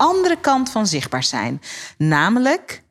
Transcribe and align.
De 0.00 0.06
andere 0.06 0.40
kant 0.40 0.70
van 0.70 0.86
zichtbaar 0.86 1.24
zijn. 1.24 1.60
Namelijk 1.98 2.82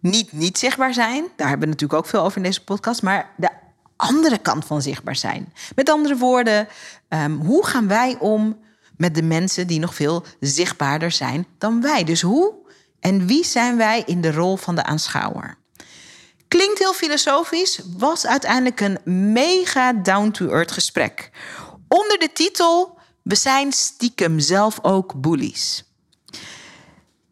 niet 0.00 0.32
niet 0.32 0.58
zichtbaar 0.58 0.94
zijn. 0.94 1.28
Daar 1.36 1.48
hebben 1.48 1.68
we 1.68 1.72
natuurlijk 1.72 2.00
ook 2.00 2.06
veel 2.06 2.22
over 2.22 2.36
in 2.36 2.42
deze 2.42 2.64
podcast. 2.64 3.02
Maar 3.02 3.30
de 3.36 3.48
andere 3.96 4.38
kant 4.38 4.64
van 4.64 4.82
zichtbaar 4.82 5.16
zijn. 5.16 5.52
Met 5.74 5.90
andere 5.90 6.16
woorden, 6.16 6.68
ehm, 7.08 7.32
hoe 7.32 7.66
gaan 7.66 7.88
wij 7.88 8.16
om 8.18 8.58
met 8.96 9.14
de 9.14 9.22
mensen 9.22 9.66
die 9.66 9.78
nog 9.78 9.94
veel 9.94 10.24
zichtbaarder 10.40 11.10
zijn 11.10 11.46
dan 11.58 11.80
wij? 11.80 12.04
Dus 12.04 12.22
hoe 12.22 12.54
en 13.00 13.26
wie 13.26 13.44
zijn 13.44 13.76
wij 13.76 14.02
in 14.06 14.20
de 14.20 14.32
rol 14.32 14.56
van 14.56 14.74
de 14.74 14.84
aanschouwer? 14.84 15.58
Klinkt 16.48 16.78
heel 16.78 16.94
filosofisch, 16.94 17.80
was 17.96 18.26
uiteindelijk 18.26 18.80
een 18.80 19.32
mega 19.32 19.92
down-to-earth 19.92 20.72
gesprek. 20.72 21.30
Onder 21.88 22.18
de 22.18 22.32
titel 22.32 22.98
We 23.22 23.34
zijn 23.34 23.72
stiekem 23.72 24.38
zelf 24.38 24.78
ook 24.82 25.20
bullies. 25.20 25.84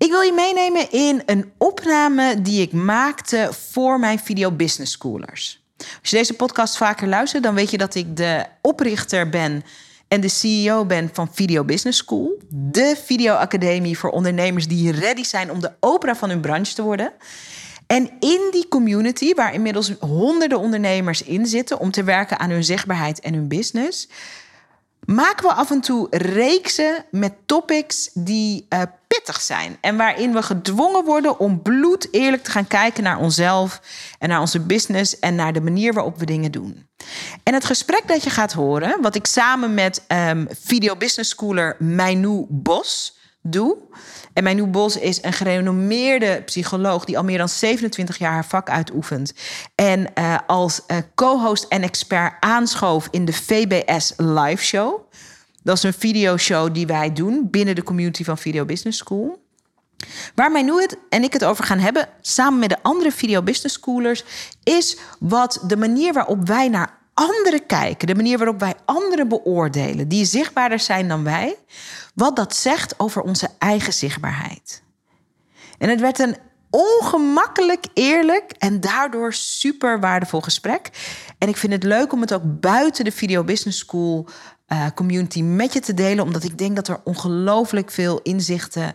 Ik 0.05 0.11
wil 0.11 0.21
je 0.21 0.33
meenemen 0.33 0.91
in 0.91 1.23
een 1.27 1.53
opname 1.59 2.43
die 2.43 2.63
ik 2.63 2.73
maakte 2.73 3.49
voor 3.71 3.99
mijn 4.01 4.19
Video 4.19 4.51
Business 4.51 4.93
Schoolers. 4.93 5.65
Als 5.77 6.11
je 6.11 6.17
deze 6.17 6.35
podcast 6.35 6.77
vaker 6.77 7.09
luistert, 7.09 7.43
dan 7.43 7.55
weet 7.55 7.71
je 7.71 7.79
dat 7.79 7.95
ik 7.95 8.17
de 8.17 8.45
oprichter 8.61 9.29
ben 9.29 9.65
en 10.09 10.21
de 10.21 10.29
CEO 10.29 10.85
ben 10.85 11.11
van 11.13 11.29
Video 11.33 11.65
Business 11.65 11.99
School. 11.99 12.39
De 12.49 12.97
videoacademie 13.05 13.99
voor 13.99 14.11
ondernemers 14.11 14.69
die 14.69 14.93
ready 14.93 15.25
zijn 15.25 15.51
om 15.51 15.61
de 15.61 15.73
opera 15.81 16.17
van 16.17 16.29
hun 16.29 16.41
branche 16.41 16.75
te 16.75 16.83
worden. 16.83 17.13
En 17.87 18.11
in 18.21 18.49
die 18.51 18.69
community, 18.69 19.35
waar 19.35 19.55
inmiddels 19.55 19.93
honderden 20.01 20.59
ondernemers 20.59 21.23
in 21.23 21.47
zitten 21.47 21.79
om 21.79 21.91
te 21.91 22.05
werken 22.05 22.39
aan 22.39 22.51
hun 22.51 22.65
zichtbaarheid 22.65 23.21
en 23.21 23.35
hun 23.35 23.49
business, 23.49 24.09
maken 25.05 25.49
we 25.49 25.55
af 25.55 25.71
en 25.71 25.81
toe 25.81 26.07
reeksen 26.11 27.05
met 27.11 27.33
topics 27.47 28.11
die 28.15 28.67
uh, 28.69 28.83
zijn. 29.23 29.79
En 29.81 29.97
waarin 29.97 30.33
we 30.33 30.43
gedwongen 30.43 31.05
worden 31.05 31.39
om 31.39 31.63
bloed 31.63 32.09
eerlijk 32.11 32.45
te 32.45 32.51
gaan 32.51 32.67
kijken 32.67 33.03
naar 33.03 33.19
onszelf 33.19 33.81
en 34.19 34.29
naar 34.29 34.41
onze 34.41 34.61
business 34.61 35.19
en 35.19 35.35
naar 35.35 35.53
de 35.53 35.61
manier 35.61 35.93
waarop 35.93 36.19
we 36.19 36.27
dingen 36.27 36.53
doen. 36.53 36.87
En 37.43 37.55
het 37.55 37.65
gesprek 37.65 38.03
dat 38.07 38.25
je 38.25 38.31
gaat 38.31 38.53
horen, 38.53 39.03
wat 39.03 39.15
ik 39.15 39.27
samen 39.27 39.75
met 39.75 40.03
um, 40.09 40.49
video 40.51 40.97
business 40.97 41.31
schooler 41.31 41.77
Meinu 41.79 42.47
Bos 42.49 43.19
doe. 43.43 43.77
En 44.33 44.45
Meinu 44.45 44.67
Bos 44.67 44.97
is 44.97 45.23
een 45.23 45.33
gerenommeerde 45.33 46.43
psycholoog 46.45 47.05
die 47.05 47.17
al 47.17 47.25
meer 47.25 47.39
dan 47.39 47.49
27 47.49 48.19
jaar 48.19 48.33
haar 48.33 48.47
vak 48.47 48.71
uitoefent. 48.71 49.33
En 49.75 50.07
uh, 50.19 50.39
als 50.47 50.81
uh, 50.87 50.97
co-host 51.15 51.65
en 51.69 51.83
expert 51.83 52.35
aanschoof 52.41 53.09
in 53.11 53.25
de 53.25 53.33
VBS 53.33 54.13
Live 54.17 54.65
Show. 54.65 55.01
Dat 55.65 55.77
is 55.77 55.83
een 55.83 55.93
videoshow 55.93 56.75
die 56.75 56.87
wij 56.87 57.13
doen 57.13 57.49
binnen 57.51 57.75
de 57.75 57.83
community 57.83 58.25
van 58.25 58.39
Video 58.39 58.65
Business 58.65 58.99
School. 58.99 59.43
Waar 60.35 60.53
het 60.53 60.97
en 61.09 61.23
ik 61.23 61.33
het 61.33 61.45
over 61.45 61.65
gaan 61.65 61.79
hebben, 61.79 62.09
samen 62.21 62.59
met 62.59 62.69
de 62.69 62.83
andere 62.83 63.13
Video 63.13 63.43
Business 63.43 63.75
Schoolers, 63.75 64.25
is 64.63 64.99
wat 65.21 65.65
de 65.67 65.77
manier 65.77 66.13
waarop 66.13 66.47
wij 66.47 66.69
naar 66.69 66.99
anderen 67.15 67.67
kijken, 67.67 68.07
de 68.07 68.15
manier 68.15 68.39
waarop 68.39 68.61
wij 68.61 68.75
anderen 68.85 69.29
beoordelen, 69.29 70.09
die 70.09 70.25
zichtbaarder 70.25 70.81
zijn 70.81 71.09
dan 71.09 71.25
wij, 71.25 71.57
wat 72.15 72.37
dat 72.37 72.57
zegt 72.57 73.01
over 73.01 73.23
onze 73.23 73.49
eigen 73.59 73.93
zichtbaarheid. 73.93 74.83
En 75.79 75.89
het 75.89 76.01
werd 76.01 76.19
een 76.19 76.37
ongemakkelijk 76.71 77.85
eerlijk 77.95 78.53
en 78.59 78.81
daardoor 78.81 79.33
super 79.33 80.01
waardevol 80.01 80.41
gesprek. 80.41 80.91
En 81.39 81.49
ik 81.49 81.57
vind 81.57 81.73
het 81.73 81.83
leuk 81.83 82.13
om 82.13 82.21
het 82.21 82.33
ook 82.33 82.61
buiten 82.61 83.05
de 83.05 83.13
Video 83.13 83.45
Business 83.45 83.79
School 83.79 84.29
uh, 84.69 84.87
community 84.95 85.43
met 85.43 85.73
je 85.73 85.81
te 85.81 85.95
delen, 85.95 86.25
omdat 86.25 86.45
ik 86.45 86.59
denk 86.59 86.77
dat 86.77 86.89
er 86.89 87.01
ongelooflijk 87.05 87.91
veel 87.91 88.21
inzichten 88.23 88.95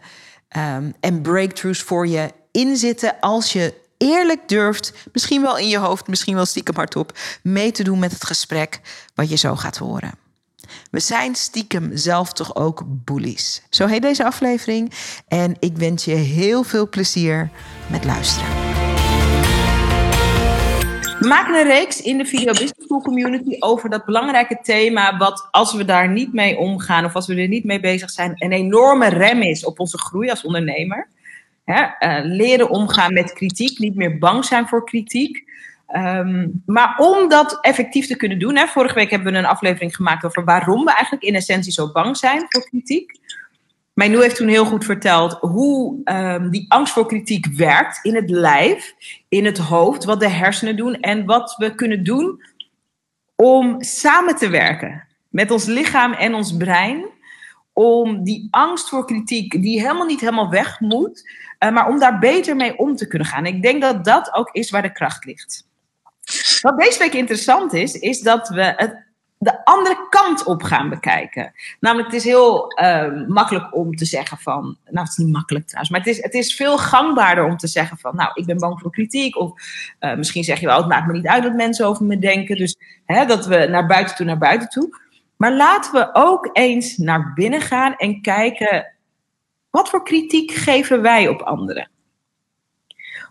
um, 0.57 0.93
en 0.99 1.21
breakthroughs 1.21 1.81
voor 1.81 2.07
je 2.07 2.31
in 2.51 2.77
zitten 2.77 3.19
als 3.19 3.53
je 3.53 3.73
eerlijk 3.97 4.47
durft, 4.47 4.93
misschien 5.13 5.41
wel 5.41 5.57
in 5.57 5.67
je 5.67 5.77
hoofd, 5.77 6.07
misschien 6.07 6.35
wel 6.35 6.45
stiekem 6.45 6.75
hardop, 6.75 7.17
mee 7.43 7.71
te 7.71 7.83
doen 7.83 7.99
met 7.99 8.11
het 8.11 8.25
gesprek 8.25 8.81
wat 9.15 9.29
je 9.29 9.35
zo 9.35 9.55
gaat 9.55 9.77
horen. 9.77 10.11
We 10.91 10.99
zijn 10.99 11.35
stiekem 11.35 11.97
zelf 11.97 12.33
toch 12.33 12.55
ook 12.55 12.83
bullies. 12.85 13.61
Zo 13.69 13.87
heet 13.87 14.01
deze 14.01 14.25
aflevering 14.25 14.93
en 15.27 15.55
ik 15.59 15.77
wens 15.77 16.05
je 16.05 16.15
heel 16.15 16.63
veel 16.63 16.89
plezier 16.89 17.49
met 17.87 18.03
luisteren. 18.03 18.68
Maken 21.19 21.55
een 21.55 21.67
reeks 21.67 22.01
in 22.01 22.17
de 22.17 22.25
Video 22.25 22.51
Business 22.51 22.83
School 22.83 23.01
community 23.01 23.55
over 23.59 23.89
dat 23.89 24.05
belangrijke 24.05 24.59
thema, 24.61 25.17
wat 25.17 25.47
als 25.51 25.73
we 25.73 25.85
daar 25.85 26.09
niet 26.09 26.33
mee 26.33 26.57
omgaan 26.57 27.05
of 27.05 27.15
als 27.15 27.27
we 27.27 27.35
er 27.35 27.47
niet 27.47 27.63
mee 27.63 27.79
bezig 27.79 28.09
zijn, 28.09 28.31
een 28.35 28.51
enorme 28.51 29.07
rem 29.07 29.41
is 29.41 29.65
op 29.65 29.79
onze 29.79 29.97
groei 29.97 30.29
als 30.29 30.43
ondernemer. 30.43 31.07
Hè, 31.65 31.81
uh, 31.81 32.25
leren 32.25 32.69
omgaan 32.69 33.13
met 33.13 33.33
kritiek, 33.33 33.79
niet 33.79 33.95
meer 33.95 34.17
bang 34.17 34.45
zijn 34.45 34.67
voor 34.67 34.85
kritiek. 34.85 35.43
Um, 35.95 36.63
maar 36.65 36.95
om 36.97 37.29
dat 37.29 37.57
effectief 37.61 38.07
te 38.07 38.15
kunnen 38.15 38.39
doen, 38.39 38.55
hè, 38.55 38.67
vorige 38.67 38.95
week 38.95 39.09
hebben 39.09 39.31
we 39.31 39.39
een 39.39 39.45
aflevering 39.45 39.95
gemaakt 39.95 40.25
over 40.25 40.43
waarom 40.43 40.85
we 40.85 40.91
eigenlijk 40.91 41.23
in 41.23 41.35
essentie 41.35 41.71
zo 41.71 41.91
bang 41.91 42.17
zijn 42.17 42.45
voor 42.49 42.69
kritiek. 42.69 43.18
Mijnu 43.99 44.21
heeft 44.21 44.35
toen 44.35 44.47
heel 44.47 44.65
goed 44.65 44.85
verteld 44.85 45.33
hoe 45.33 46.01
um, 46.03 46.49
die 46.49 46.65
angst 46.67 46.93
voor 46.93 47.07
kritiek 47.07 47.45
werkt 47.55 47.99
in 48.05 48.15
het 48.15 48.29
lijf, 48.29 48.93
in 49.29 49.45
het 49.45 49.57
hoofd, 49.57 50.03
wat 50.03 50.19
de 50.19 50.29
hersenen 50.29 50.75
doen 50.75 50.95
en 50.95 51.25
wat 51.25 51.55
we 51.57 51.75
kunnen 51.75 52.03
doen 52.03 52.43
om 53.35 53.83
samen 53.83 54.35
te 54.35 54.49
werken 54.49 55.07
met 55.29 55.51
ons 55.51 55.65
lichaam 55.65 56.13
en 56.13 56.33
ons 56.33 56.57
brein. 56.57 57.05
Om 57.73 58.23
die 58.23 58.47
angst 58.51 58.89
voor 58.89 59.05
kritiek, 59.05 59.61
die 59.61 59.81
helemaal 59.81 60.05
niet 60.05 60.19
helemaal 60.19 60.49
weg 60.49 60.79
moet, 60.79 61.31
uh, 61.59 61.71
maar 61.71 61.87
om 61.87 61.99
daar 61.99 62.19
beter 62.19 62.55
mee 62.55 62.77
om 62.77 62.95
te 62.95 63.07
kunnen 63.07 63.27
gaan. 63.27 63.45
Ik 63.45 63.61
denk 63.61 63.81
dat 63.81 64.05
dat 64.05 64.33
ook 64.33 64.49
is 64.51 64.69
waar 64.69 64.81
de 64.81 64.91
kracht 64.91 65.25
ligt. 65.25 65.67
Wat 66.61 66.77
deze 66.77 66.99
week 66.99 67.13
interessant 67.13 67.73
is, 67.73 67.93
is 67.93 68.21
dat 68.21 68.49
we 68.49 68.73
het 68.75 69.08
de 69.39 69.65
andere 69.65 70.07
kant 70.09 70.43
op 70.43 70.63
gaan 70.63 70.89
bekijken. 70.89 71.53
Namelijk, 71.79 72.07
het 72.11 72.17
is 72.17 72.23
heel 72.23 72.79
uh, 72.81 73.27
makkelijk 73.27 73.75
om 73.75 73.95
te 73.95 74.05
zeggen 74.05 74.37
van. 74.37 74.77
Nou, 74.85 74.99
het 74.99 75.09
is 75.09 75.17
niet 75.17 75.33
makkelijk 75.33 75.65
trouwens, 75.65 75.91
maar 75.91 75.99
het 75.99 76.09
is, 76.09 76.21
het 76.21 76.33
is 76.33 76.55
veel 76.55 76.77
gangbaarder 76.77 77.45
om 77.45 77.57
te 77.57 77.67
zeggen 77.67 77.97
van. 77.97 78.15
Nou, 78.15 78.31
ik 78.33 78.45
ben 78.45 78.57
bang 78.57 78.79
voor 78.79 78.91
kritiek. 78.91 79.37
Of 79.37 79.51
uh, 79.99 80.15
misschien 80.15 80.43
zeg 80.43 80.59
je 80.59 80.65
wel, 80.65 80.77
het 80.77 80.87
maakt 80.87 81.07
me 81.07 81.13
niet 81.13 81.27
uit 81.27 81.43
dat 81.43 81.53
mensen 81.53 81.85
over 81.85 82.05
me 82.05 82.19
denken. 82.19 82.57
Dus 82.57 82.75
hè, 83.05 83.25
dat 83.25 83.45
we 83.45 83.67
naar 83.69 83.85
buiten 83.85 84.15
toe, 84.15 84.25
naar 84.25 84.37
buiten 84.37 84.69
toe. 84.69 84.97
Maar 85.35 85.53
laten 85.53 85.91
we 85.91 86.09
ook 86.13 86.49
eens 86.53 86.97
naar 86.97 87.33
binnen 87.33 87.61
gaan 87.61 87.95
en 87.95 88.21
kijken. 88.21 88.93
Wat 89.69 89.89
voor 89.89 90.03
kritiek 90.03 90.51
geven 90.51 91.01
wij 91.01 91.27
op 91.27 91.41
anderen? 91.41 91.89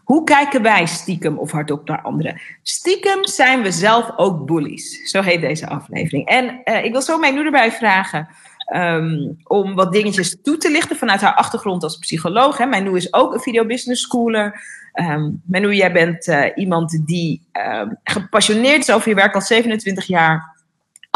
Hoe 0.09 0.25
kijken 0.25 0.63
wij 0.63 0.87
stiekem 0.87 1.39
of 1.39 1.51
hardop 1.51 1.89
naar 1.89 2.03
anderen? 2.03 2.41
Stiekem 2.63 3.27
zijn 3.27 3.63
we 3.63 3.71
zelf 3.71 4.11
ook 4.17 4.47
bullies. 4.47 5.11
Zo 5.11 5.23
heet 5.23 5.41
deze 5.41 5.69
aflevering. 5.69 6.27
En 6.27 6.61
uh, 6.65 6.85
ik 6.85 6.93
wil 6.93 7.03
zo 7.03 7.19
mijn 7.19 7.35
nu 7.35 7.45
erbij 7.45 7.73
vragen 7.73 8.29
um, 8.75 9.37
om 9.45 9.75
wat 9.75 9.93
dingetjes 9.93 10.41
toe 10.43 10.57
te 10.57 10.71
lichten 10.71 10.97
vanuit 10.97 11.21
haar 11.21 11.35
achtergrond 11.35 11.83
als 11.83 11.99
psycholoog. 11.99 12.59
Hè. 12.59 12.67
Mijn 12.67 12.97
is 12.97 13.13
ook 13.13 13.35
een 13.35 13.41
video 13.41 13.67
business 13.67 14.03
schooler. 14.03 14.61
Um, 14.93 15.43
Manu, 15.45 15.75
jij 15.75 15.93
bent 15.93 16.27
uh, 16.27 16.45
iemand 16.55 17.07
die 17.07 17.43
um, 17.53 17.99
gepassioneerd 18.05 18.79
is 18.81 18.91
over 18.91 19.09
je 19.09 19.15
werk 19.15 19.35
al 19.35 19.41
27 19.41 20.07
jaar 20.07 20.57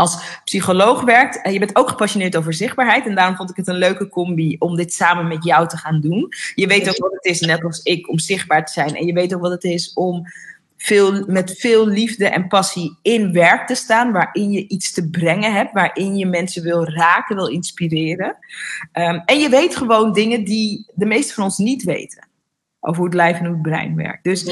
als 0.02 0.40
psycholoog 0.44 1.02
werkt. 1.02 1.52
Je 1.52 1.58
bent 1.58 1.76
ook 1.76 1.88
gepassioneerd 1.88 2.36
over 2.36 2.54
zichtbaarheid. 2.54 3.06
En 3.06 3.14
daarom 3.14 3.36
vond 3.36 3.50
ik 3.50 3.56
het 3.56 3.68
een 3.68 3.78
leuke 3.78 4.08
combi 4.08 4.56
om 4.58 4.76
dit 4.76 4.92
samen 4.92 5.28
met 5.28 5.44
jou 5.44 5.68
te 5.68 5.76
gaan 5.76 6.00
doen. 6.00 6.28
Je 6.54 6.66
weet 6.66 6.88
ook 6.88 6.96
wat 6.96 7.12
het 7.12 7.24
is, 7.24 7.40
net 7.40 7.64
als 7.64 7.82
ik, 7.82 8.08
om 8.08 8.18
zichtbaar 8.18 8.66
te 8.66 8.72
zijn. 8.72 8.96
En 8.96 9.06
je 9.06 9.12
weet 9.12 9.34
ook 9.34 9.40
wat 9.40 9.50
het 9.50 9.64
is 9.64 9.92
om 9.92 10.26
veel, 10.76 11.24
met 11.26 11.54
veel 11.58 11.86
liefde 11.86 12.28
en 12.28 12.48
passie 12.48 12.98
in 13.02 13.32
werk 13.32 13.66
te 13.66 13.74
staan. 13.74 14.12
Waarin 14.12 14.50
je 14.50 14.68
iets 14.68 14.92
te 14.92 15.08
brengen 15.08 15.52
hebt. 15.52 15.72
Waarin 15.72 16.16
je 16.16 16.26
mensen 16.26 16.62
wil 16.62 16.84
raken, 16.84 17.36
wil 17.36 17.48
inspireren. 17.48 18.36
Um, 18.92 19.22
en 19.24 19.38
je 19.38 19.48
weet 19.48 19.76
gewoon 19.76 20.12
dingen 20.12 20.44
die 20.44 20.86
de 20.94 21.06
meeste 21.06 21.34
van 21.34 21.44
ons 21.44 21.58
niet 21.58 21.82
weten. 21.82 22.28
Over 22.80 22.96
hoe 22.96 23.06
het 23.06 23.14
lijf 23.14 23.38
en 23.38 23.44
hoe 23.44 23.54
het 23.54 23.62
brein 23.62 23.96
werkt. 23.96 24.24
Dus 24.24 24.44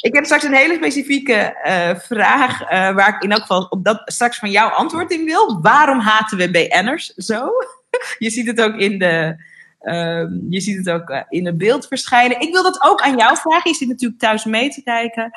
ik 0.00 0.14
heb 0.14 0.24
straks 0.24 0.42
een 0.42 0.54
hele 0.54 0.74
specifieke 0.74 1.56
uh, 1.64 2.00
vraag, 2.00 2.62
uh, 2.62 2.68
waar 2.68 3.08
ik 3.08 3.22
in 3.22 3.32
elk 3.32 3.40
geval 3.40 3.66
op 3.70 3.84
dat 3.84 4.02
straks 4.04 4.38
van 4.38 4.50
jou 4.50 4.72
antwoord 4.72 5.10
in 5.10 5.24
wil. 5.24 5.60
Waarom 5.60 5.98
haten 5.98 6.38
we 6.38 6.50
BN'ers 6.50 7.06
zo? 7.06 7.48
Je 8.18 8.30
ziet 8.30 8.46
het 8.46 8.60
ook 8.60 8.74
in 8.74 8.98
de, 8.98 9.36
Ehm, 9.78 10.32
je 10.50 10.60
ziet 10.60 10.76
het 10.76 10.90
ook 10.90 11.24
in 11.28 11.46
het 11.46 11.58
beeld 11.58 11.86
verschijnen. 11.86 12.40
Ik 12.40 12.52
wil 12.52 12.62
dat 12.62 12.82
ook 12.82 13.00
aan 13.00 13.16
jou 13.16 13.36
vragen. 13.36 13.70
Je 13.70 13.76
zit 13.76 13.88
natuurlijk 13.88 14.20
thuis 14.20 14.44
mee 14.44 14.68
te 14.70 14.82
kijken. 14.82 15.30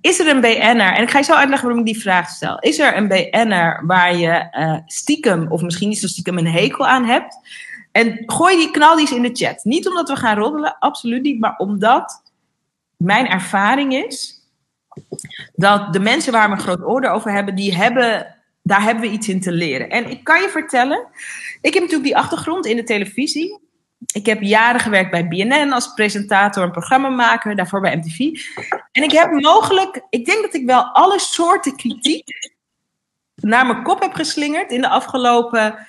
is 0.00 0.18
er 0.18 0.28
een 0.28 0.40
BN'er, 0.40 0.94
en 0.94 1.02
ik 1.02 1.10
ga 1.10 1.18
je 1.18 1.24
zo 1.24 1.32
uitleggen 1.32 1.68
waarom 1.68 1.86
ik 1.86 1.92
die 1.92 2.02
vraag 2.02 2.28
stel. 2.28 2.58
Is 2.58 2.78
er 2.78 2.96
een 2.96 3.08
BN'er 3.08 3.82
waar 3.86 4.16
je 4.16 4.82
stiekem, 4.86 5.46
of 5.52 5.62
misschien 5.62 5.88
niet 5.88 5.98
zo 5.98 6.06
stiekem, 6.06 6.38
een 6.38 6.46
hekel 6.46 6.86
aan 6.86 7.04
hebt? 7.04 7.38
En 7.92 8.22
gooi 8.26 8.56
die 8.56 8.70
knal 8.70 8.96
die 8.96 9.06
eens 9.06 9.16
in 9.16 9.22
de 9.22 9.44
chat. 9.44 9.64
Niet 9.64 9.88
omdat 9.88 10.08
we 10.08 10.16
gaan 10.16 10.38
roddelen, 10.38 10.76
absoluut 10.78 11.22
niet, 11.22 11.40
maar 11.40 11.56
omdat 11.56 12.22
mijn 12.98 13.26
ervaring 13.26 13.94
is 13.94 14.42
dat 15.54 15.92
de 15.92 16.00
mensen 16.00 16.32
waar 16.32 16.48
we 16.48 16.54
een 16.54 16.60
groot 16.60 16.82
oordeel 16.82 17.10
over 17.10 17.32
hebben, 17.32 17.54
die 17.54 17.74
hebben, 17.74 18.36
daar 18.62 18.82
hebben 18.82 19.02
we 19.02 19.10
iets 19.10 19.28
in 19.28 19.40
te 19.40 19.52
leren. 19.52 19.90
En 19.90 20.10
ik 20.10 20.24
kan 20.24 20.42
je 20.42 20.48
vertellen, 20.48 21.06
ik 21.60 21.74
heb 21.74 21.82
natuurlijk 21.82 22.10
die 22.10 22.16
achtergrond 22.16 22.66
in 22.66 22.76
de 22.76 22.82
televisie. 22.82 23.66
Ik 24.12 24.26
heb 24.26 24.42
jaren 24.42 24.80
gewerkt 24.80 25.10
bij 25.10 25.28
BNN 25.28 25.72
als 25.72 25.94
presentator 25.94 26.62
en 26.62 26.70
programmamaker, 26.70 27.56
daarvoor 27.56 27.80
bij 27.80 27.96
MTV. 27.96 28.18
En 28.92 29.02
ik 29.02 29.12
heb 29.12 29.30
mogelijk, 29.30 30.02
ik 30.10 30.24
denk 30.24 30.42
dat 30.42 30.54
ik 30.54 30.66
wel 30.66 30.82
alle 30.82 31.18
soorten 31.18 31.76
kritiek 31.76 32.56
naar 33.34 33.66
mijn 33.66 33.82
kop 33.82 34.00
heb 34.00 34.12
geslingerd 34.12 34.70
in 34.70 34.80
de 34.80 34.88
afgelopen, 34.88 35.86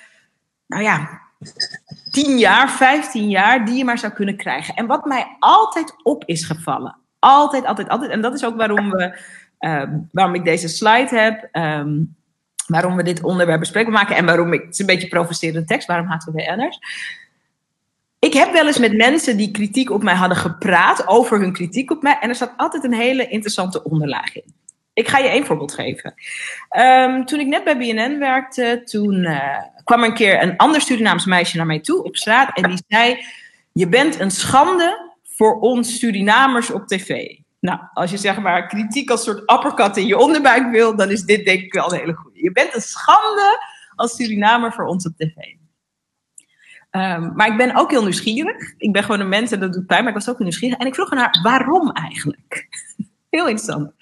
nou 0.66 0.82
ja, 0.82 1.20
10 2.10 2.38
jaar, 2.38 2.70
15 2.70 3.28
jaar, 3.28 3.64
die 3.64 3.74
je 3.74 3.84
maar 3.84 3.98
zou 3.98 4.12
kunnen 4.12 4.36
krijgen. 4.36 4.74
En 4.74 4.86
wat 4.86 5.04
mij 5.04 5.36
altijd 5.38 5.94
op 6.02 6.24
is 6.24 6.44
gevallen, 6.44 6.99
altijd, 7.20 7.64
altijd, 7.64 7.88
altijd. 7.88 8.10
En 8.10 8.20
dat 8.20 8.34
is 8.34 8.44
ook 8.44 8.56
waarom, 8.56 8.90
we, 8.90 9.18
ehm, 9.58 9.98
waarom 10.12 10.34
ik 10.34 10.44
deze 10.44 10.68
slide 10.68 11.18
heb. 11.18 11.48
Ehm, 11.52 12.02
waarom 12.66 12.96
we 12.96 13.02
dit 13.02 13.22
onderwerp 13.22 13.60
bespreekbaar 13.60 13.94
maken. 13.94 14.16
En 14.16 14.24
waarom 14.24 14.52
ik... 14.52 14.60
Het 14.62 14.72
is 14.72 14.78
een 14.78 14.86
beetje 14.86 15.08
provocerende 15.08 15.66
tekst. 15.66 15.86
Waarom 15.86 16.08
anders? 16.48 16.78
Ik 18.18 18.32
heb 18.32 18.52
wel 18.52 18.66
eens 18.66 18.78
met 18.78 18.96
mensen 18.96 19.36
die 19.36 19.50
kritiek 19.50 19.90
op 19.90 20.02
mij 20.02 20.14
hadden 20.14 20.36
gepraat. 20.36 21.06
Over 21.06 21.40
hun 21.40 21.52
kritiek 21.52 21.90
op 21.90 22.02
mij. 22.02 22.18
En 22.20 22.28
er 22.28 22.34
zat 22.34 22.52
altijd 22.56 22.84
een 22.84 22.92
hele 22.92 23.28
interessante 23.28 23.84
onderlaag 23.84 24.36
in. 24.36 24.54
Ik 24.92 25.08
ga 25.08 25.18
je 25.18 25.28
één 25.28 25.46
voorbeeld 25.46 25.74
geven. 25.74 26.14
Ehm, 26.68 27.24
toen 27.24 27.40
ik 27.40 27.46
net 27.46 27.64
bij 27.64 27.76
BNN 27.76 28.18
werkte, 28.18 28.82
toen 28.84 29.14
uh, 29.14 29.58
kwam 29.84 30.02
een 30.02 30.14
keer 30.14 30.42
een 30.42 30.56
ander 30.56 30.80
Surinaams 30.80 31.24
meisje 31.24 31.56
naar 31.56 31.66
mij 31.66 31.80
toe 31.80 32.04
op 32.04 32.16
straat 32.16 32.56
en 32.56 32.62
die 32.62 32.82
zei: 32.88 33.24
Je 33.72 33.88
bent 33.88 34.20
een 34.20 34.30
schande 34.30 35.09
voor 35.40 35.60
ons 35.60 35.98
Surinamers 35.98 36.70
op 36.70 36.86
tv. 36.86 37.36
Nou, 37.60 37.80
als 37.92 38.10
je 38.10 38.16
zeg 38.16 38.38
maar 38.38 38.66
kritiek 38.66 39.10
als 39.10 39.24
soort 39.24 39.38
uppercut 39.38 39.96
in 39.96 40.06
je 40.06 40.18
onderbuik 40.18 40.70
wil, 40.70 40.96
dan 40.96 41.10
is 41.10 41.22
dit 41.22 41.44
denk 41.44 41.60
ik 41.60 41.72
wel 41.72 41.92
een 41.92 41.98
hele 41.98 42.14
goede. 42.14 42.42
Je 42.42 42.52
bent 42.52 42.74
een 42.74 42.80
schande 42.80 43.58
als 43.94 44.14
Surinamer 44.14 44.72
voor 44.72 44.84
ons 44.84 45.06
op 45.06 45.16
tv. 45.16 45.34
Ehm, 46.90 47.30
maar 47.34 47.46
ik 47.46 47.56
ben 47.56 47.76
ook 47.76 47.90
heel 47.90 48.02
nieuwsgierig. 48.02 48.74
Ik 48.76 48.92
ben 48.92 49.02
gewoon 49.02 49.20
een 49.20 49.28
mens 49.28 49.52
en 49.52 49.60
dat 49.60 49.72
doet 49.72 49.86
pijn, 49.86 50.00
maar 50.00 50.12
ik 50.12 50.18
was 50.18 50.28
ook 50.28 50.36
heel 50.36 50.46
nieuwsgierig. 50.46 50.78
En 50.78 50.86
ik 50.86 50.94
vroeg 50.94 51.10
haar, 51.10 51.38
waarom 51.42 51.90
eigenlijk? 51.90 52.68
heel 53.30 53.48
interessant. 53.48 53.92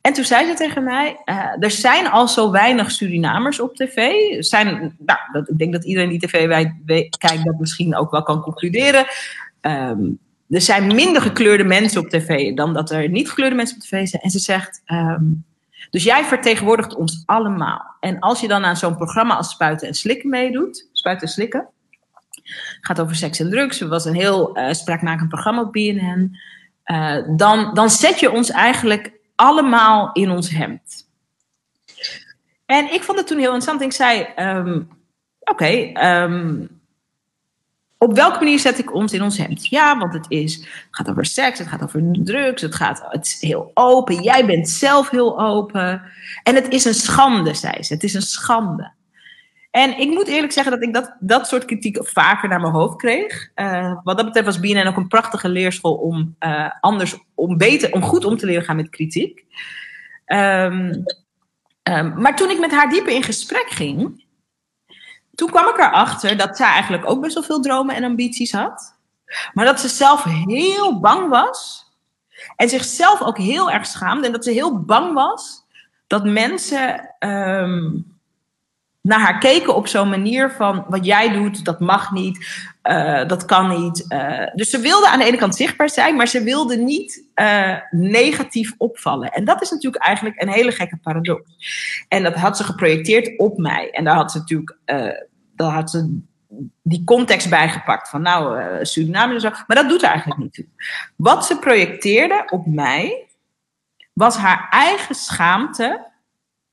En 0.00 0.12
toen 0.12 0.24
zei 0.24 0.46
ze 0.46 0.54
tegen 0.54 0.84
mij: 0.84 1.20
uh, 1.24 1.56
Er 1.60 1.70
zijn 1.70 2.06
al 2.06 2.28
zo 2.28 2.50
weinig 2.50 2.90
Surinamers 2.90 3.60
op 3.60 3.76
tv. 3.76 4.12
Zijn, 4.42 4.96
nou, 4.98 5.18
dat, 5.32 5.48
ik 5.48 5.58
denk 5.58 5.72
dat 5.72 5.84
iedereen 5.84 6.10
die 6.10 6.26
tv 6.26 6.48
kijkt 7.18 7.44
dat 7.44 7.58
misschien 7.58 7.96
ook 7.96 8.10
wel 8.10 8.22
kan 8.22 8.40
concluderen. 8.40 9.06
Um, 9.60 10.18
er 10.54 10.60
zijn 10.60 10.86
minder 10.86 11.22
gekleurde 11.22 11.64
mensen 11.64 12.00
op 12.00 12.08
tv 12.08 12.54
dan 12.54 12.74
dat 12.74 12.90
er 12.90 13.08
niet 13.08 13.28
gekleurde 13.28 13.54
mensen 13.54 13.76
op 13.76 13.82
tv 13.82 14.06
zijn. 14.06 14.22
En 14.22 14.30
ze 14.30 14.38
zegt, 14.38 14.82
um, 14.86 15.44
dus 15.90 16.04
jij 16.04 16.24
vertegenwoordigt 16.24 16.94
ons 16.94 17.22
allemaal. 17.26 17.96
En 18.00 18.18
als 18.18 18.40
je 18.40 18.48
dan 18.48 18.64
aan 18.64 18.76
zo'n 18.76 18.96
programma 18.96 19.36
als 19.36 19.50
Spuiten 19.50 19.88
en 19.88 19.94
Slikken 19.94 20.28
meedoet, 20.28 20.88
Spuiten 20.92 21.26
en 21.26 21.32
Slikken, 21.32 21.68
gaat 22.80 23.00
over 23.00 23.16
seks 23.16 23.40
en 23.40 23.50
drugs, 23.50 23.78
het 23.78 23.88
was 23.88 24.04
een 24.04 24.14
heel 24.14 24.58
uh, 24.58 24.72
spraakmakend 24.72 25.28
programma 25.28 25.62
op 25.62 25.72
BNN, 25.72 26.38
uh, 26.86 27.16
dan, 27.36 27.74
dan 27.74 27.90
zet 27.90 28.20
je 28.20 28.30
ons 28.30 28.50
eigenlijk 28.50 29.12
allemaal 29.34 30.12
in 30.12 30.30
ons 30.30 30.50
hemd. 30.50 31.08
En 32.66 32.92
ik 32.92 33.02
vond 33.02 33.18
het 33.18 33.26
toen 33.26 33.38
heel 33.38 33.54
interessant. 33.54 33.82
Ik 33.82 33.92
zei, 33.92 34.26
um, 34.36 34.88
oké, 35.40 35.52
okay, 35.52 36.22
um, 36.22 36.68
op 38.04 38.14
welke 38.14 38.38
manier 38.38 38.58
zet 38.58 38.78
ik 38.78 38.94
ons 38.94 39.12
in 39.12 39.22
ons 39.22 39.38
hemd? 39.38 39.66
Ja, 39.66 39.98
want 39.98 40.14
het, 40.14 40.26
is, 40.28 40.66
gaat 40.90 41.10
over 41.10 41.24
seks, 41.24 41.58
het 41.58 41.68
gaat 41.68 41.82
over 41.82 42.02
drugs, 42.12 42.62
het, 42.62 42.74
gaat, 42.74 43.04
het 43.08 43.26
is 43.26 43.40
heel 43.40 43.70
open. 43.74 44.22
Jij 44.22 44.46
bent 44.46 44.68
zelf 44.68 45.10
heel 45.10 45.40
open. 45.40 46.02
En 46.42 46.54
het 46.54 46.68
is 46.68 46.84
een 46.84 46.94
schande, 46.94 47.54
zei 47.54 47.82
ze. 47.82 47.94
Het 47.94 48.02
is 48.02 48.14
een 48.14 48.22
schande. 48.22 48.92
En 49.70 49.98
ik 49.98 50.08
moet 50.08 50.28
eerlijk 50.28 50.52
zeggen 50.52 50.72
dat 50.72 50.82
ik 50.82 50.94
dat, 50.94 51.16
dat 51.20 51.48
soort 51.48 51.64
kritiek 51.64 51.98
vaker 52.00 52.48
naar 52.48 52.60
mijn 52.60 52.72
hoofd 52.72 52.96
kreeg. 52.96 53.50
Uh, 53.56 53.94
wat 54.02 54.16
dat 54.16 54.26
betreft 54.26 54.46
was 54.46 54.60
BNN 54.60 54.86
ook 54.86 54.96
een 54.96 55.08
prachtige 55.08 55.48
leerschool 55.48 55.94
om 55.94 56.36
uh, 56.40 56.70
anders, 56.80 57.18
om 57.34 57.56
beter, 57.56 57.92
om 57.92 58.02
goed 58.02 58.24
om 58.24 58.36
te 58.36 58.46
leren 58.46 58.64
gaan 58.64 58.76
met 58.76 58.90
kritiek. 58.90 59.44
Um, 60.26 61.04
um, 61.82 62.20
maar 62.20 62.36
toen 62.36 62.50
ik 62.50 62.60
met 62.60 62.70
haar 62.70 62.90
dieper 62.90 63.12
in 63.12 63.22
gesprek 63.22 63.66
ging, 63.68 64.23
toen 65.34 65.50
kwam 65.50 65.68
ik 65.68 65.78
erachter 65.78 66.36
dat 66.36 66.56
zij 66.56 66.68
eigenlijk 66.68 67.10
ook 67.10 67.20
best 67.20 67.34
wel 67.34 67.42
veel 67.42 67.60
dromen 67.60 67.94
en 67.94 68.04
ambities 68.04 68.52
had. 68.52 68.96
Maar 69.52 69.64
dat 69.64 69.80
ze 69.80 69.88
zelf 69.88 70.24
heel 70.24 71.00
bang 71.00 71.28
was. 71.28 71.84
En 72.56 72.68
zichzelf 72.68 73.22
ook 73.22 73.38
heel 73.38 73.70
erg 73.70 73.86
schaamde. 73.86 74.26
En 74.26 74.32
dat 74.32 74.44
ze 74.44 74.50
heel 74.50 74.80
bang 74.80 75.12
was 75.12 75.64
dat 76.06 76.24
mensen 76.24 77.14
um, 77.18 78.12
naar 79.00 79.20
haar 79.20 79.38
keken 79.38 79.74
op 79.74 79.86
zo'n 79.86 80.08
manier 80.08 80.50
van 80.50 80.84
wat 80.88 81.04
jij 81.04 81.28
doet, 81.32 81.64
dat 81.64 81.80
mag 81.80 82.12
niet, 82.12 82.66
uh, 82.90 83.26
dat 83.26 83.44
kan 83.44 83.82
niet. 83.82 84.04
Uh, 84.08 84.46
dus 84.54 84.70
ze 84.70 84.78
wilde 84.78 85.08
aan 85.08 85.18
de 85.18 85.24
ene 85.24 85.36
kant 85.36 85.56
zichtbaar 85.56 85.90
zijn, 85.90 86.16
maar 86.16 86.28
ze 86.28 86.42
wilde 86.42 86.76
niet 86.76 87.24
uh, 87.34 87.76
negatief 87.90 88.74
opvallen. 88.78 89.30
En 89.30 89.44
dat 89.44 89.62
is 89.62 89.70
natuurlijk 89.70 90.04
eigenlijk 90.04 90.42
een 90.42 90.48
hele 90.48 90.72
gekke 90.72 90.98
paradox. 91.02 91.42
En 92.08 92.22
dat 92.22 92.34
had 92.34 92.56
ze 92.56 92.64
geprojecteerd 92.64 93.38
op 93.38 93.58
mij. 93.58 93.90
En 93.90 94.04
daar 94.04 94.14
had 94.14 94.32
ze 94.32 94.38
natuurlijk, 94.38 94.76
daar 95.56 95.72
had 95.72 95.90
ze 95.90 96.18
die 96.82 97.04
context 97.04 97.50
bijgepakt 97.50 98.08
van 98.08 98.22
nou, 98.22 98.64
Suriname 98.84 99.34
en 99.34 99.40
zo. 99.40 99.50
Maar 99.66 99.76
dat 99.76 99.88
doet 99.88 100.02
er 100.02 100.08
eigenlijk 100.08 100.40
niet 100.40 100.54
toe. 100.54 100.66
Wat 101.16 101.46
ze 101.46 101.58
projecteerde 101.58 102.46
op 102.50 102.66
mij 102.66 103.26
was 104.12 104.36
haar 104.36 104.66
eigen 104.70 105.14
schaamte 105.14 106.12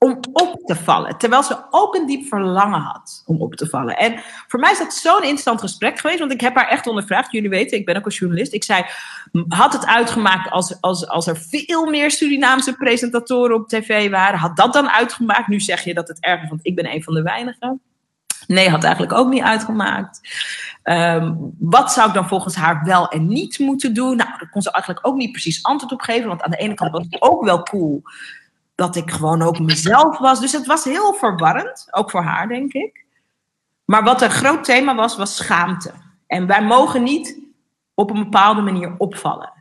om 0.02 0.18
op 0.32 0.62
te 0.64 0.76
vallen. 0.76 1.18
Terwijl 1.18 1.42
ze 1.42 1.64
ook 1.70 1.94
een 1.94 2.06
diep 2.06 2.26
verlangen 2.26 2.80
had 2.80 3.22
om 3.26 3.40
op 3.40 3.54
te 3.54 3.68
vallen. 3.68 3.96
En 3.96 4.22
voor 4.48 4.60
mij 4.60 4.72
is 4.72 4.78
dat 4.78 4.94
zo'n 4.94 5.20
interessant 5.20 5.60
gesprek 5.60 5.98
geweest. 5.98 6.18
Want 6.18 6.32
ik 6.32 6.40
heb 6.40 6.54
haar 6.54 6.68
echt 6.68 6.86
ondervraagd. 6.86 7.32
Jullie 7.32 7.48
weten, 7.48 7.78
ik 7.78 7.84
ben 7.84 7.96
ook 7.96 8.06
een 8.06 8.12
journalist. 8.12 8.52
Ik 8.52 8.64
zei, 8.64 8.84
had 9.48 9.72
het 9.72 9.86
uitgemaakt 9.86 10.50
als, 10.50 10.80
als, 10.80 11.08
als 11.08 11.26
er 11.26 11.36
veel 11.36 11.86
meer 11.86 12.10
Surinaamse 12.10 12.76
presentatoren 12.76 13.56
op 13.56 13.68
tv 13.68 14.10
waren? 14.10 14.38
Had 14.38 14.56
dat 14.56 14.72
dan 14.72 14.90
uitgemaakt? 14.90 15.48
Nu 15.48 15.60
zeg 15.60 15.84
je 15.84 15.94
dat 15.94 16.08
het 16.08 16.20
erg 16.20 16.42
is, 16.42 16.48
want 16.48 16.66
ik 16.66 16.74
ben 16.74 16.92
een 16.92 17.02
van 17.02 17.14
de 17.14 17.22
weinigen. 17.22 17.80
Nee, 18.46 18.68
had 18.68 18.84
eigenlijk 18.84 19.12
ook 19.12 19.28
niet 19.28 19.42
uitgemaakt. 19.42 20.20
Um, 20.84 21.54
wat 21.58 21.92
zou 21.92 22.08
ik 22.08 22.14
dan 22.14 22.28
volgens 22.28 22.54
haar 22.54 22.84
wel 22.84 23.08
en 23.08 23.26
niet 23.26 23.58
moeten 23.58 23.94
doen? 23.94 24.16
Nou, 24.16 24.30
daar 24.30 24.50
kon 24.50 24.62
ze 24.62 24.72
eigenlijk 24.72 25.06
ook 25.06 25.16
niet 25.16 25.32
precies 25.32 25.62
antwoord 25.62 25.92
op 25.92 26.00
geven. 26.00 26.28
Want 26.28 26.42
aan 26.42 26.50
de 26.50 26.56
ene 26.56 26.74
kant 26.74 26.90
was 26.90 27.04
het 27.10 27.22
ook 27.22 27.44
wel 27.44 27.62
cool 27.62 28.02
dat 28.74 28.96
ik 28.96 29.10
gewoon 29.10 29.42
ook 29.42 29.58
mezelf 29.58 30.18
was. 30.18 30.40
Dus 30.40 30.52
het 30.52 30.66
was 30.66 30.84
heel 30.84 31.12
verwarrend, 31.14 31.86
ook 31.90 32.10
voor 32.10 32.22
haar, 32.22 32.48
denk 32.48 32.72
ik. 32.72 33.04
Maar 33.84 34.02
wat 34.02 34.22
een 34.22 34.30
groot 34.30 34.64
thema 34.64 34.94
was, 34.94 35.16
was 35.16 35.36
schaamte. 35.36 35.92
En 36.26 36.46
wij 36.46 36.62
mogen 36.62 37.02
niet 37.02 37.38
op 37.94 38.10
een 38.10 38.22
bepaalde 38.22 38.60
manier 38.60 38.94
opvallen. 38.98 39.52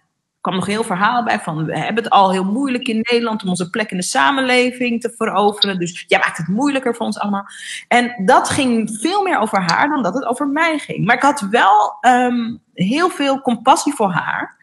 Er 0.41 0.50
kwam 0.50 0.56
nog 0.56 0.65
heel 0.65 0.84
verhaal 0.84 1.24
bij 1.24 1.39
van 1.39 1.65
we 1.65 1.77
hebben 1.77 2.03
het 2.03 2.13
al 2.13 2.32
heel 2.32 2.44
moeilijk 2.44 2.88
in 2.88 3.06
Nederland 3.10 3.44
om 3.44 3.50
onze 3.50 3.70
plek 3.70 3.91
in 3.91 3.98
de 3.98 4.03
samenleving 4.03 5.01
te 5.01 5.13
veroveren. 5.18 5.80
Dus 5.80 6.06
jij 6.08 6.20
maakt 6.20 6.38
het 6.38 6.48
moeilijker 6.48 6.96
voor 6.96 7.06
ons 7.06 7.20
allemaal. 7.20 7.46
En 7.88 8.25
dat 8.25 8.50
ging 8.50 8.98
veel 9.01 9.24
meer 9.24 9.39
over 9.39 9.62
haar 9.62 9.89
dan 9.89 10.03
dat 10.03 10.13
het 10.13 10.25
over 10.25 10.48
mij 10.48 10.77
ging. 10.77 11.06
Maar 11.06 11.15
ik 11.15 11.22
had 11.22 11.39
wel 11.39 11.98
um, 12.01 12.62
heel 12.74 13.10
veel 13.10 13.41
compassie 13.41 13.94
voor 13.94 14.12
haar 14.12 14.61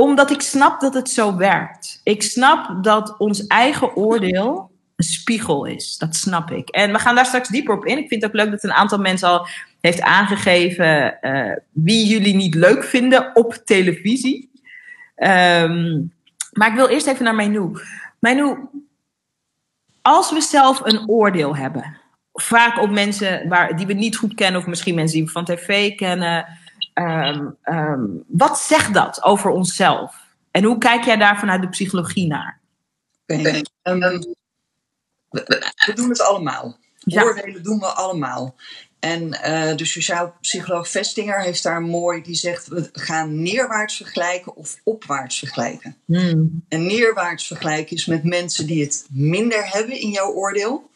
omdat 0.00 0.30
ik 0.30 0.40
snap 0.40 0.80
dat 0.80 0.94
het 0.94 1.10
zo 1.10 1.36
werkt. 1.36 2.00
Ik 2.02 2.22
snap 2.22 2.84
dat 2.84 3.14
ons 3.18 3.46
eigen 3.46 3.96
oordeel 3.96 4.70
een 4.96 5.04
spiegel 5.04 5.64
is. 5.64 5.96
Dat 5.96 6.16
snap 6.16 6.50
ik. 6.50 6.68
En 6.68 6.92
we 6.92 6.98
gaan 6.98 7.14
daar 7.14 7.26
straks 7.26 7.48
dieper 7.48 7.74
op 7.74 7.84
in. 7.84 7.98
Ik 7.98 8.08
vind 8.08 8.22
het 8.22 8.30
ook 8.30 8.36
leuk 8.36 8.50
dat 8.50 8.64
een 8.64 8.72
aantal 8.72 8.98
mensen 8.98 9.28
al 9.28 9.46
heeft 9.80 10.00
aangegeven 10.00 11.18
uh, 11.20 11.52
wie 11.72 12.06
jullie 12.06 12.34
niet 12.34 12.54
leuk 12.54 12.84
vinden 12.84 13.36
op 13.36 13.54
televisie. 13.64 14.50
Um, 15.16 16.12
maar 16.52 16.68
ik 16.68 16.74
wil 16.74 16.88
eerst 16.88 17.06
even 17.06 17.24
naar. 17.24 17.34
Menu, 18.18 18.56
als 20.02 20.32
we 20.32 20.40
zelf 20.40 20.80
een 20.84 21.08
oordeel 21.08 21.56
hebben, 21.56 21.96
vaak 22.32 22.80
op 22.80 22.90
mensen 22.90 23.48
waar, 23.48 23.76
die 23.76 23.86
we 23.86 23.92
niet 23.92 24.16
goed 24.16 24.34
kennen, 24.34 24.60
of 24.60 24.66
misschien 24.66 24.94
mensen 24.94 25.16
die 25.16 25.26
we 25.26 25.32
van 25.32 25.44
tv 25.44 25.94
kennen, 25.94 26.46
Um, 26.98 27.56
um, 27.64 28.24
wat 28.26 28.58
zegt 28.58 28.94
dat 28.94 29.22
over 29.22 29.50
onszelf? 29.50 30.14
En 30.50 30.64
hoe 30.64 30.78
kijk 30.78 31.04
jij 31.04 31.16
daar 31.16 31.38
vanuit 31.38 31.62
de 31.62 31.68
psychologie 31.68 32.26
naar? 32.26 32.60
Um, 33.26 33.38
we, 35.28 35.72
we, 35.86 35.92
doen 35.94 36.08
het 36.08 36.20
allemaal. 36.20 36.76
Ja. 36.98 37.22
Oordelen 37.22 37.62
doen 37.62 37.78
we 37.78 37.86
allemaal. 37.86 38.54
En 38.98 39.22
uh, 39.22 39.76
de 39.76 39.84
sociaal 39.84 40.36
psycholoog 40.40 40.88
Vestinger 40.88 41.42
heeft 41.42 41.62
daar 41.62 41.82
mooi, 41.82 42.22
die 42.22 42.34
zegt 42.34 42.66
we 42.66 42.88
gaan 42.92 43.42
neerwaarts 43.42 43.96
vergelijken 43.96 44.56
of 44.56 44.80
opwaarts 44.84 45.38
vergelijken. 45.38 45.96
Hmm. 46.04 46.64
En 46.68 46.86
neerwaarts 46.86 47.46
vergelijken 47.46 47.96
is 47.96 48.06
met 48.06 48.24
mensen 48.24 48.66
die 48.66 48.84
het 48.84 49.06
minder 49.10 49.72
hebben 49.72 50.00
in 50.00 50.10
jouw 50.10 50.32
oordeel, 50.32 50.90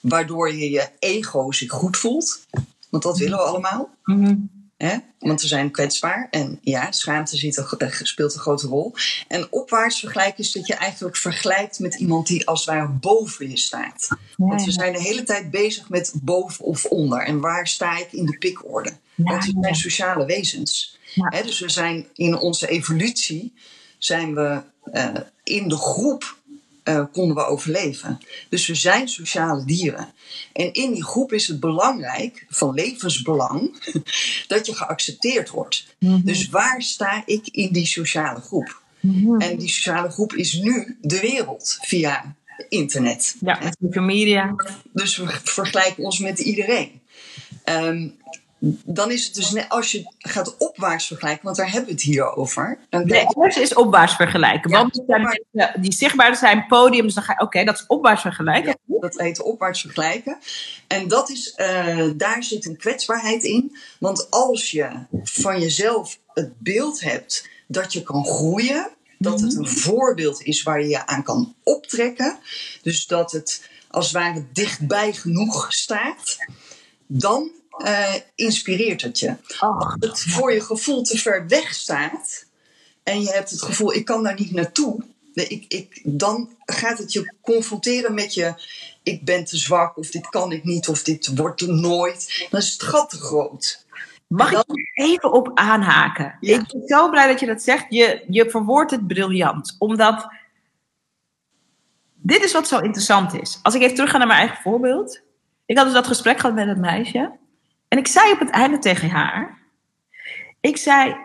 waardoor 0.00 0.54
je 0.54 0.70
je 0.70 0.88
ego 0.98 1.52
zich 1.52 1.70
goed 1.70 1.96
voelt. 1.96 2.46
Want 2.90 3.02
dat 3.02 3.18
willen 3.18 3.38
we 3.38 3.44
allemaal. 3.44 3.90
Hmm. 4.02 4.57
Hè? 4.78 4.96
Want 5.18 5.40
we 5.40 5.46
zijn 5.46 5.70
kwetsbaar 5.70 6.28
en 6.30 6.58
ja, 6.62 6.92
schaamte 6.92 7.46
een, 7.46 8.06
speelt 8.06 8.34
een 8.34 8.40
grote 8.40 8.66
rol. 8.66 8.94
En 9.28 9.52
opwaarts 9.52 10.00
vergelijken 10.00 10.44
is 10.44 10.52
dat 10.52 10.66
je 10.66 10.74
eigenlijk 10.74 11.16
vergelijkt 11.16 11.78
met 11.78 11.94
iemand 11.94 12.26
die 12.26 12.46
als 12.46 12.66
het 12.66 12.74
ware 12.74 12.88
boven 12.88 13.50
je 13.50 13.56
staat. 13.56 14.08
Want 14.36 14.64
we 14.64 14.70
zijn 14.70 14.92
de 14.92 15.02
hele 15.02 15.22
tijd 15.22 15.50
bezig 15.50 15.88
met 15.88 16.12
boven 16.22 16.64
of 16.64 16.84
onder. 16.84 17.20
En 17.22 17.40
waar 17.40 17.66
sta 17.66 17.98
ik 17.98 18.12
in 18.12 18.26
de 18.26 18.38
pikorde? 18.38 18.92
Want 19.14 19.44
we 19.44 19.52
zijn 19.60 19.74
sociale 19.74 20.24
wezens. 20.24 20.98
Hè? 21.14 21.42
Dus 21.42 21.60
we 21.60 21.68
zijn 21.68 22.06
in 22.14 22.36
onze 22.36 22.68
evolutie 22.68 23.52
zijn 23.98 24.34
we 24.34 24.62
uh, 24.92 25.14
in 25.42 25.68
de 25.68 25.76
groep 25.76 26.37
uh, 26.88 27.04
konden 27.12 27.36
we 27.36 27.44
overleven. 27.44 28.18
Dus 28.48 28.66
we 28.66 28.74
zijn 28.74 29.08
sociale 29.08 29.64
dieren. 29.64 30.12
En 30.52 30.72
in 30.72 30.92
die 30.92 31.04
groep 31.04 31.32
is 31.32 31.48
het 31.48 31.60
belangrijk, 31.60 32.46
van 32.48 32.74
levensbelang, 32.74 33.82
dat 34.46 34.66
je 34.66 34.74
geaccepteerd 34.74 35.50
wordt. 35.50 35.86
Mhm. 35.98 36.20
Dus 36.24 36.48
waar 36.48 36.82
sta 36.82 37.22
ik 37.26 37.48
in 37.48 37.72
die 37.72 37.86
sociale 37.86 38.40
groep? 38.40 38.82
Mhm. 39.00 39.40
En 39.40 39.58
die 39.58 39.68
sociale 39.68 40.10
groep 40.10 40.34
is 40.34 40.52
nu 40.52 40.96
de 41.00 41.20
wereld 41.20 41.78
via 41.80 42.36
internet. 42.68 43.36
Ja, 43.40 43.60
social 43.80 44.04
media. 44.04 44.54
Dus 44.92 45.16
we 45.16 45.40
vergelijken 45.44 46.04
ons 46.04 46.18
met 46.18 46.38
iedereen. 46.38 47.00
Um, 47.64 48.16
dan 48.84 49.10
is 49.10 49.24
het 49.24 49.34
dus 49.34 49.50
net 49.50 49.68
als 49.68 49.92
je 49.92 50.14
gaat 50.18 50.56
opwaarts 50.56 51.06
vergelijken, 51.06 51.44
want 51.44 51.56
daar 51.56 51.70
hebben 51.70 51.86
we 51.86 51.92
het 51.92 52.02
hier 52.02 52.36
over. 52.36 52.78
Dan 52.90 53.06
nee, 53.06 53.26
het 53.34 53.56
is 53.56 53.74
opwaarts 53.74 54.14
vergelijken. 54.14 54.70
Ja, 54.70 54.76
want 54.76 54.98
opwaarts. 54.98 55.40
die 55.80 55.92
zichtbaar 55.92 56.36
zijn 56.36 56.66
podium, 56.66 57.04
dus 57.04 57.14
dan 57.14 57.22
ga 57.22 57.34
je, 57.38 57.44
oké, 57.44 57.64
dat 57.64 57.74
is 57.74 57.86
opwaarts 57.86 58.22
vergelijken. 58.22 58.78
Ja, 58.84 58.98
dat 59.00 59.18
heet 59.18 59.42
opwaarts 59.42 59.80
vergelijken. 59.80 60.38
En 60.86 61.08
dat 61.08 61.30
is, 61.30 61.54
uh, 61.56 62.10
daar 62.16 62.42
zit 62.42 62.66
een 62.66 62.76
kwetsbaarheid 62.76 63.42
in. 63.42 63.76
Want 63.98 64.30
als 64.30 64.70
je 64.70 64.88
van 65.22 65.60
jezelf 65.60 66.18
het 66.34 66.52
beeld 66.58 67.00
hebt 67.00 67.48
dat 67.66 67.92
je 67.92 68.02
kan 68.02 68.24
groeien, 68.24 68.90
dat 69.18 69.40
het 69.40 69.56
een 69.56 69.68
voorbeeld 69.68 70.42
is 70.42 70.62
waar 70.62 70.80
je 70.80 70.88
je 70.88 71.06
aan 71.06 71.22
kan 71.22 71.54
optrekken, 71.62 72.38
dus 72.82 73.06
dat 73.06 73.32
het 73.32 73.68
als 73.90 74.04
het 74.04 74.14
ware 74.14 74.44
dichtbij 74.52 75.12
genoeg 75.12 75.72
staat, 75.72 76.36
dan 77.06 77.50
uh, 77.84 78.14
inspireert 78.34 79.02
het 79.02 79.18
je. 79.18 79.34
Als 79.58 79.94
het 79.98 80.20
voor 80.20 80.52
je 80.52 80.60
gevoel 80.60 81.02
te 81.02 81.18
ver 81.18 81.46
weg 81.46 81.74
staat 81.74 82.46
en 83.02 83.20
je 83.20 83.30
hebt 83.30 83.50
het 83.50 83.62
gevoel, 83.62 83.94
ik 83.94 84.04
kan 84.04 84.22
daar 84.22 84.38
niet 84.38 84.52
naartoe, 84.52 85.04
ik, 85.34 85.64
ik, 85.68 86.00
dan 86.04 86.50
gaat 86.64 86.98
het 86.98 87.12
je 87.12 87.34
confronteren 87.40 88.14
met 88.14 88.34
je, 88.34 88.54
ik 89.02 89.24
ben 89.24 89.44
te 89.44 89.56
zwak 89.56 89.96
of 89.96 90.10
dit 90.10 90.28
kan 90.28 90.52
ik 90.52 90.64
niet 90.64 90.88
of 90.88 91.02
dit 91.02 91.36
wordt 91.36 91.60
er 91.60 91.74
nooit. 91.74 92.46
Dan 92.50 92.60
is 92.60 92.72
het 92.72 92.82
gat 92.82 93.10
te 93.10 93.16
groot. 93.16 93.86
Mag 94.26 94.50
dan, 94.50 94.64
ik 94.66 94.90
even 94.94 95.32
op 95.32 95.50
aanhaken? 95.54 96.36
Ja. 96.40 96.58
Ik 96.58 96.66
ben 96.72 96.82
zo 96.86 97.10
blij 97.10 97.26
dat 97.26 97.40
je 97.40 97.46
dat 97.46 97.62
zegt. 97.62 97.86
Je, 97.88 98.24
je 98.28 98.50
verwoordt 98.50 98.90
het 98.90 99.06
briljant. 99.06 99.76
Omdat 99.78 100.28
dit 102.14 102.44
is 102.44 102.52
wat 102.52 102.68
zo 102.68 102.78
interessant 102.78 103.40
is. 103.40 103.58
Als 103.62 103.74
ik 103.74 103.82
even 103.82 103.94
terug 103.94 104.10
ga 104.10 104.18
naar 104.18 104.26
mijn 104.26 104.38
eigen 104.38 104.62
voorbeeld. 104.62 105.20
Ik 105.66 105.76
had 105.76 105.84
dus 105.84 105.94
dat 105.94 106.06
gesprek 106.06 106.40
gehad 106.40 106.54
met 106.54 106.68
het 106.68 106.78
meisje. 106.78 107.32
En 107.88 107.98
ik 107.98 108.06
zei 108.06 108.32
op 108.32 108.38
het 108.38 108.50
einde 108.50 108.78
tegen 108.78 109.10
haar. 109.10 109.58
Ik 110.60 110.76
zei, 110.76 111.16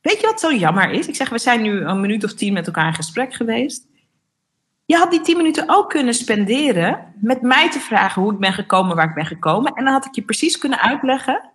weet 0.00 0.20
je 0.20 0.26
wat 0.26 0.40
zo 0.40 0.52
jammer 0.52 0.90
is? 0.90 1.08
Ik 1.08 1.16
zeg, 1.16 1.28
we 1.28 1.38
zijn 1.38 1.62
nu 1.62 1.80
een 1.80 2.00
minuut 2.00 2.24
of 2.24 2.34
tien 2.34 2.52
met 2.52 2.66
elkaar 2.66 2.86
in 2.86 2.94
gesprek 2.94 3.34
geweest. 3.34 3.86
Je 4.84 4.96
had 4.96 5.10
die 5.10 5.20
tien 5.20 5.36
minuten 5.36 5.64
ook 5.66 5.90
kunnen 5.90 6.14
spenderen 6.14 7.14
met 7.20 7.42
mij 7.42 7.70
te 7.70 7.80
vragen 7.80 8.22
hoe 8.22 8.32
ik 8.32 8.38
ben 8.38 8.52
gekomen, 8.52 8.96
waar 8.96 9.08
ik 9.08 9.14
ben 9.14 9.26
gekomen. 9.26 9.72
En 9.72 9.84
dan 9.84 9.92
had 9.92 10.06
ik 10.06 10.14
je 10.14 10.22
precies 10.22 10.58
kunnen 10.58 10.80
uitleggen 10.80 11.50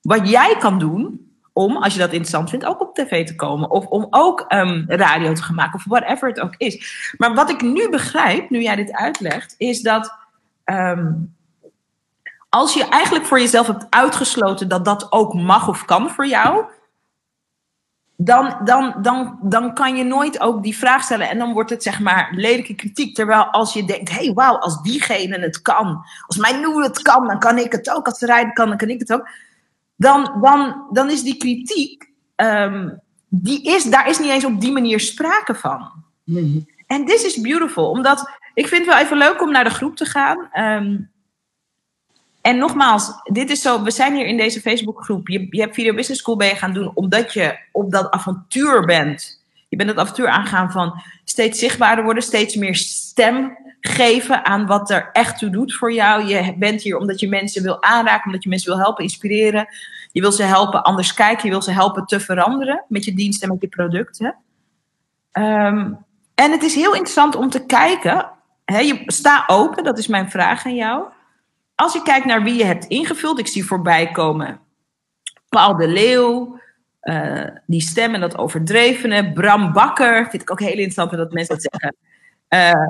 wat 0.00 0.28
jij 0.28 0.56
kan 0.58 0.78
doen 0.78 1.30
om, 1.52 1.76
als 1.76 1.92
je 1.92 1.98
dat 1.98 2.10
interessant 2.10 2.50
vindt, 2.50 2.64
ook 2.64 2.80
op 2.80 2.94
tv 2.94 3.26
te 3.26 3.34
komen. 3.34 3.70
Of 3.70 3.86
om 3.86 4.06
ook 4.10 4.44
um, 4.48 4.84
radio 4.86 5.32
te 5.32 5.42
gaan 5.42 5.54
maken, 5.54 5.74
of 5.74 5.84
whatever 5.84 6.28
het 6.28 6.40
ook 6.40 6.54
is. 6.56 7.12
Maar 7.18 7.34
wat 7.34 7.50
ik 7.50 7.60
nu 7.60 7.88
begrijp, 7.90 8.50
nu 8.50 8.62
jij 8.62 8.76
dit 8.76 8.92
uitlegt, 8.92 9.54
is 9.58 9.82
dat 9.82 10.14
um, 10.64 11.34
als 12.50 12.74
je 12.74 12.84
eigenlijk 12.84 13.24
voor 13.24 13.40
jezelf 13.40 13.66
hebt 13.66 13.86
uitgesloten 13.90 14.68
dat 14.68 14.84
dat 14.84 15.12
ook 15.12 15.34
mag 15.34 15.68
of 15.68 15.84
kan 15.84 16.10
voor 16.10 16.26
jou, 16.26 16.64
dan, 18.16 18.56
dan, 18.64 18.94
dan, 19.02 19.38
dan 19.42 19.74
kan 19.74 19.96
je 19.96 20.04
nooit 20.04 20.40
ook 20.40 20.62
die 20.62 20.76
vraag 20.76 21.02
stellen 21.02 21.28
en 21.28 21.38
dan 21.38 21.52
wordt 21.52 21.70
het 21.70 21.82
zeg 21.82 22.00
maar 22.00 22.28
lelijke 22.34 22.74
kritiek. 22.74 23.14
Terwijl 23.14 23.44
als 23.44 23.72
je 23.72 23.84
denkt, 23.84 24.10
hé 24.10 24.24
hey, 24.24 24.32
wauw, 24.32 24.56
als 24.56 24.82
diegene 24.82 25.38
het 25.38 25.62
kan, 25.62 26.04
als 26.26 26.36
mijn 26.36 26.58
nieuwe 26.58 26.82
het 26.82 27.02
kan, 27.02 27.26
dan 27.26 27.38
kan 27.38 27.58
ik 27.58 27.72
het 27.72 27.90
ook. 27.90 28.06
Als 28.06 28.18
de 28.18 28.26
rijden 28.26 28.52
kan, 28.52 28.68
dan 28.68 28.76
kan 28.76 28.88
ik 28.88 29.00
het 29.00 29.12
ook. 29.12 29.28
Dan, 29.96 30.38
dan, 30.40 30.86
dan 30.92 31.10
is 31.10 31.22
die 31.22 31.36
kritiek, 31.36 32.10
um, 32.36 33.00
die 33.28 33.62
is, 33.62 33.84
daar 33.84 34.08
is 34.08 34.18
niet 34.18 34.30
eens 34.30 34.44
op 34.44 34.60
die 34.60 34.72
manier 34.72 35.00
sprake 35.00 35.54
van. 35.54 35.90
Mm-hmm. 36.24 36.66
En 36.86 37.04
this 37.04 37.24
is 37.24 37.40
beautiful, 37.40 37.90
omdat 37.90 38.30
ik 38.54 38.68
vind 38.68 38.86
het 38.86 38.94
wel 38.94 39.04
even 39.04 39.16
leuk 39.16 39.42
om 39.42 39.50
naar 39.50 39.64
de 39.64 39.70
groep 39.70 39.96
te 39.96 40.04
gaan. 40.04 40.48
Um, 40.52 41.10
en 42.40 42.58
nogmaals, 42.58 43.12
dit 43.24 43.50
is 43.50 43.62
zo, 43.62 43.82
we 43.82 43.90
zijn 43.90 44.14
hier 44.14 44.26
in 44.26 44.36
deze 44.36 44.60
Facebookgroep. 44.60 45.28
Je, 45.28 45.46
je 45.50 45.60
hebt 45.60 45.74
Video 45.74 45.94
Business 45.94 46.20
School 46.20 46.36
ben 46.36 46.48
je 46.48 46.54
gaan 46.54 46.72
doen 46.72 46.90
omdat 46.94 47.32
je 47.32 47.58
op 47.72 47.90
dat 47.90 48.10
avontuur 48.10 48.84
bent. 48.84 49.42
Je 49.68 49.76
bent 49.76 49.88
het 49.88 49.98
avontuur 49.98 50.28
aangegaan 50.28 50.70
van 50.70 51.02
steeds 51.24 51.58
zichtbaarder 51.58 52.04
worden, 52.04 52.22
steeds 52.22 52.54
meer 52.54 52.74
stem 52.74 53.56
geven 53.80 54.44
aan 54.44 54.66
wat 54.66 54.90
er 54.90 55.08
echt 55.12 55.38
toe 55.38 55.50
doet 55.50 55.74
voor 55.74 55.92
jou. 55.92 56.24
Je 56.24 56.54
bent 56.58 56.82
hier 56.82 56.96
omdat 56.96 57.20
je 57.20 57.28
mensen 57.28 57.62
wil 57.62 57.82
aanraken, 57.82 58.26
omdat 58.26 58.42
je 58.42 58.48
mensen 58.48 58.70
wil 58.70 58.80
helpen, 58.80 59.04
inspireren. 59.04 59.66
Je 60.12 60.20
wil 60.20 60.32
ze 60.32 60.42
helpen 60.42 60.82
anders 60.82 61.14
kijken, 61.14 61.44
je 61.44 61.50
wil 61.50 61.62
ze 61.62 61.72
helpen 61.72 62.06
te 62.06 62.20
veranderen 62.20 62.84
met 62.88 63.04
je 63.04 63.14
diensten 63.14 63.48
en 63.48 63.52
met 63.52 63.62
je 63.62 63.68
producten. 63.68 64.36
Um, 65.32 66.04
en 66.34 66.50
het 66.50 66.62
is 66.62 66.74
heel 66.74 66.92
interessant 66.92 67.36
om 67.36 67.50
te 67.50 67.66
kijken. 67.66 68.30
Je 68.64 69.02
sta 69.06 69.44
open, 69.46 69.84
dat 69.84 69.98
is 69.98 70.06
mijn 70.06 70.30
vraag 70.30 70.66
aan 70.66 70.74
jou 70.74 71.04
als 71.80 71.92
je 71.92 72.02
kijkt 72.02 72.26
naar 72.26 72.42
wie 72.42 72.54
je 72.54 72.64
hebt 72.64 72.84
ingevuld, 72.84 73.38
ik 73.38 73.46
zie 73.46 73.64
voorbij 73.64 74.10
komen 74.10 74.60
Paul 75.48 75.76
de 75.76 75.88
Leeuw, 75.88 76.60
uh, 77.02 77.46
die 77.66 77.80
stem 77.80 78.14
en 78.14 78.20
dat 78.20 78.38
overdrevene, 78.38 79.32
Bram 79.32 79.72
Bakker, 79.72 80.30
vind 80.30 80.42
ik 80.42 80.50
ook 80.50 80.60
heel 80.60 80.68
interessant 80.68 81.10
dat 81.10 81.32
mensen 81.32 81.54
dat 81.54 81.68
zeggen. 81.70 81.96
Uh, 82.48 82.88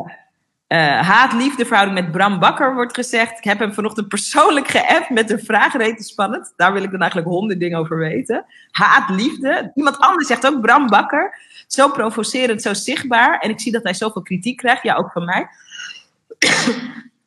uh, 0.78 1.00
Haat-liefdeverhouding 1.00 1.99
met 2.00 2.12
Bram 2.12 2.38
Bakker 2.38 2.75
wordt 2.75 2.94
gezegd. 2.94 3.38
Ik 3.38 3.44
heb 3.44 3.59
hem 3.59 3.75
vanochtend 3.75 4.09
persoonlijk 4.09 4.68
geappt 4.68 5.11
met 5.11 5.30
een 5.30 5.44
vraag, 5.44 5.76
rete 5.76 6.02
spannend. 6.02 6.52
Daar 6.56 6.73
wil 6.73 6.82
ik 6.82 6.90
dan 6.90 7.00
eigenlijk 7.00 7.30
honderd 7.30 7.61
dingen 7.61 7.78
over 7.78 7.99
weten. 7.99 8.44
Haat-liefde. 8.70 9.73
Iemand 9.75 9.99
anders 9.99 10.26
zegt 10.26 10.47
ook 10.47 10.61
Bram 10.61 10.87
Bakker. 10.87 11.38
Zo 11.66 11.88
provocerend, 11.88 12.62
zo 12.62 12.75
zichtbaar. 12.75 13.38
En 13.38 13.50
ik 13.50 13.61
zie 13.61 13.73
dat 13.73 13.82
hij 13.82 13.94
zoveel 13.94 14.23
kritiek 14.23 14.56
krijgt, 14.56 14.82
ja, 14.82 14.94
ook 14.94 15.12
van 15.12 15.25
mij. 15.25 15.49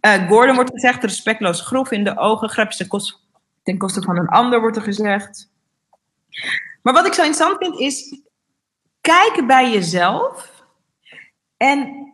Uh, 0.05 0.27
Gordon 0.27 0.55
wordt 0.55 0.72
gezegd, 0.74 1.03
respectloos 1.03 1.62
grof 1.62 1.91
in 1.91 2.03
de 2.03 2.17
ogen, 2.17 2.50
grapjes 2.50 2.77
ten 2.77 2.88
koste, 2.88 3.13
ten 3.63 3.77
koste 3.77 4.01
van 4.01 4.17
een 4.17 4.27
ander 4.27 4.60
wordt 4.60 4.77
er 4.77 4.83
gezegd. 4.83 5.50
Maar 6.81 6.93
wat 6.93 7.05
ik 7.05 7.13
zo 7.13 7.24
interessant 7.24 7.57
vind 7.57 7.79
is, 7.79 8.22
kijken 9.01 9.48
bij 9.48 9.72
jezelf 9.72 10.63
en 11.57 12.12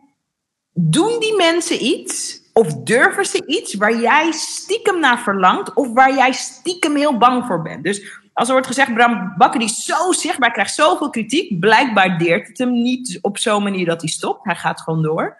doen 0.72 1.20
die 1.20 1.36
mensen 1.36 1.84
iets 1.84 2.42
of 2.52 2.74
durven 2.74 3.26
ze 3.26 3.46
iets 3.46 3.74
waar 3.74 4.00
jij 4.00 4.32
stiekem 4.32 5.00
naar 5.00 5.18
verlangt 5.18 5.74
of 5.74 5.92
waar 5.92 6.14
jij 6.14 6.32
stiekem 6.32 6.96
heel 6.96 7.18
bang 7.18 7.46
voor 7.46 7.62
bent. 7.62 7.84
Dus 7.84 8.20
als 8.32 8.46
er 8.46 8.52
wordt 8.52 8.68
gezegd, 8.68 8.94
Bram 8.94 9.34
Bakker 9.36 9.60
die 9.60 9.68
is 9.68 9.84
zo 9.84 10.12
zichtbaar, 10.12 10.52
krijgt 10.52 10.74
zoveel 10.74 11.10
kritiek, 11.10 11.60
blijkbaar 11.60 12.18
deert 12.18 12.48
het 12.48 12.58
hem 12.58 12.72
niet 12.72 13.18
op 13.20 13.38
zo'n 13.38 13.62
manier 13.62 13.86
dat 13.86 14.00
hij 14.00 14.10
stopt, 14.10 14.44
hij 14.44 14.56
gaat 14.56 14.80
gewoon 14.80 15.02
door. 15.02 15.36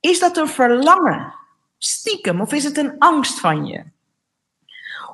Is 0.00 0.18
dat 0.18 0.36
een 0.36 0.48
verlangen? 0.48 1.34
Stiekem? 1.78 2.40
Of 2.40 2.52
is 2.52 2.64
het 2.64 2.76
een 2.76 2.94
angst 2.98 3.40
van 3.40 3.66
je? 3.66 3.84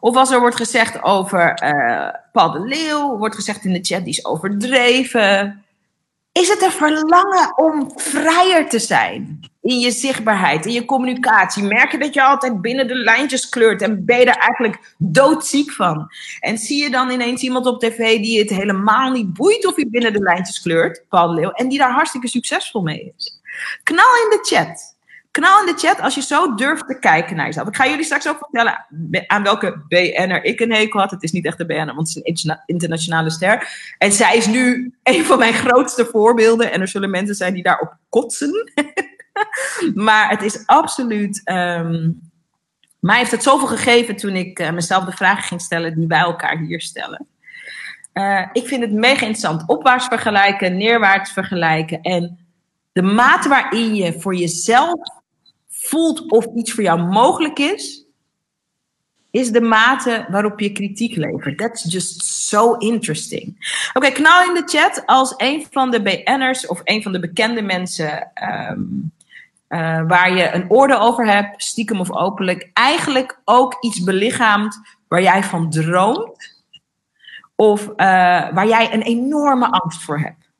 Of 0.01 0.17
als 0.17 0.31
er 0.31 0.41
wordt 0.41 0.57
gezegd 0.57 1.03
over 1.03 1.63
uh, 1.63 2.09
Paul 2.33 2.51
de 2.51 2.61
Leeuw, 2.61 3.17
wordt 3.17 3.35
gezegd 3.35 3.65
in 3.65 3.73
de 3.73 3.85
chat, 3.85 4.05
die 4.05 4.13
is 4.13 4.25
overdreven. 4.25 5.65
Is 6.33 6.49
het 6.49 6.63
een 6.63 6.71
verlangen 6.71 7.59
om 7.59 7.93
vrijer 7.97 8.69
te 8.69 8.79
zijn 8.79 9.41
in 9.63 9.79
je 9.79 9.91
zichtbaarheid, 9.91 10.67
in 10.67 10.73
je 10.73 10.85
communicatie? 10.85 11.63
Merk 11.63 11.93
je 11.93 11.99
dat 11.99 12.15
je 12.15 12.23
altijd 12.23 12.61
binnen 12.61 12.89
de 12.89 12.95
lijntjes 12.95 13.49
kleurt 13.49 13.83
en 13.83 14.05
ben 14.05 14.19
je 14.19 14.25
er 14.25 14.37
eigenlijk 14.37 14.95
doodziek 14.99 15.73
van? 15.73 16.09
En 16.41 16.59
zie 16.59 16.83
je 16.83 16.91
dan 16.91 17.11
ineens 17.11 17.43
iemand 17.43 17.67
op 17.67 17.81
tv 17.81 18.21
die 18.21 18.39
het 18.39 18.51
helemaal 18.51 19.11
niet 19.11 19.33
boeit 19.33 19.67
of 19.67 19.77
hij 19.77 19.89
binnen 19.91 20.13
de 20.13 20.23
lijntjes 20.23 20.61
kleurt, 20.61 21.05
Paul 21.09 21.29
de 21.29 21.35
Leeuw, 21.35 21.51
en 21.51 21.69
die 21.69 21.79
daar 21.79 21.93
hartstikke 21.93 22.29
succesvol 22.29 22.83
mee 22.83 23.13
is? 23.17 23.41
Knal 23.83 24.15
in 24.25 24.31
de 24.31 24.39
chat. 24.43 24.94
Knal 25.35 25.61
in 25.61 25.75
de 25.75 25.87
chat 25.87 26.01
als 26.01 26.15
je 26.15 26.23
zo 26.23 26.55
durft 26.55 26.87
te 26.87 26.99
kijken 26.99 27.37
naar 27.37 27.47
jezelf. 27.47 27.69
Ik 27.69 27.77
ga 27.77 27.89
jullie 27.89 28.05
straks 28.05 28.29
ook 28.29 28.39
vertellen 28.39 28.87
aan 29.27 29.43
welke 29.43 29.85
BN'er 29.89 30.45
ik 30.45 30.61
een 30.61 30.73
hekel 30.73 31.01
had. 31.01 31.11
Het 31.11 31.23
is 31.23 31.33
niet 31.33 31.45
echt 31.45 31.61
een 31.61 31.67
BN'er, 31.67 31.95
want 31.95 32.15
het 32.15 32.27
is 32.27 32.45
een 32.45 32.61
internationale 32.67 33.31
ster. 33.31 33.69
En 33.99 34.13
zij 34.13 34.37
is 34.37 34.47
nu 34.47 34.95
een 35.03 35.25
van 35.25 35.39
mijn 35.39 35.55
grootste 35.55 36.09
voorbeelden. 36.13 36.73
En 36.73 36.81
er 36.81 36.89
zullen 36.89 37.11
mensen 37.11 37.35
zijn 37.35 37.55
die 37.55 37.63
daarop 37.63 37.97
kotsen. 38.09 38.73
maar 39.95 40.31
het 40.31 40.43
is 40.43 40.67
absoluut... 40.67 41.41
Um, 41.45 42.21
mij 43.01 43.19
heeft 43.19 43.31
het 43.31 43.43
zoveel 43.43 43.69
gegeven 43.69 44.17
toen 44.17 44.35
ik 44.35 44.59
uh, 44.59 44.71
mezelf 44.71 45.05
de 45.05 45.13
vragen 45.13 45.43
ging 45.43 45.61
stellen 45.61 45.95
die 45.95 46.07
wij 46.07 46.21
elkaar 46.21 46.59
hier 46.59 46.81
stellen. 46.81 47.27
Uh, 48.13 48.47
ik 48.53 48.67
vind 48.67 48.83
het 48.83 48.93
mega 48.93 49.21
interessant. 49.21 49.63
Opwaarts 49.67 50.07
vergelijken, 50.07 50.77
neerwaarts 50.77 51.33
vergelijken. 51.33 52.01
En 52.01 52.39
de 52.93 53.03
mate 53.03 53.49
waarin 53.49 53.95
je 53.95 54.21
voor 54.21 54.35
jezelf 54.35 55.23
voelt 55.87 56.31
of 56.31 56.47
iets 56.55 56.73
voor 56.73 56.83
jou 56.83 57.03
mogelijk 57.03 57.59
is, 57.59 58.05
is 59.31 59.51
de 59.51 59.61
mate 59.61 60.27
waarop 60.31 60.61
je 60.61 60.73
kritiek 60.73 61.17
levert. 61.17 61.59
That's 61.59 61.93
just 61.93 62.25
so 62.25 62.75
interesting. 62.75 63.57
Oké, 63.93 64.11
knal 64.11 64.49
in 64.49 64.55
de 64.55 64.63
chat 64.79 65.03
als 65.07 65.35
een 65.37 65.67
van 65.71 65.91
de 65.91 66.03
BN'ers 66.03 66.67
of 66.67 66.81
een 66.85 67.03
van 67.03 67.13
de 67.13 67.21
bekende 67.21 67.63
mensen 67.63 68.31
um, 68.71 69.13
uh, 69.69 70.07
waar 70.07 70.37
je 70.37 70.53
een 70.53 70.71
oordeel 70.71 71.01
over 71.01 71.27
hebt, 71.27 71.63
stiekem 71.63 72.01
of 72.01 72.13
openlijk, 72.13 72.71
eigenlijk 72.73 73.41
ook 73.45 73.77
iets 73.81 74.05
belichaamt 74.05 74.81
waar 75.09 75.23
jij 75.23 75.43
van 75.43 75.71
droomt 75.71 76.63
of 77.55 77.89
uh, 77.89 77.97
waar 78.53 78.67
jij 78.67 78.93
een 78.93 79.03
enorme 79.03 79.71
angst 79.71 80.03
voor 80.03 80.19
hebt. 80.19 80.51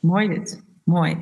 Mooi 0.00 0.28
dit. 0.28 0.64
Mooi. 0.86 1.18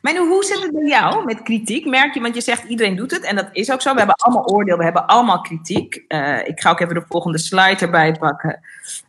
Maar 0.00 0.16
hoe 0.16 0.44
zit 0.44 0.62
het 0.62 0.72
bij 0.72 0.88
jou 0.88 1.24
met 1.24 1.42
kritiek? 1.42 1.86
Merk 1.86 2.14
je, 2.14 2.20
want 2.20 2.34
je 2.34 2.40
zegt 2.40 2.64
iedereen 2.64 2.96
doet 2.96 3.10
het 3.10 3.22
en 3.22 3.36
dat 3.36 3.48
is 3.52 3.70
ook 3.70 3.80
zo. 3.80 3.92
We 3.92 3.98
hebben 3.98 4.16
allemaal 4.16 4.44
oordeel, 4.44 4.76
we 4.76 4.84
hebben 4.84 5.06
allemaal 5.06 5.40
kritiek. 5.40 6.04
Uh, 6.08 6.46
ik 6.46 6.60
ga 6.60 6.70
ook 6.70 6.80
even 6.80 6.94
de 6.94 7.04
volgende 7.08 7.38
slide 7.38 7.76
erbij 7.80 8.12
pakken. 8.12 8.60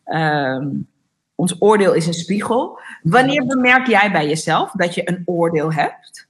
Uh, 0.06 0.66
ons 1.36 1.56
oordeel 1.60 1.94
is 1.94 2.08
een 2.08 2.14
spiegel. 2.14 2.80
Wanneer 3.02 3.46
bemerk 3.46 3.88
jij 3.88 4.12
bij 4.12 4.28
jezelf 4.28 4.72
dat 4.72 4.94
je 4.94 5.10
een 5.10 5.24
oordeel 5.26 5.74
hebt? 5.74 6.28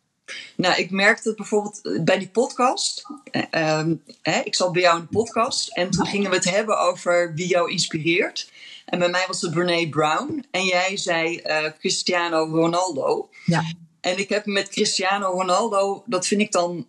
Nou, 0.56 0.76
ik 0.76 0.92
merkte 0.92 1.28
het 1.28 1.38
bijvoorbeeld 1.38 2.02
bij 2.04 2.20
die 2.20 2.30
podcast. 2.30 3.06
Uh, 3.52 3.84
hè, 4.22 4.40
ik 4.44 4.56
zat 4.56 4.72
bij 4.72 4.82
jou 4.82 4.98
in 5.00 5.08
de 5.10 5.18
podcast 5.18 5.78
en 5.78 5.90
toen 5.90 6.06
gingen 6.06 6.30
we 6.30 6.36
het 6.36 6.52
hebben 6.52 6.80
over 6.80 7.34
wie 7.34 7.48
jou 7.48 7.72
inspireert. 7.72 8.52
En 8.88 9.00
bij 9.00 9.10
mij 9.10 9.24
was 9.28 9.42
het 9.42 9.52
Brene 9.52 9.90
Brown. 9.90 10.46
En 10.52 10.66
jij 10.66 10.98
zei 10.98 11.42
uh, 11.44 11.64
Cristiano 11.80 12.44
Ronaldo. 12.44 13.30
Ja. 13.46 13.64
En 14.02 14.18
ik 14.18 14.30
heb 14.30 14.46
met 14.46 14.70
Cristiano 14.70 15.30
Ronaldo, 15.32 16.04
dat 16.06 16.28
vind 16.28 16.42
ik 16.42 16.52
dan, 16.52 16.88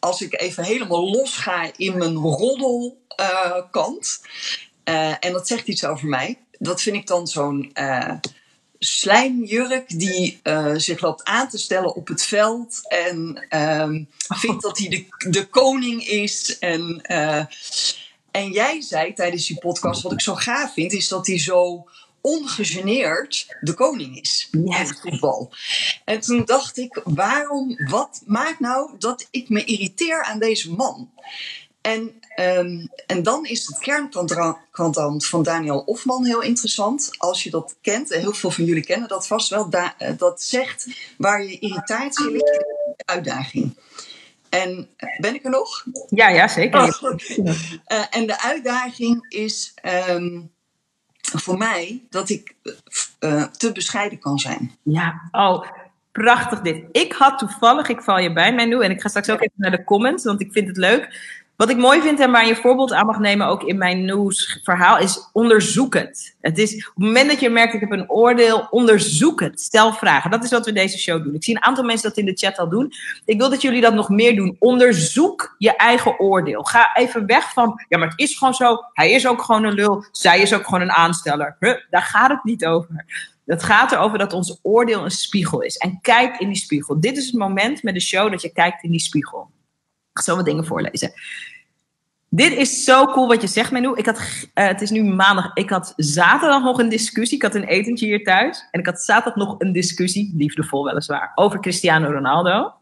als 0.00 0.22
ik 0.22 0.40
even 0.40 0.64
helemaal 0.64 1.10
los 1.10 1.36
ga 1.36 1.70
in 1.76 1.98
mijn 1.98 2.16
roddelkant. 2.16 3.00
Uh, 4.84 4.94
uh, 4.94 5.14
en 5.20 5.32
dat 5.32 5.46
zegt 5.46 5.68
iets 5.68 5.84
over 5.84 6.08
mij. 6.08 6.38
Dat 6.58 6.82
vind 6.82 6.96
ik 6.96 7.06
dan 7.06 7.26
zo'n 7.26 7.72
slijmjurk 8.78 9.98
die 9.98 10.40
uh, 10.42 10.72
zich 10.76 11.00
loopt 11.00 11.24
aan 11.24 11.48
te 11.48 11.58
stellen 11.58 11.94
op 11.94 12.08
het 12.08 12.22
veld 12.22 12.80
en 12.88 13.46
um, 13.80 14.08
vindt 14.28 14.62
dat 14.62 14.78
hij 14.78 14.88
de, 14.88 15.06
de 15.30 15.46
koning 15.46 16.06
is. 16.06 16.58
En, 16.58 17.04
uh, 17.10 17.44
en 18.32 18.50
jij 18.50 18.80
zei 18.80 19.12
tijdens 19.12 19.46
die 19.46 19.58
podcast, 19.58 20.02
wat 20.02 20.12
ik 20.12 20.20
zo 20.20 20.34
gaaf 20.34 20.72
vind, 20.72 20.92
is 20.92 21.08
dat 21.08 21.26
hij 21.26 21.38
zo 21.38 21.88
ongegeneerd 22.20 23.56
de 23.60 23.74
koning 23.74 24.20
is 24.20 24.48
in 24.50 24.72
het 24.72 25.00
voetbal. 25.00 25.52
En 26.04 26.20
toen 26.20 26.44
dacht 26.44 26.78
ik, 26.78 27.00
waarom, 27.04 27.76
wat 27.88 28.22
maakt 28.26 28.60
nou 28.60 28.90
dat 28.98 29.28
ik 29.30 29.48
me 29.48 29.64
irriteer 29.64 30.22
aan 30.22 30.38
deze 30.38 30.72
man? 30.72 31.10
En, 31.80 32.22
um, 32.36 32.88
en 33.06 33.22
dan 33.22 33.46
is 33.46 33.66
het 33.66 33.78
kernkwantant 33.78 35.26
van 35.26 35.42
Daniel 35.42 35.78
Ofman 35.78 36.24
heel 36.24 36.42
interessant. 36.42 37.10
Als 37.18 37.42
je 37.42 37.50
dat 37.50 37.76
kent, 37.80 38.10
en 38.10 38.20
heel 38.20 38.32
veel 38.32 38.50
van 38.50 38.64
jullie 38.64 38.84
kennen 38.84 39.08
dat 39.08 39.26
vast 39.26 39.48
wel. 39.48 39.70
Da 39.70 39.96
dat 40.16 40.42
zegt 40.42 40.86
waar 41.18 41.44
je 41.44 41.58
irritatie 41.58 42.30
ligt, 42.30 42.64
uitdaging. 43.04 43.74
En 44.52 44.88
ben 45.18 45.34
ik 45.34 45.44
er 45.44 45.50
nog? 45.50 45.84
Ja, 46.08 46.28
ja 46.28 46.48
zeker. 46.48 46.80
Oh, 46.80 47.14
uh, 47.36 48.04
en 48.10 48.26
de 48.26 48.40
uitdaging 48.40 49.26
is 49.28 49.74
um, 50.08 50.50
voor 51.20 51.58
mij 51.58 52.02
dat 52.10 52.28
ik 52.28 52.54
uh, 53.20 53.44
te 53.44 53.72
bescheiden 53.72 54.18
kan 54.18 54.38
zijn. 54.38 54.76
Ja, 54.82 55.28
oh, 55.30 55.66
prachtig 56.12 56.60
dit. 56.60 56.84
Ik 56.92 57.12
had 57.12 57.38
toevallig, 57.38 57.88
ik 57.88 58.02
val 58.02 58.18
je 58.18 58.32
bij 58.32 58.54
mij 58.54 58.64
nu 58.64 58.82
en 58.82 58.90
ik 58.90 59.00
ga 59.00 59.08
straks 59.08 59.30
ook 59.30 59.40
even 59.40 59.54
naar 59.56 59.70
de 59.70 59.84
comments, 59.84 60.24
want 60.24 60.40
ik 60.40 60.52
vind 60.52 60.68
het 60.68 60.76
leuk. 60.76 61.20
Wat 61.62 61.70
ik 61.70 61.76
mooi 61.76 62.00
vind 62.00 62.20
en 62.20 62.30
waar 62.30 62.46
je 62.46 62.56
voorbeeld 62.56 62.92
aan 62.92 63.06
mag 63.06 63.18
nemen, 63.18 63.46
ook 63.46 63.62
in 63.62 63.78
mijn 63.78 64.04
nieuwsverhaal, 64.04 64.98
is 64.98 65.28
onderzoek 65.32 65.94
het. 65.94 66.34
Is 66.40 66.74
op 66.74 66.94
het 66.94 67.04
moment 67.04 67.28
dat 67.30 67.40
je 67.40 67.50
merkt, 67.50 67.74
ik 67.74 67.80
heb 67.80 67.90
een 67.90 68.10
oordeel, 68.10 68.66
onderzoek 68.70 69.40
het. 69.40 69.60
Stel 69.60 69.92
vragen. 69.92 70.30
Dat 70.30 70.44
is 70.44 70.50
wat 70.50 70.64
we 70.64 70.72
deze 70.72 70.98
show 70.98 71.24
doen. 71.24 71.34
Ik 71.34 71.44
zie 71.44 71.56
een 71.56 71.62
aantal 71.62 71.84
mensen 71.84 72.08
dat 72.08 72.18
in 72.18 72.24
de 72.24 72.32
chat 72.34 72.58
al 72.58 72.68
doen. 72.68 72.92
Ik 73.24 73.38
wil 73.38 73.50
dat 73.50 73.62
jullie 73.62 73.80
dat 73.80 73.94
nog 73.94 74.08
meer 74.08 74.36
doen. 74.36 74.56
Onderzoek 74.58 75.54
je 75.58 75.76
eigen 75.76 76.20
oordeel. 76.20 76.62
Ga 76.62 76.94
even 76.94 77.26
weg 77.26 77.52
van, 77.52 77.84
ja, 77.88 77.98
maar 77.98 78.08
het 78.08 78.18
is 78.18 78.38
gewoon 78.38 78.54
zo. 78.54 78.78
Hij 78.92 79.10
is 79.10 79.26
ook 79.26 79.42
gewoon 79.42 79.64
een 79.64 79.74
lul. 79.74 80.04
Zij 80.12 80.40
is 80.40 80.54
ook 80.54 80.64
gewoon 80.64 80.80
een 80.80 80.92
aansteller. 80.92 81.56
Daar 81.90 82.02
gaat 82.02 82.30
het 82.30 82.44
niet 82.44 82.66
over. 82.66 83.04
Het 83.46 83.62
gaat 83.62 83.92
erover 83.92 84.18
dat 84.18 84.32
ons 84.32 84.58
oordeel 84.62 85.04
een 85.04 85.10
spiegel 85.10 85.60
is. 85.60 85.76
En 85.76 85.98
kijk 86.00 86.38
in 86.38 86.48
die 86.48 86.56
spiegel. 86.56 87.00
Dit 87.00 87.16
is 87.16 87.26
het 87.26 87.34
moment 87.34 87.82
met 87.82 87.94
de 87.94 88.00
show 88.00 88.30
dat 88.30 88.42
je 88.42 88.52
kijkt 88.52 88.82
in 88.82 88.90
die 88.90 89.00
spiegel. 89.00 89.50
Ik 90.14 90.22
zal 90.22 90.36
wat 90.36 90.44
dingen 90.44 90.66
voorlezen. 90.66 91.12
Dit 92.34 92.52
is 92.52 92.84
zo 92.84 93.06
cool 93.06 93.28
wat 93.28 93.40
je 93.40 93.46
zegt, 93.46 93.70
Menu. 93.70 93.92
Ik 93.94 94.06
had, 94.06 94.18
uh, 94.18 94.66
het 94.66 94.80
is 94.80 94.90
nu 94.90 95.02
maandag. 95.02 95.50
Ik 95.54 95.70
had 95.70 95.92
zaterdag 95.96 96.62
nog 96.62 96.78
een 96.78 96.88
discussie. 96.88 97.36
Ik 97.36 97.42
had 97.42 97.54
een 97.54 97.64
etentje 97.64 98.06
hier 98.06 98.24
thuis. 98.24 98.68
En 98.70 98.80
ik 98.80 98.86
had 98.86 99.02
zaterdag 99.02 99.46
nog 99.46 99.54
een 99.58 99.72
discussie, 99.72 100.32
liefdevol 100.36 100.84
weliswaar, 100.84 101.32
over 101.34 101.60
Cristiano 101.60 102.10
Ronaldo. 102.10 102.72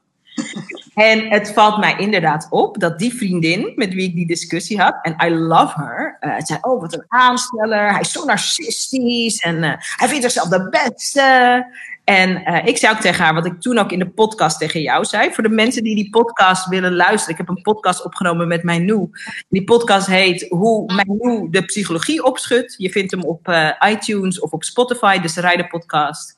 En 0.95 1.29
het 1.29 1.53
valt 1.53 1.79
mij 1.79 1.95
inderdaad 1.99 2.47
op 2.51 2.81
dat 2.81 2.99
die 2.99 3.15
vriendin 3.15 3.73
met 3.75 3.95
wie 3.95 4.09
ik 4.09 4.15
die 4.15 4.27
discussie 4.27 4.81
had, 4.81 4.99
en 5.03 5.17
I 5.27 5.31
love 5.31 5.81
her, 5.81 6.17
uh, 6.21 6.35
zei: 6.39 6.59
Oh, 6.61 6.81
wat 6.81 6.93
een 6.93 7.05
aansteller. 7.09 7.91
Hij 7.91 8.01
is 8.01 8.13
zo 8.13 8.25
narcistisch 8.25 9.39
en 9.39 9.57
uh, 9.57 9.73
hij 9.79 10.09
vindt 10.09 10.23
zichzelf 10.23 10.49
de 10.49 10.69
beste. 10.69 11.67
En 12.05 12.31
uh, 12.31 12.67
ik 12.67 12.77
zei 12.77 12.95
ook 12.95 13.01
tegen 13.01 13.25
haar, 13.25 13.35
wat 13.35 13.47
ik 13.47 13.61
toen 13.61 13.79
ook 13.79 13.93
in 13.93 13.99
de 13.99 14.09
podcast 14.09 14.59
tegen 14.59 14.81
jou 14.81 15.05
zei. 15.05 15.33
Voor 15.33 15.43
de 15.43 15.49
mensen 15.49 15.83
die 15.83 15.95
die 15.95 16.11
podcast 16.11 16.69
willen 16.69 16.95
luisteren. 16.95 17.31
Ik 17.31 17.47
heb 17.47 17.57
een 17.57 17.63
podcast 17.63 18.05
opgenomen 18.05 18.49
met 18.49 18.63
mijn 18.63 18.85
nu. 18.85 19.11
Die 19.49 19.65
podcast 19.65 20.07
heet 20.07 20.47
Hoe 20.49 20.95
mijn 20.95 21.19
nu 21.19 21.51
de 21.51 21.65
psychologie 21.65 22.25
opschudt. 22.25 22.75
Je 22.79 22.91
vindt 22.91 23.11
hem 23.11 23.23
op 23.23 23.55
iTunes 23.89 24.41
of 24.41 24.51
op 24.51 24.65
Spotify, 24.65 25.19
dus 25.19 25.35
de 25.35 25.41
Rijden 25.41 25.69
podcast. 25.69 26.37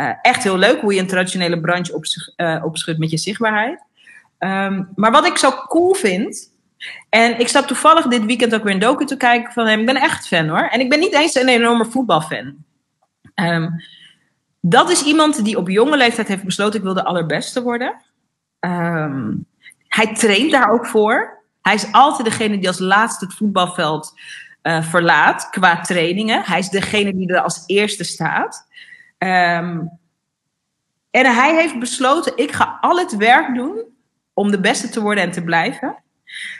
Uh, 0.00 0.10
echt 0.22 0.42
heel 0.42 0.56
leuk 0.56 0.80
hoe 0.80 0.94
je 0.94 1.00
een 1.00 1.06
traditionele 1.06 1.60
branche 1.60 1.94
ops 1.94 2.34
opschudt 2.62 2.98
met 2.98 3.10
je 3.10 3.16
zichtbaarheid. 3.16 3.82
Um, 4.38 4.88
maar 4.94 5.10
wat 5.10 5.26
ik 5.26 5.36
zo 5.36 5.50
cool 5.50 5.94
vind. 5.94 6.52
En 7.08 7.40
ik 7.40 7.48
zat 7.48 7.66
toevallig 7.66 8.06
dit 8.06 8.24
weekend 8.24 8.54
ook 8.54 8.62
weer 8.62 8.72
een 8.72 8.78
docu 8.78 9.04
te 9.04 9.16
kijken 9.16 9.52
van 9.52 9.66
hem. 9.66 9.80
Ik 9.80 9.86
ben 9.86 9.96
echt 9.96 10.26
fan 10.26 10.48
hoor. 10.48 10.68
En 10.68 10.80
ik 10.80 10.88
ben 10.88 10.98
niet 10.98 11.14
eens 11.14 11.34
een 11.34 11.48
enorme 11.48 11.84
voetbalfan. 11.84 12.54
Um, 13.34 13.82
dat 14.60 14.90
is 14.90 15.02
iemand 15.02 15.44
die 15.44 15.58
op 15.58 15.68
jonge 15.68 15.96
leeftijd 15.96 16.28
heeft 16.28 16.44
besloten: 16.44 16.78
ik 16.78 16.84
wil 16.84 16.94
de 16.94 17.04
allerbeste 17.04 17.62
worden. 17.62 18.02
Um, 18.60 19.46
hij 19.88 20.14
traint 20.14 20.50
daar 20.50 20.70
ook 20.70 20.86
voor. 20.86 21.38
Hij 21.62 21.74
is 21.74 21.92
altijd 21.92 22.28
degene 22.28 22.58
die 22.58 22.68
als 22.68 22.78
laatste 22.78 23.24
het 23.24 23.34
voetbalveld 23.34 24.14
uh, 24.62 24.82
verlaat 24.82 25.50
qua 25.50 25.80
trainingen. 25.80 26.42
Hij 26.44 26.58
is 26.58 26.68
degene 26.68 27.14
die 27.14 27.32
er 27.32 27.40
als 27.40 27.62
eerste 27.66 28.04
staat. 28.04 28.68
Um, 29.22 29.98
en 31.10 31.34
hij 31.34 31.54
heeft 31.54 31.78
besloten: 31.78 32.32
ik 32.36 32.52
ga 32.52 32.78
al 32.80 32.98
het 32.98 33.16
werk 33.16 33.54
doen 33.54 33.84
om 34.34 34.50
de 34.50 34.60
beste 34.60 34.88
te 34.88 35.00
worden 35.00 35.24
en 35.24 35.30
te 35.30 35.44
blijven. 35.44 36.02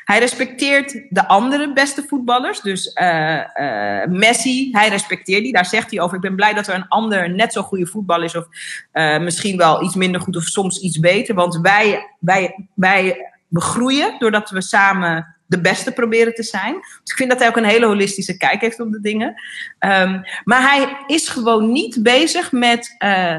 Hij 0.04 0.18
respecteert 0.18 1.06
de 1.08 1.28
andere 1.28 1.72
beste 1.72 2.04
voetballers. 2.08 2.60
Dus 2.60 2.96
uh, 3.00 3.44
uh, 3.54 4.04
Messi, 4.04 4.68
hij 4.72 4.88
respecteert 4.88 5.42
die. 5.42 5.52
Daar 5.52 5.66
zegt 5.66 5.90
hij 5.90 6.00
over. 6.00 6.16
Ik 6.16 6.22
ben 6.22 6.36
blij 6.36 6.52
dat 6.52 6.66
er 6.66 6.74
een 6.74 6.88
ander 6.88 7.30
net 7.30 7.52
zo 7.52 7.62
goede 7.62 7.86
voetbal 7.86 8.22
is. 8.22 8.36
Of 8.36 8.46
uh, 8.92 9.18
misschien 9.18 9.56
wel 9.56 9.82
iets 9.82 9.94
minder 9.94 10.20
goed 10.20 10.36
of 10.36 10.42
soms 10.42 10.80
iets 10.80 10.98
beter. 10.98 11.34
Want 11.34 11.58
wij, 11.60 12.06
wij, 12.18 12.68
wij 12.74 13.30
we 13.48 13.60
groeien 13.60 14.18
doordat 14.18 14.50
we 14.50 14.60
samen 14.60 15.36
de 15.50 15.60
beste 15.60 15.92
proberen 15.92 16.34
te 16.34 16.42
zijn. 16.42 16.74
Dus 16.74 17.10
ik 17.10 17.16
vind 17.16 17.30
dat 17.30 17.38
hij 17.38 17.48
ook 17.48 17.56
een 17.56 17.64
hele 17.64 17.86
holistische 17.86 18.36
kijk 18.36 18.60
heeft 18.60 18.80
op 18.80 18.92
de 18.92 19.00
dingen. 19.00 19.28
Um, 19.78 20.22
maar 20.44 20.62
hij 20.62 20.96
is 21.06 21.28
gewoon 21.28 21.72
niet 21.72 22.02
bezig 22.02 22.52
met 22.52 22.96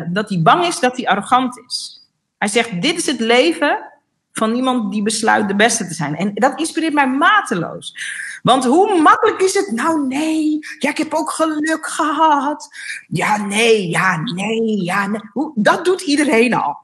dat 0.09 0.29
hij 0.29 0.41
bang 0.41 0.65
is 0.65 0.79
dat 0.79 0.97
hij 0.97 1.07
arrogant 1.07 1.61
is. 1.67 2.07
Hij 2.37 2.47
zegt: 2.47 2.81
Dit 2.81 2.97
is 2.97 3.05
het 3.05 3.19
leven 3.19 3.90
van 4.31 4.55
iemand 4.55 4.91
die 4.91 5.03
besluit 5.03 5.47
de 5.47 5.55
beste 5.55 5.87
te 5.87 5.93
zijn. 5.93 6.15
En 6.15 6.31
dat 6.33 6.59
inspireert 6.59 6.93
mij 6.93 7.07
mateloos. 7.07 7.95
Want 8.43 8.65
hoe 8.65 9.01
makkelijk 9.01 9.41
is 9.41 9.53
het? 9.53 9.71
Nou, 9.71 10.07
nee. 10.07 10.59
Ja, 10.79 10.89
ik 10.89 10.97
heb 10.97 11.13
ook 11.13 11.31
geluk 11.31 11.87
gehad. 11.87 12.69
Ja, 13.07 13.37
nee. 13.45 13.89
Ja, 13.89 14.17
nee. 14.17 14.83
Ja, 14.83 15.07
nee. 15.07 15.21
Hoe, 15.33 15.51
dat 15.55 15.85
doet 15.85 16.01
iedereen 16.01 16.53
al. 16.53 16.77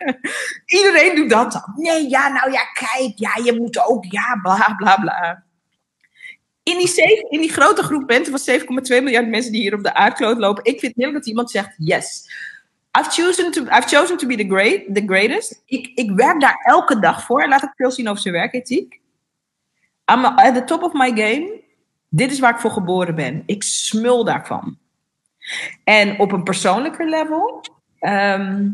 iedereen 0.78 1.16
doet 1.16 1.30
dat 1.30 1.52
dan. 1.52 1.72
Nee, 1.76 2.08
ja, 2.08 2.28
nou 2.28 2.52
ja, 2.52 2.62
kijk. 2.64 3.12
Ja, 3.14 3.30
je 3.44 3.56
moet 3.58 3.86
ook. 3.86 4.04
Ja, 4.04 4.38
bla, 4.42 4.74
bla, 4.76 4.96
bla. 4.96 5.44
In 6.62 6.78
die, 6.78 7.26
in 7.28 7.40
die 7.40 7.52
grote 7.52 7.82
groep 7.82 8.06
mensen 8.06 8.38
van 8.38 8.60
7,2 8.60 9.02
miljard 9.02 9.28
mensen 9.28 9.52
die 9.52 9.60
hier 9.60 9.74
op 9.74 9.82
de 9.82 9.94
aardkloot 9.94 10.38
lopen. 10.38 10.64
Ik 10.64 10.80
vind 10.80 10.92
heerlijk 10.96 11.18
dat 11.18 11.26
iemand 11.26 11.50
zegt 11.50 11.74
yes. 11.76 12.30
I've 12.98 13.10
chosen 13.10 13.52
to, 13.52 13.62
I've 13.70 13.86
chosen 13.86 14.16
to 14.16 14.26
be 14.26 14.36
the, 14.36 14.48
great, 14.48 14.94
the 14.94 15.02
greatest. 15.06 15.62
Ik, 15.66 15.92
ik 15.94 16.10
werk 16.10 16.40
daar 16.40 16.62
elke 16.64 16.98
dag 16.98 17.24
voor. 17.24 17.48
Laat 17.48 17.62
ik 17.62 17.72
veel 17.76 17.90
zien 17.90 18.08
over 18.08 18.22
zijn 18.22 18.34
werkethiek. 18.34 19.00
I'm 20.12 20.24
at 20.24 20.54
the 20.54 20.64
top 20.64 20.82
of 20.82 20.92
my 20.92 21.08
game. 21.08 21.60
Dit 22.08 22.30
is 22.30 22.38
waar 22.38 22.54
ik 22.54 22.60
voor 22.60 22.70
geboren 22.70 23.14
ben. 23.14 23.42
Ik 23.46 23.62
smul 23.62 24.24
daarvan. 24.24 24.78
En 25.84 26.18
op 26.18 26.32
een 26.32 26.42
persoonlijker 26.42 27.08
level. 27.08 27.64
ehm, 27.98 28.68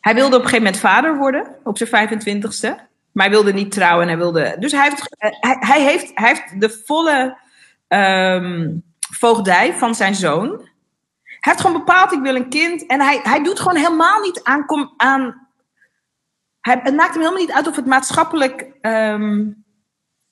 hij 0.00 0.14
wilde 0.14 0.36
op 0.36 0.42
een 0.42 0.48
gegeven 0.48 0.64
moment 0.64 0.78
vader 0.78 1.16
worden. 1.16 1.56
Op 1.64 1.78
zijn 1.78 2.08
25ste. 2.08 2.86
Maar 3.12 3.26
hij 3.26 3.30
wilde 3.30 3.52
niet 3.52 3.70
trouwen. 3.70 4.02
En 4.02 4.08
hij 4.08 4.18
wilde, 4.18 4.56
dus 4.58 4.72
hij 4.72 4.82
heeft, 4.82 5.16
eh, 5.18 5.30
hij, 5.40 6.02
heeft, 6.14 6.60
de 6.60 6.82
volle 6.84 7.38
ehm, 7.88 8.76
voogdij 8.98 9.74
van 9.74 9.94
zijn 9.94 10.14
zoon. 10.14 10.67
Heeft 11.48 11.60
gewoon 11.60 11.78
bepaald, 11.78 12.12
ik 12.12 12.20
wil 12.20 12.34
een 12.34 12.48
kind. 12.48 12.86
En 12.86 13.00
hij, 13.00 13.20
hij 13.22 13.42
doet 13.42 13.60
gewoon 13.60 13.76
helemaal 13.76 14.20
niet 14.20 14.42
aan... 14.42 14.66
kom- 14.66 14.94
aan 14.96 15.48
hij, 16.60 16.80
het 16.82 16.94
maakt 16.94 17.14
hem 17.14 17.22
helemaal 17.22 17.42
niet 17.42 17.52
uit 17.52 17.66
of 17.66 17.76
het 17.76 17.86
maatschappelijk... 17.86 18.66
ehm, 18.80 19.46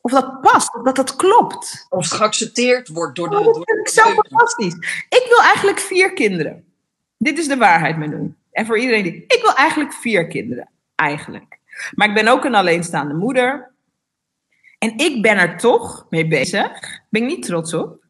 of 0.00 0.12
dat 0.12 0.40
past, 0.40 0.74
of 0.74 0.82
dat 0.82 0.96
dat 0.96 1.16
klopt. 1.16 1.86
Of 1.88 2.08
geaccepteerd 2.08 2.88
wordt 2.88 3.16
door 3.16 3.30
de. 3.30 3.38
Oh, 3.38 3.44
dat 3.44 3.54
door 3.54 3.64
vind 3.64 3.78
ik 3.78 3.88
zo 3.88 4.02
fantastisch. 4.02 4.74
Ik 5.08 5.26
wil 5.28 5.40
eigenlijk 5.40 5.78
vier 5.78 6.12
kinderen. 6.12 6.64
Dit 7.18 7.38
is 7.38 7.48
de 7.48 7.56
waarheid, 7.56 7.96
Manu. 7.96 8.34
En 8.50 8.66
voor 8.66 8.78
iedereen 8.78 9.02
die... 9.02 9.24
Ik 9.26 9.38
wil 9.42 9.54
eigenlijk 9.54 9.92
vier 9.92 10.26
kinderen. 10.26 10.68
Eigenlijk. 10.94 11.58
Maar 11.94 12.08
ik 12.08 12.14
ben 12.14 12.28
ook 12.28 12.44
een 12.44 12.54
alleenstaande 12.54 13.14
moeder. 13.14 13.74
En 14.78 14.96
ik 14.96 15.22
ben 15.22 15.36
er 15.36 15.56
toch 15.56 16.06
mee 16.10 16.28
bezig. 16.28 17.00
Ben 17.10 17.22
ik 17.22 17.28
niet 17.28 17.44
trots 17.44 17.74
op. 17.74 18.05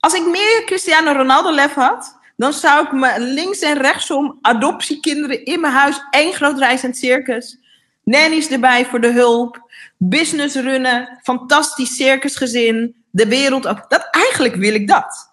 Als 0.00 0.14
ik 0.14 0.26
meer 0.26 0.62
Cristiano 0.64 1.12
Ronaldo 1.12 1.52
lef 1.52 1.74
had... 1.74 2.18
dan 2.36 2.52
zou 2.52 2.84
ik 2.84 2.92
me 2.92 3.20
links 3.20 3.60
en 3.60 3.78
rechtsom 3.78 4.38
adoptiekinderen 4.40 5.44
in 5.44 5.60
mijn 5.60 5.72
huis... 5.72 6.00
één 6.10 6.32
groot 6.32 6.58
reizend 6.58 6.96
circus... 6.96 7.58
Nannies 8.02 8.50
erbij 8.50 8.86
voor 8.86 9.00
de 9.00 9.12
hulp. 9.12 9.70
Business 9.96 10.54
runnen. 10.54 11.18
Fantastisch 11.22 11.96
circusgezin. 11.96 13.04
De 13.10 13.26
wereld 13.26 13.66
op. 13.66 13.84
Dat, 13.88 14.08
eigenlijk 14.10 14.54
wil 14.54 14.74
ik 14.74 14.88
dat. 14.88 15.32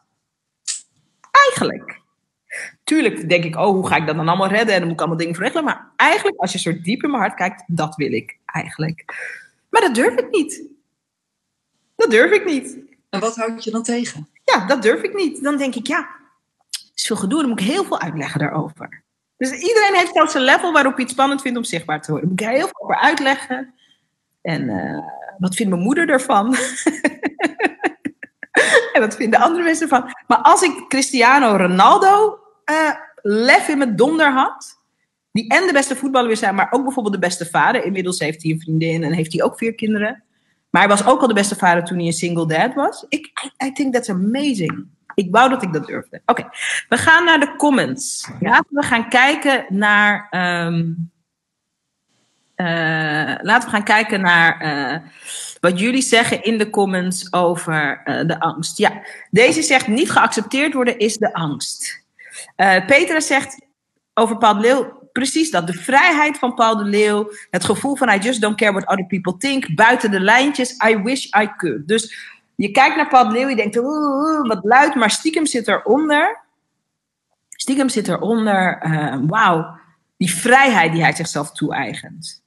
Eigenlijk. 1.32 2.00
Tuurlijk 2.84 3.30
denk 3.30 3.44
ik, 3.44 3.56
oh, 3.56 3.66
hoe 3.66 3.88
ga 3.88 3.96
ik 3.96 4.06
dat 4.06 4.16
dan 4.16 4.28
allemaal 4.28 4.48
redden? 4.48 4.74
En 4.74 4.80
dan 4.80 4.84
moet 4.84 4.92
ik 4.92 5.00
allemaal 5.00 5.18
dingen 5.18 5.36
verregelen. 5.36 5.64
Maar 5.64 5.92
eigenlijk, 5.96 6.38
als 6.38 6.52
je 6.52 6.58
soort 6.58 6.84
diep 6.84 7.04
in 7.04 7.10
mijn 7.10 7.22
hart 7.22 7.36
kijkt, 7.36 7.64
dat 7.68 7.96
wil 7.96 8.12
ik 8.12 8.38
eigenlijk. 8.46 9.06
Maar 9.70 9.82
dat 9.82 9.96
durf 9.96 10.16
ik 10.16 10.30
niet. 10.30 10.64
Dat 11.96 12.10
durf 12.10 12.32
ik 12.32 12.46
niet. 12.46 12.78
En 13.10 13.20
wat 13.20 13.36
houd 13.36 13.64
je 13.64 13.72
dan 13.72 13.84
tegen? 13.84 14.28
Ja, 14.54 14.66
dat 14.66 14.82
durf 14.82 15.02
ik 15.02 15.14
niet. 15.14 15.44
Dan 15.44 15.58
denk 15.58 15.76
ik, 15.76 15.88
ja, 15.88 16.08
is 16.96 17.06
veel 17.06 17.16
gedoe. 17.16 17.40
Dan 17.40 17.50
moet 17.50 17.60
ik 17.60 17.68
heel 17.68 17.84
veel 17.84 18.00
uitleggen 18.00 18.40
daarover. 18.40 19.04
Dus 19.38 19.52
iedereen 19.52 19.96
heeft 19.96 20.14
zelfs 20.14 20.34
een 20.34 20.42
level 20.42 20.74
waarop 20.74 20.94
hij 20.94 21.04
het 21.04 21.12
spannend 21.12 21.42
vindt 21.42 21.58
om 21.58 21.64
zichtbaar 21.64 22.02
te 22.02 22.12
worden. 22.12 22.36
Daar 22.36 22.48
moet 22.48 22.56
ik 22.56 22.62
heel 22.62 22.72
veel 22.74 22.84
over 22.84 23.02
uitleggen. 23.02 23.74
En 24.42 24.70
eh, 24.70 25.04
wat 25.38 25.56
vindt 25.56 25.72
mijn 25.72 25.84
moeder 25.84 26.10
ervan? 26.10 26.56
en 28.94 29.02
wat 29.02 29.16
vinden 29.16 29.40
andere 29.40 29.64
mensen 29.64 29.90
ervan? 29.90 30.16
Maar 30.28 30.38
als 30.38 30.62
ik 30.62 30.86
Cristiano 30.88 31.56
Ronaldo 31.56 32.40
eh, 32.64 32.92
lef 33.22 33.68
in 33.68 33.78
mijn 33.78 33.96
donder 33.96 34.32
had... 34.32 34.80
die 35.32 35.50
en 35.50 35.68
de 35.68 35.74
beste 35.74 35.96
voetballer 35.96 36.28
weer 36.28 36.38
zijn, 36.38 36.56
maar 36.56 36.72
ook 36.72 36.84
bijvoorbeeld 36.84 37.16
de 37.16 37.28
beste 37.28 37.46
vader. 37.46 37.84
Inmiddels 37.84 38.20
heeft 38.20 38.44
hij 38.44 38.52
een 38.52 38.62
vriendin 38.62 39.04
en 39.04 39.14
heeft 39.14 39.34
hij 39.34 39.44
ook 39.44 39.58
vier 39.58 39.76
kinderen. 39.76 40.24
Maar 40.78 40.88
hij 40.88 40.96
was 40.96 41.08
ook 41.08 41.22
al 41.22 41.28
de 41.28 41.34
beste 41.34 41.56
vader 41.56 41.84
toen 41.84 41.98
hij 41.98 42.06
een 42.06 42.13
single 42.13 42.48
dad 42.48 42.74
was. 42.74 43.06
Ik, 43.10 43.26
I, 43.26 43.66
I 43.66 43.72
think 43.72 43.94
that's 43.94 44.10
amazing. 44.10 44.86
Ik 45.13 45.28
wou 45.32 45.50
dat 45.50 45.63
ik 45.63 45.74
dat 45.74 45.88
durfde. 45.88 46.22
Oké, 46.26 46.50
we 46.90 46.98
gaan 46.98 47.26
naar 47.26 47.40
de 47.40 47.56
comments. 47.56 48.30
Laten 48.40 48.76
we 48.76 48.84
gaan 48.84 49.10
kijken 49.10 49.66
naar. 49.70 50.28
ehm, 50.30 50.94
eh, 52.56 53.36
laten 53.42 53.70
we 53.70 53.76
gaan 53.76 53.84
kijken 53.84 54.22
naar 54.22 54.60
eh, 54.60 55.10
wat 55.60 55.80
jullie 55.80 56.02
zeggen 56.02 56.44
in 56.44 56.58
de 56.58 56.70
comments 56.70 57.34
over 57.34 58.02
eh, 58.04 58.28
de 58.28 58.40
angst. 58.40 58.78
Ja, 58.78 59.02
deze 59.30 59.62
zegt 59.62 59.88
niet 59.88 60.12
geaccepteerd 60.12 60.74
worden 60.74 61.00
is 61.00 61.18
de 61.18 61.34
angst. 61.34 62.06
Petra 62.88 63.20
zegt 63.20 63.62
over 64.13 64.38
Paul 64.38 64.60
Leeuw 64.60 64.97
precies 65.18 65.52
dat. 65.52 65.68
De 65.68 65.74
vrijheid 65.74 66.38
van 66.38 66.54
Paul 66.54 66.78
de 66.78 66.84
Leeuw. 66.84 67.32
Het 67.50 67.64
gevoel 67.64 67.96
van 67.96 68.10
I 68.10 68.18
just 68.18 68.42
don't 68.42 68.56
care 68.56 68.72
what 68.72 68.88
other 68.88 69.06
people 69.06 69.38
think. 69.38 69.76
Buiten 69.76 70.12
de 70.12 70.20
lijntjes. 70.20 70.76
I 70.90 70.98
wish 70.98 71.26
I 71.26 71.50
could. 71.58 71.88
Dus 71.88 72.16
je 72.56 72.72
kijkt 72.72 72.96
naar 72.96 73.08
Paul 73.08 73.28
de 73.28 73.32
Leeuw. 73.32 73.48
Je 73.48 73.56
denkt, 73.56 73.78
oeh, 73.78 74.48
wat 74.48 74.64
luid. 74.64 74.96
Maar 74.96 75.10
stiekem 75.10 75.46
zit 75.46 75.68
eronder. 75.68 76.40
Stiekem 77.50 77.90
zit 77.90 78.08
eronder. 78.08 78.78
eh 78.82 79.18
Wauw. 79.28 79.78
Die 80.18 80.34
vrijheid 80.34 80.92
die 80.92 81.02
hij 81.02 81.16
zichzelf 81.16 81.52
toe-eigent. 81.52 82.44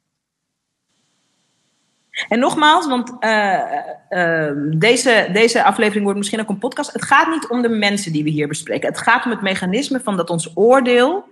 En 2.29 2.39
nogmaals, 2.39 2.87
want 2.87 3.13
eh, 3.21 3.61
eh, 4.09 4.57
deze, 4.77 5.29
deze 5.33 5.65
aflevering 5.65 6.03
wordt 6.03 6.19
misschien 6.19 6.41
ook 6.41 6.49
een 6.49 6.59
podcast. 6.59 6.93
Het 6.93 7.05
gaat 7.05 7.29
niet 7.29 7.49
om 7.49 7.63
de 7.63 7.69
mensen 7.69 8.13
die 8.13 8.25
we 8.25 8.31
hier 8.31 8.49
bespreken. 8.49 8.89
Het 8.89 8.99
gaat 8.99 9.25
om 9.25 9.31
het 9.31 9.41
mechanisme 9.43 10.01
van 10.01 10.17
dat 10.17 10.31
ons 10.31 10.51
oordeel 10.55 11.30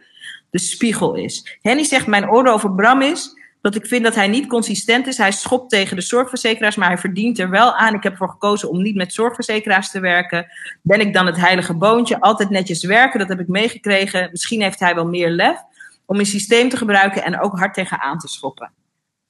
de 0.50 0.58
spiegel 0.58 1.14
is. 1.14 1.58
Henny 1.62 1.84
zegt, 1.84 2.06
mijn 2.06 2.30
oordeel 2.30 2.52
over 2.52 2.74
Bram 2.74 3.02
is 3.02 3.37
dat 3.61 3.74
ik 3.74 3.87
vind 3.87 4.04
dat 4.04 4.14
hij 4.14 4.28
niet 4.28 4.46
consistent 4.46 5.06
is. 5.06 5.18
Hij 5.18 5.32
schopt 5.32 5.70
tegen 5.70 5.96
de 5.96 6.02
zorgverzekeraars, 6.02 6.76
maar 6.76 6.88
hij 6.88 6.98
verdient 6.98 7.38
er 7.38 7.50
wel 7.50 7.74
aan. 7.74 7.94
Ik 7.94 8.02
heb 8.02 8.12
ervoor 8.12 8.28
gekozen 8.28 8.70
om 8.70 8.82
niet 8.82 8.94
met 8.94 9.12
zorgverzekeraars 9.12 9.90
te 9.90 10.00
werken. 10.00 10.46
Ben 10.82 11.00
ik 11.00 11.14
dan 11.14 11.26
het 11.26 11.37
heilige 11.37 11.74
boontje? 11.74 12.20
Altijd 12.20 12.50
netjes 12.50 12.84
werken, 12.84 13.18
dat 13.18 13.28
heb 13.28 13.40
ik 13.40 13.48
meegekregen. 13.48 14.28
Misschien 14.30 14.62
heeft 14.62 14.80
hij 14.80 14.94
wel 14.94 15.06
meer 15.06 15.30
lef 15.30 15.58
om 16.06 16.18
een 16.18 16.26
systeem 16.26 16.68
te 16.68 16.76
gebruiken 16.76 17.24
en 17.24 17.40
ook 17.40 17.58
hard 17.58 17.74
tegenaan 17.74 18.18
te 18.18 18.28
schoppen. 18.28 18.72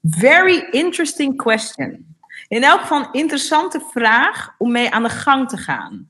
Very 0.03 0.69
interesting 0.71 1.37
question. 1.37 2.17
In 2.49 2.63
elk 2.63 2.81
geval 2.81 2.99
een 2.99 3.13
interessante 3.13 3.81
vraag 3.93 4.55
om 4.59 4.73
mee 4.73 4.91
aan 4.91 5.03
de 5.03 5.09
gang 5.09 5.49
te 5.49 5.57
gaan. 5.57 6.09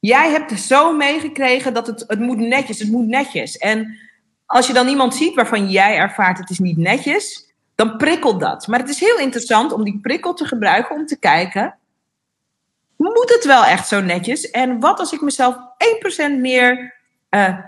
Jij 0.00 0.30
hebt 0.30 0.60
zo 0.60 0.96
meegekregen 0.96 1.74
dat 1.74 1.86
het, 1.86 2.04
het 2.06 2.18
moet 2.18 2.38
netjes, 2.38 2.78
het 2.78 2.90
moet 2.90 3.06
netjes. 3.06 3.58
En 3.58 3.98
als 4.52 4.66
je 4.66 4.72
dan 4.72 4.88
iemand 4.88 5.14
ziet 5.14 5.34
waarvan 5.34 5.70
jij 5.70 5.96
ervaart 5.96 6.38
het 6.38 6.50
is 6.50 6.58
niet 6.58 6.76
netjes, 6.76 7.52
dan 7.74 7.96
prikkelt 7.96 8.40
dat. 8.40 8.66
Maar 8.66 8.78
het 8.78 8.88
is 8.88 9.00
heel 9.00 9.18
interessant 9.18 9.72
om 9.72 9.84
die 9.84 9.98
prikkel 10.02 10.34
te 10.34 10.44
gebruiken 10.44 10.96
om 10.96 11.06
te 11.06 11.18
kijken, 11.18 11.74
moet 12.96 13.32
het 13.34 13.44
wel 13.44 13.64
echt 13.64 13.88
zo 13.88 14.00
netjes? 14.00 14.50
En 14.50 14.80
wat 14.80 14.98
als 14.98 15.12
ik 15.12 15.20
mezelf 15.20 15.56
1% 16.36 16.38
meer 16.38 16.94
eh, 17.28 17.58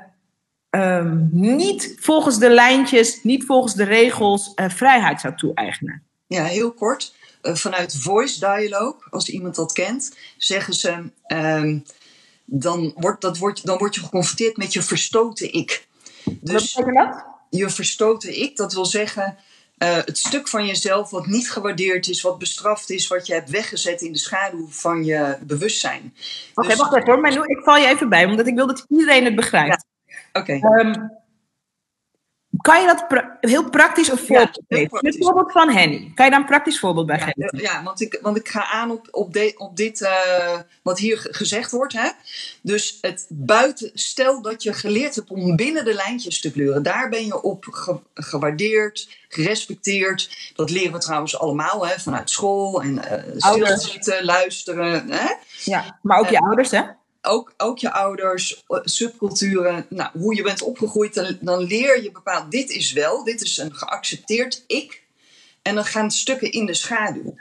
ehm, 0.70 1.26
niet 1.30 1.96
volgens 2.00 2.38
de 2.38 2.50
lijntjes, 2.50 3.22
niet 3.22 3.44
volgens 3.44 3.74
de 3.74 3.84
regels 3.84 4.54
eh, 4.54 4.68
vrijheid 4.68 5.20
zou 5.20 5.34
toe-eigenen? 5.34 6.02
Ja, 6.26 6.44
heel 6.44 6.72
kort. 6.72 7.14
Eh, 7.42 7.54
vanuit 7.54 7.96
Voice 7.96 8.38
Dialogue, 8.40 9.02
als 9.10 9.28
iemand 9.28 9.54
dat 9.54 9.72
kent, 9.72 10.16
zeggen 10.36 10.74
ze. 10.74 11.10
ehm, 11.26 11.78
dan, 12.44 12.92
wordt, 12.96 13.20
dat 13.20 13.38
wordt, 13.38 13.66
dan 13.66 13.78
word 13.78 13.94
je 13.94 14.00
geconfronteerd 14.00 14.56
met 14.56 14.72
je 14.72 14.82
verstoten 14.82 15.52
ik. 15.52 15.86
Dus 16.40 16.74
dat? 16.74 17.24
je 17.50 17.70
verstoten 17.70 18.40
ik, 18.40 18.56
dat 18.56 18.72
wil 18.72 18.86
zeggen. 18.86 19.36
eh, 19.78 19.96
het 19.96 20.18
stuk 20.18 20.48
van 20.48 20.66
jezelf 20.66 21.10
wat 21.10 21.26
niet 21.26 21.50
gewaardeerd 21.50 22.08
is, 22.08 22.22
wat 22.22 22.38
bestraft 22.38 22.90
is, 22.90 23.06
wat 23.06 23.26
je 23.26 23.32
hebt 23.32 23.50
weggezet 23.50 24.00
in 24.02 24.12
de 24.12 24.18
schaduw 24.18 24.66
van 24.70 25.04
je 25.04 25.36
bewustzijn. 25.40 26.14
Oké, 26.54 26.68
Dus- 26.68 26.76
wacht 26.78 26.94
even 26.96 27.12
hoor. 27.12 27.20
Maar 27.20 27.30
nu, 27.30 27.42
ik 27.44 27.64
val 27.64 27.76
je 27.76 27.86
even 27.86 28.08
bij, 28.08 28.24
omdat 28.24 28.46
ik 28.46 28.54
wil 28.54 28.66
dat 28.66 28.84
iedereen 28.88 29.24
het 29.24 29.34
begrijpt. 29.34 29.84
Oké, 30.32 30.52
Ehm, 30.52 30.94
kan 32.64 32.80
je 32.80 32.86
dat 32.86 33.08
pra- 33.08 33.36
heel 33.40 33.70
praktisch 33.70 34.08
een 34.08 34.18
voorbeeld 34.18 34.60
geven? 34.68 34.88
praktisch. 34.88 35.14
Het 35.14 35.24
voorbeeld 35.24 35.52
van 35.52 35.70
Henny. 35.70 36.12
Kan 36.14 36.24
je 36.24 36.30
daar 36.30 36.40
een 36.40 36.46
praktisch 36.46 36.78
voorbeeld 36.78 37.06
bij 37.06 37.18
Ja, 37.18 37.24
geven? 37.24 37.58
ja 37.58 37.82
want, 37.82 38.00
ik, 38.00 38.18
want 38.22 38.36
ik 38.36 38.48
ga 38.48 38.66
aan 38.66 38.90
op, 38.90 39.08
op, 39.10 39.32
de, 39.32 39.54
op 39.56 39.76
dit 39.76 40.00
eh, 40.02 40.58
wat 40.82 40.98
hier 40.98 41.18
ge- 41.18 41.32
gezegd 41.34 41.70
wordt. 41.70 41.92
Hè? 41.92 42.08
Dus 42.60 42.98
het 43.00 43.26
buiten, 43.28 43.90
stel 43.94 44.42
dat 44.42 44.62
je 44.62 44.72
geleerd 44.72 45.14
hebt 45.14 45.30
om 45.30 45.56
binnen 45.56 45.84
de 45.84 45.94
lijntjes 45.94 46.40
te 46.40 46.52
kleuren. 46.52 46.82
Daar 46.82 47.08
ben 47.08 47.26
je 47.26 47.42
op 47.42 47.64
ge- 47.70 48.00
gewaardeerd, 48.14 49.08
gerespecteerd. 49.28 50.52
Dat 50.54 50.70
leren 50.70 50.92
we 50.92 50.98
trouwens 50.98 51.38
allemaal 51.38 51.86
hè? 51.86 51.98
vanuit 52.00 52.30
school. 52.30 52.82
En 52.82 53.00
stilzitten, 53.36 54.24
luisteren. 54.24 55.10
Hè? 55.10 55.32
Ja, 55.64 55.98
maar 56.02 56.18
ook 56.18 56.28
je 56.28 56.38
ouders, 56.38 56.70
hè? 56.70 56.82
Ook, 57.24 57.54
ook 57.56 57.78
je 57.78 57.92
ouders, 57.92 58.62
eh, 58.66 58.78
subculturen, 58.84 59.86
nou, 59.88 60.10
hoe 60.18 60.34
je 60.34 60.42
bent 60.42 60.62
opgegroeid, 60.62 61.14
dan, 61.14 61.38
dan 61.40 61.62
leer 61.62 62.02
je 62.02 62.10
bepaald, 62.10 62.50
dit 62.50 62.70
is 62.70 62.92
wel, 62.92 63.24
dit 63.24 63.40
is 63.40 63.56
een 63.56 63.74
geaccepteerd 63.74 64.64
ik. 64.66 65.02
En 65.62 65.74
dan 65.74 65.84
gaan 65.84 66.10
stukken 66.10 66.52
in 66.52 66.66
de 66.66 66.74
schaduw. 66.74 67.34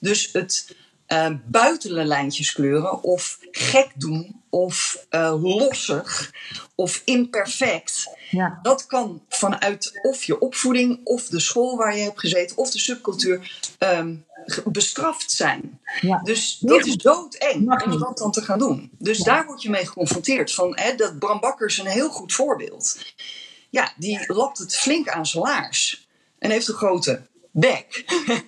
Dus 0.00 0.32
het 0.32 0.76
uh, 1.12 1.30
buitenlijntjes 1.46 2.52
kleuren 2.52 3.02
of 3.02 3.38
gek 3.50 3.90
doen 3.94 4.42
of 4.50 5.06
uh, 5.10 5.42
lossig 5.42 6.32
of 6.74 7.02
imperfect. 7.04 8.16
Ja. 8.30 8.58
Dat 8.62 8.86
kan 8.86 9.22
vanuit 9.28 9.98
of 10.02 10.24
je 10.24 10.38
opvoeding 10.38 11.00
of 11.04 11.28
de 11.28 11.40
school 11.40 11.76
waar 11.76 11.96
je 11.96 12.02
hebt 12.02 12.20
gezeten 12.20 12.56
of 12.56 12.70
de 12.70 12.78
subcultuur 12.78 13.60
um, 13.78 14.24
bestraft 14.64 15.30
zijn. 15.30 15.80
Ja. 16.00 16.20
Dus 16.22 16.58
dat 16.60 16.86
is 16.86 16.96
doodeng 16.96 17.82
om 17.84 17.98
dat 17.98 18.18
dan 18.18 18.32
te 18.32 18.42
gaan 18.42 18.58
doen. 18.58 18.90
Dus 18.98 19.18
daar 19.18 19.46
word 19.46 19.62
je 19.62 19.70
mee 19.70 19.86
geconfronteerd. 19.86 20.52
Van, 20.52 20.72
hè, 20.74 20.94
dat 20.94 21.18
Bram 21.18 21.40
Bakker 21.40 21.66
is 21.66 21.78
een 21.78 21.86
heel 21.86 22.10
goed 22.10 22.32
voorbeeld. 22.32 22.98
Ja, 23.70 23.92
die 23.96 24.32
lapt 24.32 24.58
het 24.58 24.76
flink 24.76 25.08
aan 25.08 25.26
zijn 25.26 25.44
laars. 25.44 26.08
En 26.38 26.50
heeft 26.50 26.68
een 26.68 26.74
grote 26.74 27.22
bek. 27.50 28.04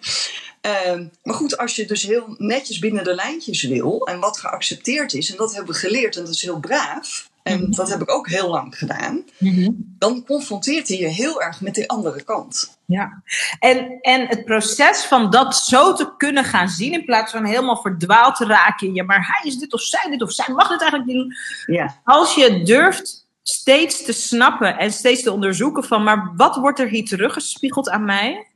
Ehm, 0.61 1.07
maar 1.23 1.35
goed, 1.35 1.57
als 1.57 1.77
je 1.77 1.87
dus 1.87 2.03
heel 2.03 2.35
netjes 2.39 2.79
binnen 2.79 3.05
de 3.05 3.15
lijntjes 3.15 3.63
wil 3.63 4.07
en 4.07 4.21
wat 4.21 4.39
geaccepteerd 4.39 5.15
is, 5.15 5.31
en 5.31 5.37
dat 5.37 5.55
hebben 5.55 5.73
we 5.73 5.81
geleerd 5.81 6.17
en 6.17 6.25
dat 6.25 6.35
is 6.35 6.43
heel 6.43 6.61
braaf, 6.61 7.31
en 7.43 7.71
dat 7.71 7.89
heb 7.89 8.01
ik 8.01 8.11
ook 8.11 8.29
heel 8.29 8.49
lang 8.49 8.79
gedaan, 8.79 9.25
dan 9.99 10.25
confronteert 10.25 10.89
hij 10.89 10.99
je 10.99 11.07
heel 11.07 11.43
erg 11.43 11.61
met 11.61 11.75
die 11.75 11.89
andere 11.89 12.23
kant. 12.23 12.77
Ja, 12.93 13.23
en, 13.59 13.99
en 14.01 14.27
het 14.27 14.45
proces 14.45 15.05
van 15.05 15.31
dat 15.31 15.57
zo 15.57 15.93
te 15.93 16.15
kunnen 16.17 16.45
gaan 16.45 16.69
zien, 16.69 16.93
in 16.93 17.05
plaats 17.05 17.33
van 17.33 17.45
helemaal 17.45 17.77
verdwaald 17.77 18.37
te 18.37 18.47
raken 18.47 18.87
in, 18.87 18.95
ja, 18.95 19.05
maar 19.05 19.27
hij 19.33 19.51
is 19.51 19.57
dit 19.59 19.73
of 19.73 19.81
zij 19.81 20.11
dit 20.11 20.23
of 20.23 20.33
zij 20.33 20.55
mag 20.55 20.69
dit 20.69 20.81
eigenlijk 20.81 21.11
niet 21.11 21.19
doen. 21.19 21.33
Ja, 21.77 22.01
Als 22.05 22.35
je 22.35 22.63
durft 22.63 23.27
steeds 23.43 24.05
te 24.05 24.13
snappen 24.13 24.79
en 24.79 24.93
steeds 24.93 25.23
te 25.23 25.33
onderzoeken 25.33 25.85
van, 25.85 26.03
maar 26.03 26.33
wat 26.37 26.57
wordt 26.57 26.79
er 26.79 26.89
hier 26.89 27.05
teruggespiegeld 27.05 27.91
aan 27.91 28.05
mij? 28.05 28.47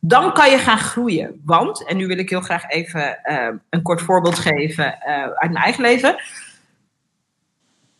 Dan 0.00 0.32
kan 0.32 0.50
je 0.50 0.58
gaan 0.58 0.78
groeien. 0.78 1.40
Want, 1.44 1.86
en 1.86 1.96
nu 1.96 2.06
wil 2.06 2.18
ik 2.18 2.30
heel 2.30 2.40
graag 2.40 2.68
even 2.68 3.22
eh, 3.22 3.48
een 3.70 3.82
kort 3.82 4.02
voorbeeld 4.02 4.38
geven 4.38 5.00
eh, 5.00 5.22
uit 5.22 5.52
mijn 5.52 5.64
eigen 5.64 5.82
leven. 5.82 6.22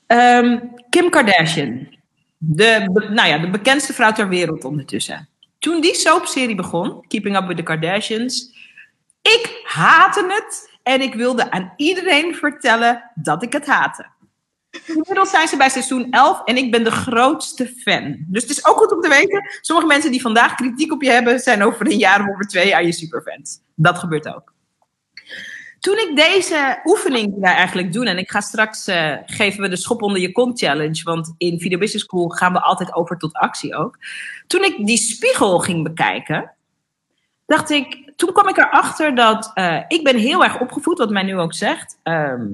Ehm, 0.07 0.59
Kim 0.89 1.11
Kardashian, 1.11 1.89
de, 2.39 2.91
nou 3.11 3.29
ja, 3.29 3.39
de 3.39 3.51
bekendste 3.51 3.93
vrouw 3.93 4.13
ter 4.13 4.29
wereld 4.29 4.65
ondertussen. 4.65 5.29
Toen 5.61 5.81
die 5.81 5.95
soapserie 5.95 6.55
begon, 6.55 7.05
Keeping 7.09 7.37
Up 7.37 7.47
with 7.47 7.57
the 7.57 7.63
Kardashians, 7.63 8.55
ik 9.23 9.63
haatte 9.65 10.25
het 10.29 10.71
en 10.83 11.01
ik 11.01 11.15
wilde 11.15 11.51
aan 11.51 11.73
iedereen 11.77 12.35
vertellen 12.35 13.11
dat 13.15 13.43
ik 13.43 13.53
het 13.53 13.67
haatte. 13.67 14.07
Inmiddels 14.87 15.31
zijn 15.31 15.49
ze 15.49 15.57
bij 15.57 15.69
seizoen 15.69 16.11
11 16.11 16.45
en 16.45 16.57
ik 16.57 16.71
ben 16.71 16.85
de 16.85 16.91
grootste 16.91 17.67
fan. 17.67 18.25
Dus 18.29 18.43
het 18.43 18.51
is 18.51 18.67
ook 18.67 18.77
goed 18.77 18.93
om 18.93 19.01
te 19.01 19.09
weten, 19.09 19.51
sommige 19.61 19.89
mensen 19.89 20.11
die 20.11 20.21
vandaag 20.21 20.55
kritiek 20.55 20.93
op 20.93 21.03
je 21.03 21.11
hebben, 21.11 21.41
zijn 21.41 21.63
over 21.63 21.87
een 21.87 21.99
jaar 21.99 22.21
of 22.21 22.29
over 22.29 22.47
twee 22.47 22.69
jaar 22.69 22.85
je 22.85 22.93
superfans. 22.93 23.61
Dat 23.75 23.99
gebeurt 23.99 24.35
ook. 24.35 24.53
Toen 25.81 25.99
ik 25.99 26.17
deze 26.17 26.81
oefening 26.85 27.41
wij 27.41 27.55
eigenlijk 27.55 27.93
doen, 27.93 28.07
en 28.07 28.19
ik 28.19 28.31
ga 28.31 28.41
straks 28.41 28.87
eh, 28.87 29.17
geven 29.27 29.61
we 29.61 29.69
de 29.69 29.77
schop 29.77 30.03
onder 30.03 30.21
je 30.21 30.33
kont 30.33 30.59
challenge, 30.59 31.03
want 31.03 31.35
in 31.39 31.61
Video 31.61 31.79
Business 31.79 32.05
School 32.05 32.29
gaan 32.29 32.53
we 32.53 32.61
altijd 32.61 32.95
over 32.95 33.19
tot 33.19 33.33
actie 33.33 33.75
ook. 33.75 33.99
Toen 34.47 34.65
ik 34.65 34.87
die 34.87 34.97
spiegel 34.97 35.59
ging 35.59 35.83
bekijken, 35.83 36.53
dacht 37.47 37.71
ik, 37.71 38.13
toen 38.17 38.33
kwam 38.33 38.49
ik 38.49 38.57
erachter 38.57 39.15
dat 39.15 39.51
eh, 39.55 39.81
ik 39.89 40.05
ben 40.05 40.17
heel 40.17 40.45
erg 40.45 40.61
opgevoed, 40.61 40.99
wat 40.99 41.11
mij 41.11 41.23
nu 41.23 41.39
ook 41.39 41.55
zegt. 41.55 41.99
Ehm, 42.03 42.47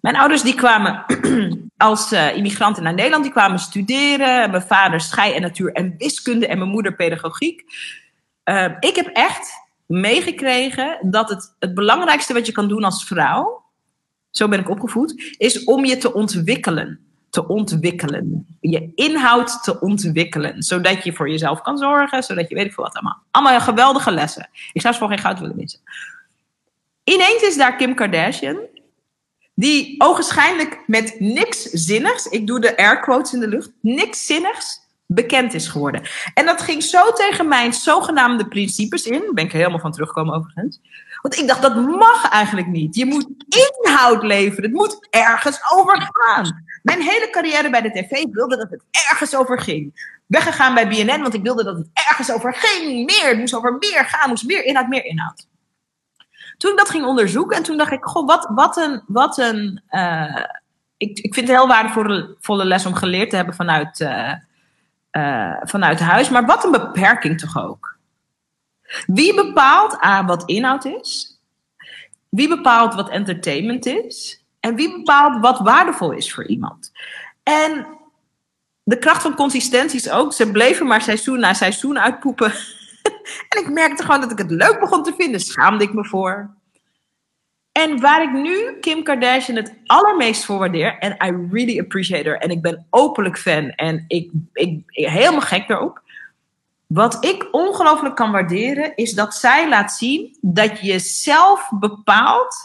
mijn 0.00 0.16
ouders 0.16 0.42
die 0.42 0.54
kwamen 0.54 1.04
als 1.76 2.12
eh, 2.12 2.36
immigranten 2.36 2.82
naar 2.82 2.94
Nederland, 2.94 3.22
die 3.22 3.32
kwamen 3.32 3.58
studeren. 3.58 4.50
Mijn 4.50 4.62
vader 4.62 5.00
schei 5.00 5.34
en 5.34 5.42
natuur 5.42 5.72
en 5.72 5.94
wiskunde 5.98 6.46
en 6.46 6.58
mijn 6.58 6.70
moeder 6.70 6.94
pedagogiek. 6.94 7.64
Eh, 8.42 8.72
ik 8.80 8.96
heb 8.96 9.06
echt 9.12 9.67
meegekregen 9.88 10.98
dat 11.02 11.28
het, 11.28 11.54
het 11.58 11.74
belangrijkste 11.74 12.32
wat 12.32 12.46
je 12.46 12.52
kan 12.52 12.68
doen 12.68 12.84
als 12.84 13.04
vrouw, 13.04 13.62
zo 14.30 14.48
ben 14.48 14.60
ik 14.60 14.70
opgevoed, 14.70 15.34
is 15.38 15.64
om 15.64 15.84
je 15.84 15.96
te 15.96 16.14
ontwikkelen. 16.14 17.00
Te 17.30 17.46
ontwikkelen. 17.46 18.46
Je 18.60 18.92
inhoud 18.94 19.62
te 19.62 19.80
ontwikkelen. 19.80 20.62
Zodat 20.62 21.04
je 21.04 21.12
voor 21.12 21.30
jezelf 21.30 21.62
kan 21.62 21.78
zorgen, 21.78 22.22
zodat 22.22 22.48
je 22.48 22.54
weet 22.54 22.66
ik 22.66 22.72
veel 22.72 22.84
wat 22.84 22.94
allemaal. 22.94 23.22
Allemaal 23.30 23.60
geweldige 23.60 24.10
lessen. 24.10 24.48
Ik 24.72 24.80
zou 24.80 24.94
ze 24.94 25.00
voor 25.00 25.08
geen 25.08 25.18
goud 25.18 25.38
willen 25.40 25.56
missen. 25.56 25.80
Ineens 27.04 27.42
is 27.42 27.56
daar 27.56 27.76
Kim 27.76 27.94
Kardashian, 27.94 28.58
die 29.54 29.94
ogenschijnlijk 29.98 30.82
met 30.86 31.16
niks 31.18 31.62
zinnigs, 31.62 32.26
ik 32.26 32.46
doe 32.46 32.60
de 32.60 32.76
air 32.76 33.00
quotes 33.00 33.32
in 33.32 33.40
de 33.40 33.48
lucht, 33.48 33.70
niks 33.80 34.26
zinnigs 34.26 34.80
bekend 35.10 35.54
is 35.54 35.68
geworden. 35.68 36.02
En 36.34 36.46
dat 36.46 36.62
ging 36.62 36.82
zo 36.82 37.12
tegen 37.12 37.48
mijn 37.48 37.72
zogenaamde 37.72 38.48
principes 38.48 39.06
in, 39.06 39.30
ben 39.34 39.44
ik 39.44 39.52
er 39.52 39.58
helemaal 39.58 39.78
van 39.78 39.92
teruggekomen 39.92 40.34
overigens. 40.34 40.80
Want 41.22 41.38
ik 41.38 41.46
dacht, 41.46 41.62
dat 41.62 41.76
mag 41.76 42.28
eigenlijk 42.28 42.66
niet. 42.66 42.94
Je 42.94 43.06
moet 43.06 43.28
inhoud 43.48 44.22
leveren. 44.22 44.64
Het 44.64 44.72
moet 44.72 45.06
ergens 45.10 45.58
over 45.72 46.10
gaan. 46.12 46.64
Mijn 46.82 47.02
hele 47.02 47.28
carrière 47.30 47.70
bij 47.70 47.80
de 47.80 47.90
tv 47.90 48.24
wilde 48.30 48.56
dat 48.56 48.70
het 48.70 48.82
ergens 49.10 49.36
over 49.36 49.60
ging. 49.60 50.16
Weggegaan 50.26 50.74
bij 50.74 50.88
BNN, 50.88 51.22
want 51.22 51.34
ik 51.34 51.42
wilde 51.42 51.64
dat 51.64 51.76
het 51.76 51.88
ergens 51.92 52.32
over 52.32 52.54
ging. 52.54 53.06
Meer, 53.06 53.28
het 53.28 53.38
moest 53.38 53.54
over 53.54 53.76
meer 53.78 54.04
gaan, 54.04 54.28
moest 54.28 54.46
meer 54.46 54.64
inhoud, 54.64 54.88
meer 54.88 55.04
inhoud. 55.04 55.46
Toen 56.56 56.70
ik 56.70 56.78
dat 56.78 56.90
ging 56.90 57.04
onderzoeken 57.04 57.56
en 57.56 57.62
toen 57.62 57.76
dacht 57.76 57.92
ik, 57.92 58.04
goh, 58.04 58.26
wat, 58.26 58.50
wat 58.54 58.76
een, 58.76 59.02
wat 59.06 59.38
een 59.38 59.82
uh, 59.90 60.44
ik, 60.98 61.18
ik 61.18 61.34
vind 61.34 61.48
het 61.48 61.56
heel 61.56 61.68
waardevolle 61.68 62.64
les 62.64 62.86
om 62.86 62.94
geleerd 62.94 63.30
te 63.30 63.36
hebben 63.36 63.54
vanuit, 63.54 64.00
uh, 64.00 64.32
uh, 65.12 65.56
vanuit 65.60 66.00
huis. 66.00 66.28
Maar 66.28 66.46
wat 66.46 66.64
een 66.64 66.70
beperking 66.70 67.40
toch 67.40 67.58
ook. 67.64 67.96
Wie 69.06 69.34
bepaalt 69.34 70.04
A, 70.04 70.24
wat 70.24 70.44
inhoud 70.44 70.84
is? 70.84 71.40
Wie 72.28 72.48
bepaalt 72.48 72.94
wat 72.94 73.08
entertainment 73.08 73.86
is? 73.86 74.44
En 74.60 74.74
wie 74.74 74.92
bepaalt 74.96 75.40
wat 75.40 75.58
waardevol 75.58 76.12
is 76.12 76.34
voor 76.34 76.46
iemand? 76.46 76.92
En 77.42 77.86
de 78.82 78.98
kracht 78.98 79.22
van 79.22 79.34
consistentie 79.34 79.98
is 79.98 80.10
ook, 80.10 80.32
ze 80.32 80.50
bleven 80.50 80.86
maar 80.86 81.02
seizoen 81.02 81.40
na 81.40 81.54
seizoen 81.54 81.98
uitpoepen. 81.98 82.52
en 83.48 83.60
ik 83.60 83.70
merkte 83.70 84.02
gewoon 84.02 84.20
dat 84.20 84.30
ik 84.30 84.38
het 84.38 84.50
leuk 84.50 84.80
begon 84.80 85.02
te 85.02 85.14
vinden, 85.16 85.40
schaamde 85.40 85.84
ik 85.84 85.92
me 85.92 86.04
voor. 86.04 86.56
En 87.78 88.00
waar 88.00 88.22
ik 88.22 88.32
nu 88.32 88.78
Kim 88.80 89.02
Kardashian 89.02 89.56
het 89.56 89.74
allermeest 89.86 90.44
voor 90.44 90.58
waardeer, 90.58 90.98
en 90.98 91.12
I 91.12 91.48
really 91.52 91.80
appreciate 91.80 92.28
her, 92.28 92.38
en 92.38 92.50
ik 92.50 92.62
ben 92.62 92.86
openlijk 92.90 93.38
fan, 93.38 93.70
en 93.70 94.04
ik, 94.08 94.30
ik, 94.52 94.82
helemaal 94.86 95.40
gek 95.40 95.68
daarop. 95.68 96.02
Wat 96.86 97.24
ik 97.24 97.48
ongelooflijk 97.50 98.16
kan 98.16 98.32
waarderen, 98.32 98.96
is 98.96 99.12
dat 99.12 99.34
zij 99.34 99.68
laat 99.68 99.92
zien 99.92 100.36
dat 100.40 100.80
je 100.80 100.98
zelf 100.98 101.70
bepaalt 101.80 102.56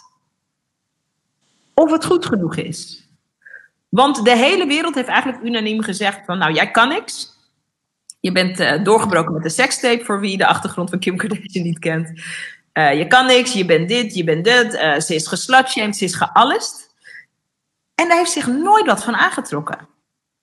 of 1.73 1.91
het 1.91 2.05
goed 2.05 2.25
genoeg 2.25 2.55
is. 2.55 3.07
Want 3.89 4.25
de 4.25 4.35
hele 4.35 4.65
wereld 4.65 4.95
heeft 4.95 5.07
eigenlijk 5.07 5.43
unaniem 5.43 5.81
gezegd 5.81 6.25
van, 6.25 6.37
nou, 6.37 6.53
jij 6.53 6.71
kan 6.71 6.87
niks. 6.89 7.31
Je 8.19 8.31
bent 8.31 8.59
uh, 8.59 8.83
doorgebroken 8.83 9.33
met 9.33 9.43
de 9.43 9.49
sekstape, 9.49 10.03
voor 10.03 10.19
wie 10.19 10.37
de 10.37 10.47
achtergrond 10.47 10.89
van 10.89 10.99
Kim 10.99 11.17
Kardashian 11.17 11.63
niet 11.63 11.79
kent. 11.79 12.21
Uh, 12.73 12.97
je 12.97 13.07
kan 13.07 13.25
niks, 13.25 13.53
je 13.53 13.65
bent 13.65 13.87
dit, 13.87 14.15
je 14.15 14.23
bent 14.23 14.45
dat. 14.45 14.73
Uh, 14.73 14.99
ze 14.99 15.15
is 15.15 15.27
geslutshamed, 15.27 15.97
ze 15.97 16.03
is 16.03 16.15
geallest. 16.15 16.95
En 17.95 18.07
daar 18.07 18.17
heeft 18.17 18.31
zich 18.31 18.47
nooit 18.47 18.85
wat 18.85 19.03
van 19.03 19.15
aangetrokken. 19.15 19.87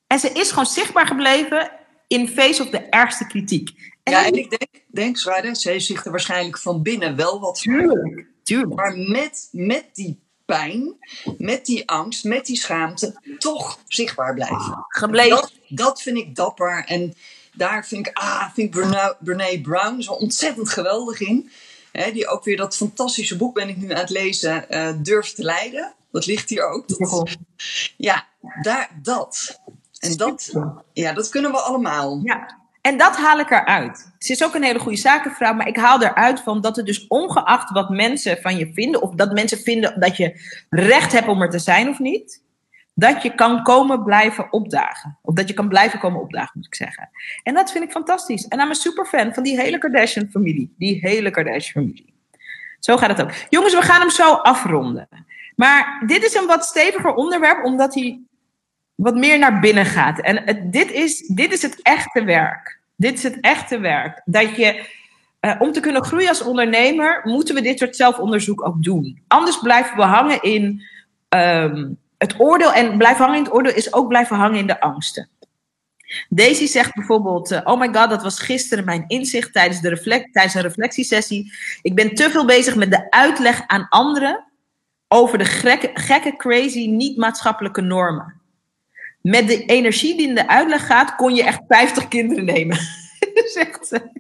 En 0.07 0.19
ze 0.19 0.31
is 0.33 0.49
gewoon 0.49 0.67
zichtbaar 0.67 1.07
gebleven 1.07 1.71
in 2.07 2.29
face 2.29 2.63
of 2.63 2.71
de 2.71 2.79
ergste 2.79 3.27
kritiek. 3.27 3.71
En 4.03 4.13
ja, 4.13 4.25
en 4.25 4.35
ik 4.35 4.51
denk, 4.51 4.85
denk 4.87 5.19
Zwaarde, 5.19 5.55
ze 5.55 5.71
heeft 5.71 5.85
zich 5.85 6.05
er 6.05 6.11
waarschijnlijk 6.11 6.59
van 6.59 6.83
binnen 6.83 7.17
wel 7.17 7.41
wat 7.41 7.63
van. 7.63 7.73
Tuurlijk, 7.73 8.27
tuurlijk. 8.43 8.75
Maar 8.75 8.97
met, 8.97 9.49
met 9.53 9.85
die 9.93 10.21
pijn, 10.45 10.97
met 11.39 11.67
die 11.67 11.89
angst, 11.89 12.25
met 12.25 12.47
die 12.47 12.57
schaamte, 12.57 13.37
toch 13.39 13.79
zichtbaar 13.87 14.35
blijven. 14.35 14.85
Gebleven. 14.89 15.37
Dat, 15.37 15.53
dat 15.69 16.03
vind 16.03 16.17
ik 16.17 16.35
dapper. 16.35 16.85
En 16.87 17.15
daar 17.55 17.87
vind 17.87 18.07
ik, 18.07 18.17
ah, 18.17 18.51
vind 18.55 18.75
ik 18.75 18.81
Brene, 18.81 19.17
Brene 19.21 19.61
Brown 19.61 20.01
zo 20.01 20.13
ontzettend 20.13 20.69
geweldig 20.69 21.21
in. 21.21 21.51
He, 21.93 22.13
die 22.13 22.29
ook 22.29 22.45
weer 22.45 22.57
dat 22.57 22.77
fantastische 22.77 23.37
boek 23.37 23.55
ben 23.55 23.69
ik 23.69 23.77
nu 23.77 23.91
aan 23.91 24.01
het 24.01 24.11
lezen, 24.11 24.65
uh, 24.71 24.93
Durf 24.97 25.33
te 25.33 25.43
leiden. 25.43 25.95
Dat 26.11 26.27
ligt 26.27 26.49
hier 26.49 26.69
ook. 26.69 26.89
Dat, 26.89 27.37
ja, 27.97 28.27
daar, 28.63 28.91
dat. 29.03 29.61
En 29.99 30.17
dat, 30.17 30.53
ja, 30.93 31.13
dat 31.13 31.29
kunnen 31.29 31.51
we 31.51 31.59
allemaal. 31.59 32.21
Ja, 32.23 32.59
en 32.81 32.99
dat 32.99 33.17
haal 33.17 33.39
ik 33.39 33.51
eruit. 33.51 34.13
Ze 34.19 34.33
is 34.33 34.45
ook 34.45 34.55
een 34.55 34.63
hele 34.63 34.79
goede 34.79 34.99
zakenvrouw, 34.99 35.55
maar 35.55 35.69
ik 35.69 35.77
haal 35.77 36.03
eruit 36.03 36.41
van 36.41 36.61
dat 36.61 36.77
het 36.77 36.87
dus 36.87 37.07
ongeacht 37.07 37.71
wat 37.71 37.91
mensen 37.91 38.39
van 38.41 38.57
je 38.57 38.71
vinden, 38.73 39.03
of 39.03 39.15
dat 39.15 39.33
mensen 39.33 39.59
vinden 39.59 40.01
dat 40.01 40.17
je 40.17 40.41
recht 40.71 41.13
hebt 41.13 41.29
om 41.29 41.43
er 41.43 41.51
te 41.51 41.59
zijn 41.59 41.89
of 41.89 41.99
niet, 41.99 42.43
dat 43.01 43.23
je 43.23 43.35
kan 43.35 43.63
komen 43.63 44.05
blijven 44.05 44.53
opdagen. 44.53 45.19
Of 45.23 45.35
dat 45.35 45.49
je 45.49 45.55
kan 45.55 45.69
blijven 45.69 45.99
komen 45.99 46.21
opdagen, 46.21 46.51
moet 46.55 46.67
ik 46.67 46.75
zeggen. 46.75 47.11
En 47.43 47.55
dat 47.55 47.73
vind 47.73 47.85
ik 47.85 47.91
fantastisch. 47.91 48.49
En 48.49 48.61
ik 48.61 48.67
ben 48.67 48.75
superfan 48.75 49.35
van 49.35 49.43
die 49.43 49.61
hele 49.61 49.79
Kardashian-familie. 49.79 50.75
Die 50.79 50.99
hele 51.01 51.31
Kardashian-familie. 51.31 52.15
Zo 52.79 52.97
gaat 52.97 53.09
het 53.09 53.23
ook. 53.23 53.33
Jongens, 53.49 53.75
we 53.75 53.83
gaan 53.83 54.01
hem 54.01 54.11
zo 54.11 54.33
afronden. 54.33 55.09
Maar 55.57 56.03
dit 56.07 56.25
is 56.25 56.35
een 56.35 56.47
wat 56.47 56.65
steviger 56.65 57.15
onderwerp, 57.15 57.65
omdat 57.65 57.95
hij 57.95 58.21
wat 58.95 59.15
meer 59.15 59.39
naar 59.39 59.61
binnen 59.61 59.87
gaat. 59.87 60.21
En 60.21 60.71
dit, 60.71 60.91
is, 60.91 61.27
dit 61.27 61.53
is 61.53 61.63
het 61.63 61.83
echte 61.83 62.25
werk. 62.25 62.81
Dit 62.97 63.15
is 63.15 63.23
het 63.23 63.41
echte 63.41 63.79
werk. 63.79 64.23
Dat 64.25 64.57
je, 64.57 64.87
eh, 65.41 65.57
om 65.59 65.73
te 65.73 65.81
kunnen 65.81 66.05
groeien 66.05 66.29
als 66.29 66.43
ondernemer, 66.43 67.21
moeten 67.25 67.55
we 67.55 67.61
dit 67.61 67.79
soort 67.79 67.97
zelfonderzoek 67.97 68.67
ook 68.67 68.83
doen. 68.83 69.23
Anders 69.29 69.59
blijven 69.59 69.97
we 69.97 70.03
hangen 70.03 70.43
in 70.43 70.83
ehm, 71.29 71.89
het 72.21 72.41
oordeel. 72.41 72.73
En 72.73 72.99
blijven 72.99 73.25
hangen 73.25 73.39
in 73.39 73.45
het 73.45 73.55
oordeel 73.55 73.75
is 73.75 73.93
ook 73.93 74.09
blijven 74.09 74.37
hangen 74.37 74.59
in 74.59 74.67
de 74.67 74.81
angsten. 74.81 75.29
Daisy 76.29 76.67
zegt 76.67 76.95
bijvoorbeeld: 76.95 77.51
eh, 77.51 77.61
Oh 77.65 77.81
my 77.81 77.89
god, 77.93 78.11
dat 78.11 78.23
was 78.23 78.41
gisteren 78.41 78.85
mijn 78.85 79.05
inzicht 79.07 79.53
tijdens, 79.53 79.81
de 79.81 79.89
reflect, 79.89 80.33
tijdens 80.33 80.55
een 80.55 80.63
reflectiesessie. 80.63 81.53
Ik 81.83 81.95
ben 81.95 82.15
te 82.15 82.31
veel 82.31 82.47
bezig 82.47 82.77
met 82.77 82.91
de 82.91 83.11
uitleg 83.11 83.63
aan 83.67 83.89
anderen 83.89 84.45
over 85.09 85.39
de 85.39 85.45
gekke, 85.45 85.91
gekke 85.95 86.37
crazy, 86.37 86.87
niet-maatschappelijke 86.87 87.81
normen. 87.81 88.41
Met 89.23 89.49
de 89.49 89.65
energie 89.65 90.17
die 90.17 90.29
in 90.29 90.35
de 90.35 90.49
uitleg 90.49 90.87
gaat, 90.87 91.17
kon 91.17 91.35
je 91.35 91.45
echt 91.45 91.61
50 91.69 92.09
kinderen 92.09 92.45
nemen. 92.45 92.79
zegt 93.57 93.87
ze. 93.87 94.11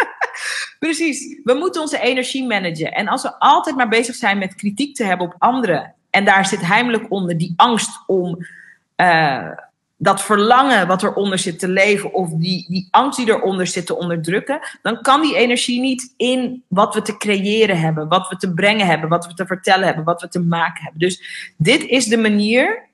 Precies. 0.78 1.40
We 1.44 1.54
moeten 1.54 1.80
onze 1.80 2.00
energie 2.00 2.46
managen. 2.46 2.92
En 2.92 3.08
als 3.08 3.22
we 3.22 3.38
altijd 3.38 3.76
maar 3.76 3.88
bezig 3.88 4.14
zijn 4.14 4.38
met 4.38 4.54
kritiek 4.54 4.94
te 4.94 5.04
hebben 5.04 5.26
op 5.26 5.34
anderen, 5.38 5.94
en 6.10 6.24
daar 6.24 6.46
zit 6.46 6.66
heimelijk 6.66 7.10
onder 7.10 7.38
die 7.38 7.52
angst 7.56 8.02
om. 8.06 8.46
Uh, 8.96 9.50
dat 10.02 10.22
verlangen 10.22 10.86
wat 10.86 11.02
eronder 11.02 11.38
zit 11.38 11.58
te 11.58 11.68
leven, 11.68 12.12
of 12.12 12.30
die, 12.30 12.66
die 12.68 12.88
angst 12.90 13.18
die 13.18 13.28
eronder 13.28 13.66
zit 13.66 13.86
te 13.86 13.96
onderdrukken, 13.96 14.60
dan 14.82 15.02
kan 15.02 15.20
die 15.20 15.36
energie 15.36 15.80
niet 15.80 16.14
in 16.16 16.62
wat 16.68 16.94
we 16.94 17.02
te 17.02 17.16
creëren 17.16 17.80
hebben, 17.80 18.08
wat 18.08 18.28
we 18.28 18.36
te 18.36 18.54
brengen 18.54 18.86
hebben, 18.86 19.08
wat 19.08 19.26
we 19.26 19.34
te 19.34 19.46
vertellen 19.46 19.86
hebben, 19.86 20.04
wat 20.04 20.20
we 20.20 20.28
te 20.28 20.40
maken 20.40 20.82
hebben. 20.82 21.00
Dus 21.00 21.52
dit 21.56 21.86
is 21.86 22.04
de 22.06 22.16
manier 22.16 22.88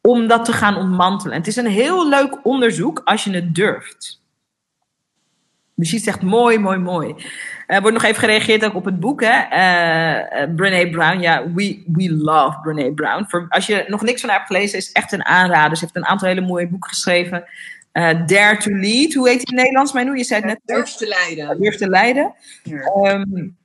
om 0.00 0.26
dat 0.26 0.44
te 0.44 0.52
gaan 0.52 0.76
ontmantelen. 0.76 1.36
het 1.36 1.46
is 1.46 1.56
een 1.56 1.66
heel 1.66 2.08
leuk 2.08 2.44
onderzoek 2.44 3.00
als 3.04 3.24
je 3.24 3.30
het 3.30 3.54
durft. 3.54 4.20
Brigitte 5.76 6.04
zegt 6.04 6.22
mooi, 6.22 6.58
mooi, 6.58 6.78
mooi. 6.78 7.14
Er 7.66 7.80
wordt 7.80 7.96
nog 7.96 8.04
even 8.04 8.20
gereageerd 8.20 8.64
ook 8.64 8.74
op 8.74 8.84
het 8.84 9.00
boek, 9.00 9.22
hè? 9.24 9.46
Uh, 9.50 10.42
uh, 10.42 10.54
Brene 10.54 10.90
Brown. 10.90 11.20
Ja, 11.20 11.52
we, 11.52 11.82
we 11.86 12.12
love 12.12 12.58
Brene 12.62 12.94
Brown. 12.94 13.24
Voor, 13.28 13.46
als 13.48 13.66
je 13.66 13.84
nog 13.88 14.02
niks 14.02 14.20
van 14.20 14.30
haar 14.30 14.38
hebt 14.38 14.50
gelezen, 14.50 14.78
is 14.78 14.92
echt 14.92 15.12
een 15.12 15.24
aanrader. 15.24 15.76
Ze 15.76 15.84
heeft 15.84 15.96
een 15.96 16.06
aantal 16.06 16.28
hele 16.28 16.40
mooie 16.40 16.68
boeken 16.68 16.90
geschreven. 16.90 17.44
Uh, 17.92 18.26
Dare 18.26 18.56
to 18.56 18.70
Lead. 18.70 19.12
Hoe 19.12 19.28
heet 19.28 19.38
die 19.38 19.48
in 19.48 19.54
Nederlands, 19.54 19.92
Manu? 19.92 20.16
Je 20.16 20.24
zei 20.24 20.40
het 20.40 20.48
net. 20.48 20.60
Durf 20.64 20.90
te 20.90 21.06
leiden. 21.06 21.60
Durf 21.60 21.76
te 21.76 21.88
leiden. 21.88 22.34
Um, 23.04 23.56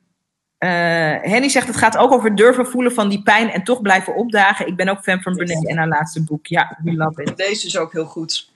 Henny 1.28 1.48
zegt, 1.48 1.66
het 1.66 1.76
gaat 1.76 1.96
ook 1.96 2.12
over 2.12 2.34
durven 2.34 2.66
voelen 2.66 2.92
van 2.92 3.08
die 3.08 3.22
pijn 3.22 3.50
en 3.50 3.64
toch 3.64 3.82
blijven 3.82 4.14
opdagen. 4.14 4.66
Ik 4.66 4.76
ben 4.76 4.88
ook 4.88 5.02
fan 5.02 5.22
van 5.22 5.36
Brene 5.36 5.68
en 5.68 5.76
haar 5.76 5.88
laatste 5.88 6.24
boek. 6.24 6.46
Ja, 6.46 6.78
we 6.84 6.92
love 6.92 7.22
it. 7.22 7.36
Deze 7.36 7.66
is 7.66 7.76
ook 7.76 7.92
heel 7.92 8.04
goed. 8.04 8.50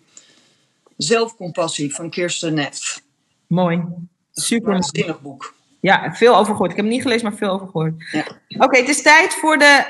Zelfcompassie 0.97 1.95
van 1.95 2.11
Kirsten 2.11 2.55
Neff. 2.55 3.05
Mooi. 3.47 3.85
Super. 4.33 4.75
Een 4.75 4.83
zinnig 4.83 5.21
boek. 5.21 5.55
Ja, 5.81 6.15
veel 6.15 6.37
over 6.37 6.53
gehoord. 6.53 6.71
Ik 6.71 6.77
heb 6.77 6.85
hem 6.85 6.95
niet 6.95 7.03
gelezen, 7.03 7.29
maar 7.29 7.39
veel 7.39 7.51
over 7.51 7.67
gehoord. 7.67 7.95
Ja. 8.11 8.25
Oké, 8.59 8.79
het 8.79 8.89
is 8.89 9.03
tijd 9.03 9.35
voor 9.35 9.59
de 9.59 9.87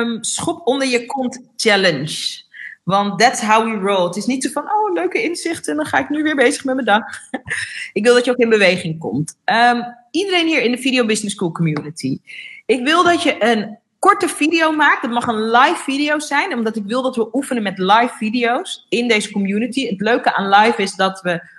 um, 0.00 0.24
schop 0.24 0.66
onder 0.66 0.88
je 0.88 1.06
kont 1.06 1.40
challenge. 1.56 2.44
Want 2.82 3.18
that's 3.18 3.40
how 3.40 3.64
we 3.64 3.86
roll. 3.86 4.04
Het 4.06 4.16
is 4.16 4.26
niet 4.26 4.44
zo 4.44 4.50
van, 4.50 4.62
oh, 4.62 4.92
leuke 4.92 5.22
inzichten, 5.22 5.76
dan 5.76 5.86
ga 5.86 5.98
ik 5.98 6.08
nu 6.08 6.22
weer 6.22 6.34
bezig 6.34 6.64
met 6.64 6.74
mijn 6.74 6.86
dag. 6.86 7.04
ik 7.92 8.04
wil 8.04 8.14
dat 8.14 8.24
je 8.24 8.30
ook 8.30 8.36
in 8.36 8.48
beweging 8.48 8.98
komt. 8.98 9.36
Um, 9.44 9.84
iedereen 10.10 10.46
hier 10.46 10.62
in 10.62 10.70
de 10.70 10.78
Video 10.78 11.06
Business 11.06 11.34
School 11.34 11.52
community. 11.52 12.20
Ik 12.66 12.84
wil 12.84 13.04
dat 13.04 13.22
je 13.22 13.44
een 13.44 13.78
korte 13.98 14.28
video 14.28 14.72
maakt. 14.72 15.02
Het 15.02 15.10
mag 15.10 15.26
een 15.26 15.50
live 15.50 15.82
video 15.82 16.18
zijn, 16.18 16.54
omdat 16.54 16.76
ik 16.76 16.84
wil 16.84 17.02
dat 17.02 17.16
we 17.16 17.28
oefenen 17.32 17.62
met 17.62 17.78
live 17.78 18.12
video's 18.16 18.86
in 18.88 19.08
deze 19.08 19.32
community. 19.32 19.88
Het 19.88 20.00
leuke 20.00 20.34
aan 20.34 20.48
live 20.48 20.82
is 20.82 20.94
dat 20.94 21.20
we... 21.20 21.54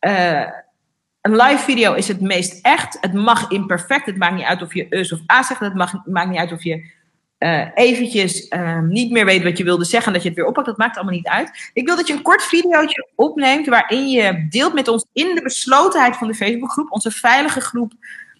Uh, 0.00 0.62
een 1.24 1.36
live 1.36 1.64
video 1.64 1.92
is 1.92 2.08
het 2.08 2.20
meest 2.20 2.58
echt. 2.62 2.98
Het 3.00 3.12
mag 3.12 3.50
imperfect. 3.50 4.06
Het 4.06 4.16
maakt 4.16 4.34
niet 4.34 4.44
uit 4.44 4.62
of 4.62 4.74
je 4.74 4.86
us 4.90 5.12
of 5.12 5.20
a 5.32 5.42
zegt. 5.42 5.60
Het 5.60 5.74
maakt 6.06 6.30
niet 6.30 6.38
uit 6.38 6.52
of 6.52 6.62
je 6.62 6.90
uh, 7.38 7.66
eventjes 7.74 8.46
uh, 8.50 8.80
niet 8.80 9.10
meer 9.10 9.24
weet 9.24 9.42
wat 9.42 9.58
je 9.58 9.64
wilde 9.64 9.84
zeggen 9.84 10.06
en 10.06 10.12
dat 10.12 10.22
je 10.22 10.28
het 10.28 10.38
weer 10.38 10.46
oppakt. 10.46 10.66
Dat 10.66 10.78
maakt 10.78 10.96
allemaal 10.96 11.14
niet 11.14 11.28
uit. 11.28 11.70
Ik 11.72 11.86
wil 11.86 11.96
dat 11.96 12.06
je 12.06 12.12
een 12.12 12.22
kort 12.22 12.42
videootje 12.42 13.08
opneemt 13.14 13.66
waarin 13.66 14.08
je 14.08 14.46
deelt 14.48 14.74
met 14.74 14.88
ons 14.88 15.06
in 15.12 15.34
de 15.34 15.42
beslotenheid 15.42 16.16
van 16.16 16.28
de 16.28 16.34
Facebookgroep, 16.34 16.92
onze 16.92 17.10
veilige 17.10 17.60
groep, 17.60 17.92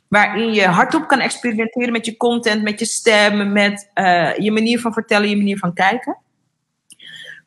waarin 0.08 0.54
je 0.54 0.66
hardop 0.66 1.06
kan 1.06 1.20
experimenteren 1.20 1.92
met 1.92 2.06
je 2.06 2.16
content, 2.16 2.62
met 2.62 2.78
je 2.78 2.86
stem, 2.86 3.52
met 3.52 3.90
uh, 3.94 4.36
je 4.36 4.52
manier 4.52 4.80
van 4.80 4.92
vertellen, 4.92 5.28
je 5.28 5.36
manier 5.36 5.58
van 5.58 5.74
kijken. 5.74 6.18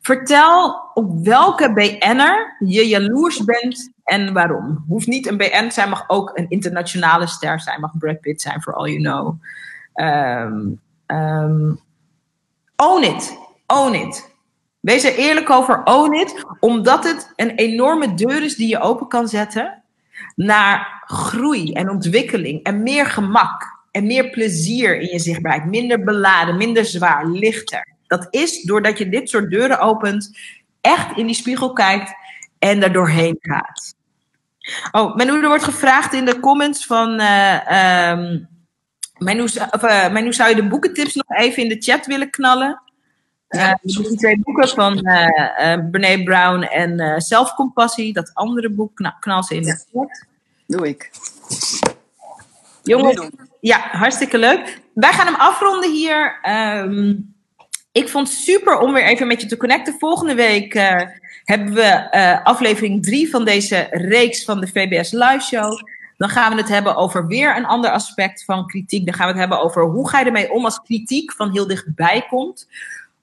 Vertel 0.00 0.90
op 0.94 1.24
welke 1.24 1.72
BN'er 1.72 2.56
je 2.58 2.88
jaloers 2.88 3.44
bent 3.44 3.92
en 4.08 4.32
waarom. 4.32 4.84
Hoeft 4.88 5.06
niet 5.06 5.26
een 5.26 5.36
BN 5.36 5.70
zijn, 5.70 5.88
mag 5.88 6.04
ook 6.06 6.30
een 6.34 6.46
internationale 6.48 7.26
ster 7.26 7.60
zijn. 7.60 7.80
Mag 7.80 7.98
Brad 7.98 8.20
Pitt 8.20 8.40
zijn, 8.40 8.62
for 8.62 8.74
all 8.74 8.90
you 8.90 9.02
know. 9.02 9.42
Um, 9.94 10.80
um, 11.06 11.80
own 12.76 13.02
it. 13.02 13.38
Own 13.66 13.94
it. 13.94 14.36
Wees 14.80 15.04
er 15.04 15.14
eerlijk 15.14 15.50
over, 15.50 15.82
own 15.84 16.14
it. 16.14 16.44
Omdat 16.60 17.04
het 17.04 17.32
een 17.36 17.50
enorme 17.50 18.14
deur 18.14 18.42
is 18.42 18.56
die 18.56 18.68
je 18.68 18.80
open 18.80 19.08
kan 19.08 19.28
zetten 19.28 19.82
naar 20.34 21.02
groei 21.06 21.72
en 21.72 21.90
ontwikkeling 21.90 22.62
en 22.62 22.82
meer 22.82 23.06
gemak 23.06 23.78
en 23.90 24.06
meer 24.06 24.30
plezier 24.30 25.00
in 25.00 25.08
je 25.08 25.18
zichtbaarheid. 25.18 25.70
Minder 25.70 26.04
beladen, 26.04 26.56
minder 26.56 26.84
zwaar, 26.84 27.26
lichter. 27.26 27.96
Dat 28.06 28.26
is 28.30 28.62
doordat 28.62 28.98
je 28.98 29.08
dit 29.08 29.28
soort 29.28 29.50
deuren 29.50 29.80
opent, 29.80 30.38
echt 30.80 31.16
in 31.16 31.26
die 31.26 31.34
spiegel 31.34 31.72
kijkt 31.72 32.14
en 32.58 32.82
er 32.82 32.92
doorheen 32.92 33.36
gaat. 33.40 33.96
Oh, 34.90 35.16
Manu, 35.16 35.42
er 35.42 35.48
wordt 35.48 35.64
gevraagd 35.64 36.12
in 36.12 36.24
de 36.24 36.40
comments 36.40 36.86
van. 36.86 37.20
Uh, 37.20 38.10
um, 38.10 38.48
Manu, 39.18 39.42
of, 39.42 39.82
uh, 39.82 40.12
Manu, 40.12 40.32
zou 40.32 40.48
je 40.48 40.54
de 40.54 40.68
boekentips 40.68 41.14
nog 41.14 41.38
even 41.38 41.62
in 41.62 41.68
de 41.68 41.76
chat 41.78 42.06
willen 42.06 42.30
knallen? 42.30 42.82
Ja, 43.48 43.68
uh, 43.68 43.74
die 43.82 44.16
twee 44.16 44.40
boeken 44.42 44.68
van 44.68 44.94
Brene 45.90 46.22
Brown 46.22 46.62
en 46.62 47.20
Zelfcompassie. 47.20 48.12
Dat 48.12 48.30
andere 48.34 48.70
boek, 48.70 48.96
knal, 48.96 49.12
knal 49.20 49.42
ze 49.42 49.54
in 49.54 49.62
de 49.62 49.84
chat. 49.92 50.26
Doe 50.66 50.88
ik. 50.88 51.10
Jongens, 52.82 53.30
ja, 53.60 53.78
hartstikke 53.78 54.38
leuk. 54.38 54.80
Wij 54.94 55.12
gaan 55.12 55.26
hem 55.26 55.34
afronden 55.34 55.92
hier. 55.92 56.38
Um, 56.48 57.34
ik 57.92 58.08
vond 58.08 58.28
het 58.28 58.36
super 58.36 58.78
om 58.78 58.92
weer 58.92 59.04
even 59.04 59.26
met 59.26 59.40
je 59.40 59.46
te 59.46 59.56
connecten. 59.56 59.98
Volgende 59.98 60.34
week 60.34 60.74
hebben 61.48 61.74
we 61.74 62.08
uh, 62.12 62.44
aflevering 62.44 63.02
3 63.02 63.30
van 63.30 63.44
deze 63.44 63.86
reeks 63.90 64.44
van 64.44 64.60
de 64.60 64.66
VBS 64.66 65.12
Live 65.12 65.40
Show. 65.40 65.80
Dan 66.16 66.28
gaan 66.28 66.52
we 66.52 66.60
het 66.60 66.68
hebben 66.68 66.96
over 66.96 67.26
weer 67.26 67.56
een 67.56 67.66
ander 67.66 67.90
aspect 67.90 68.44
van 68.44 68.66
kritiek. 68.66 69.04
Dan 69.04 69.14
gaan 69.14 69.26
we 69.26 69.32
het 69.32 69.40
hebben 69.40 69.60
over 69.60 69.84
hoe 69.84 70.08
ga 70.08 70.18
je 70.18 70.24
ermee 70.24 70.52
om 70.52 70.64
als 70.64 70.80
kritiek 70.82 71.32
van 71.32 71.52
heel 71.52 71.66
dichtbij 71.66 72.24
komt. 72.28 72.68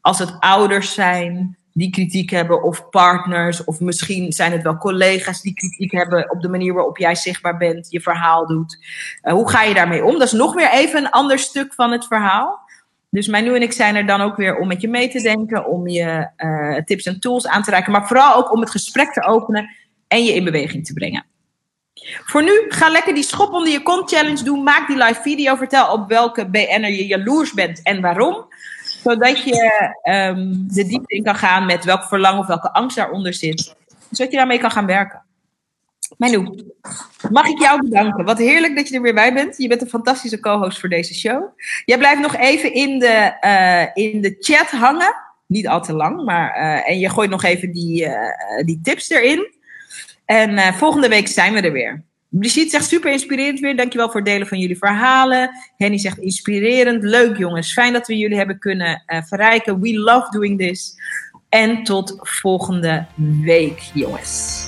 Als 0.01 0.19
het 0.19 0.35
ouders 0.39 0.93
zijn 0.93 1.57
die 1.73 1.89
kritiek 1.89 2.29
hebben, 2.29 2.63
of 2.63 2.89
partners, 2.89 3.63
of 3.63 3.79
misschien 3.79 4.31
zijn 4.31 4.51
het 4.51 4.61
wel 4.61 4.77
collega's 4.77 5.41
die 5.41 5.53
kritiek 5.53 5.91
hebben 5.91 6.31
op 6.31 6.41
de 6.41 6.49
manier 6.49 6.73
waarop 6.73 6.97
jij 6.97 7.15
zichtbaar 7.15 7.57
bent, 7.57 7.91
je 7.91 8.01
verhaal 8.01 8.47
doet. 8.47 8.77
Uh, 9.23 9.33
hoe 9.33 9.49
ga 9.49 9.63
je 9.63 9.73
daarmee 9.73 10.05
om? 10.05 10.13
Dat 10.13 10.27
is 10.27 10.31
nog 10.31 10.53
weer 10.53 10.71
even 10.71 10.99
een 10.99 11.11
ander 11.11 11.39
stuk 11.39 11.73
van 11.73 11.91
het 11.91 12.05
verhaal. 12.05 12.64
Dus 13.09 13.27
Manu 13.27 13.55
en 13.55 13.61
ik 13.61 13.71
zijn 13.71 13.95
er 13.95 14.05
dan 14.05 14.21
ook 14.21 14.35
weer 14.35 14.57
om 14.57 14.67
met 14.67 14.81
je 14.81 14.87
mee 14.87 15.09
te 15.09 15.21
denken, 15.21 15.67
om 15.67 15.87
je 15.87 16.29
uh, 16.37 16.77
tips 16.77 17.05
en 17.05 17.19
tools 17.19 17.47
aan 17.47 17.63
te 17.63 17.69
reiken, 17.69 17.91
maar 17.91 18.07
vooral 18.07 18.35
ook 18.35 18.51
om 18.51 18.59
het 18.59 18.69
gesprek 18.69 19.13
te 19.13 19.23
openen 19.23 19.69
en 20.07 20.23
je 20.23 20.33
in 20.33 20.43
beweging 20.43 20.85
te 20.85 20.93
brengen. 20.93 21.25
Voor 22.23 22.43
nu, 22.43 22.65
ga 22.67 22.89
lekker 22.89 23.13
die 23.13 23.23
schop 23.23 23.53
onder 23.53 23.71
je 23.71 23.81
kont 23.81 24.11
challenge 24.11 24.43
doen. 24.43 24.63
Maak 24.63 24.87
die 24.87 24.97
live 24.97 25.21
video. 25.21 25.55
Vertel 25.55 25.91
op 25.91 26.07
welke 26.07 26.49
BN'er 26.49 26.91
je 26.91 27.05
jaloers 27.05 27.53
bent 27.53 27.81
en 27.81 28.01
waarom. 28.01 28.45
Zodat 29.03 29.43
je 29.43 29.93
um, 30.03 30.67
de 30.67 30.85
diepte 30.87 31.15
in 31.15 31.23
kan 31.23 31.35
gaan 31.35 31.65
met 31.65 31.83
welk 31.83 32.03
verlangen 32.03 32.39
of 32.39 32.47
welke 32.47 32.73
angst 32.73 32.95
daaronder 32.95 33.33
zit. 33.33 33.75
Zodat 34.11 34.31
je 34.31 34.37
daarmee 34.37 34.59
kan 34.59 34.71
gaan 34.71 34.85
werken. 34.85 35.24
Manu, 36.17 36.63
mag 37.31 37.47
ik 37.47 37.59
jou 37.59 37.81
bedanken. 37.81 38.25
Wat 38.25 38.37
heerlijk 38.37 38.75
dat 38.75 38.87
je 38.87 38.95
er 38.95 39.01
weer 39.01 39.13
bij 39.13 39.33
bent. 39.33 39.57
Je 39.57 39.67
bent 39.67 39.81
een 39.81 39.89
fantastische 39.89 40.39
co-host 40.39 40.79
voor 40.79 40.89
deze 40.89 41.13
show. 41.13 41.43
Jij 41.85 41.97
blijft 41.97 42.21
nog 42.21 42.35
even 42.35 42.73
in 42.73 42.99
de, 42.99 43.37
uh, 43.41 44.05
in 44.05 44.21
de 44.21 44.35
chat 44.39 44.69
hangen. 44.69 45.15
Niet 45.47 45.67
al 45.67 45.81
te 45.81 45.93
lang, 45.93 46.25
maar. 46.25 46.57
Uh, 46.57 46.89
en 46.89 46.99
je 46.99 47.09
gooit 47.09 47.29
nog 47.29 47.43
even 47.43 47.71
die, 47.71 48.05
uh, 48.05 48.13
die 48.65 48.79
tips 48.83 49.09
erin. 49.09 49.53
En 50.25 50.73
volgende 50.73 51.07
week 51.07 51.27
zijn 51.27 51.53
we 51.53 51.61
er 51.61 51.71
weer. 51.71 52.03
Brigitte 52.29 52.69
zegt 52.69 52.85
super 52.85 53.11
inspirerend 53.11 53.59
weer. 53.59 53.75
Dankjewel 53.75 54.07
voor 54.07 54.21
het 54.21 54.29
delen 54.29 54.47
van 54.47 54.59
jullie 54.59 54.77
verhalen. 54.77 55.49
Henny 55.77 55.97
zegt 55.97 56.17
inspirerend. 56.17 57.03
Leuk 57.03 57.37
jongens. 57.37 57.73
Fijn 57.73 57.93
dat 57.93 58.07
we 58.07 58.17
jullie 58.17 58.37
hebben 58.37 58.59
kunnen 58.59 59.03
verrijken. 59.07 59.81
We 59.81 59.93
love 59.93 60.29
doing 60.29 60.59
this. 60.59 60.95
En 61.49 61.83
tot 61.83 62.17
volgende 62.21 63.05
week, 63.41 63.79
jongens. 63.93 64.67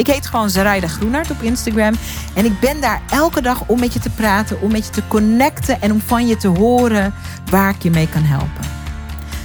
Ik 0.00 0.06
heet 0.06 0.26
gewoon 0.26 0.50
Zaraida 0.50 0.88
Groenart 0.88 1.30
op 1.30 1.42
Instagram. 1.42 1.94
En 2.34 2.44
ik 2.44 2.60
ben 2.60 2.80
daar 2.80 3.02
elke 3.10 3.42
dag 3.42 3.62
om 3.66 3.80
met 3.80 3.92
je 3.92 3.98
te 3.98 4.10
praten, 4.10 4.60
om 4.60 4.72
met 4.72 4.86
je 4.86 4.90
te 4.90 5.08
connecten 5.08 5.80
en 5.80 5.92
om 5.92 6.00
van 6.00 6.26
je 6.26 6.36
te 6.36 6.48
horen 6.48 7.14
waar 7.50 7.70
ik 7.70 7.82
je 7.82 7.90
mee 7.90 8.08
kan 8.08 8.22
helpen. 8.22 8.64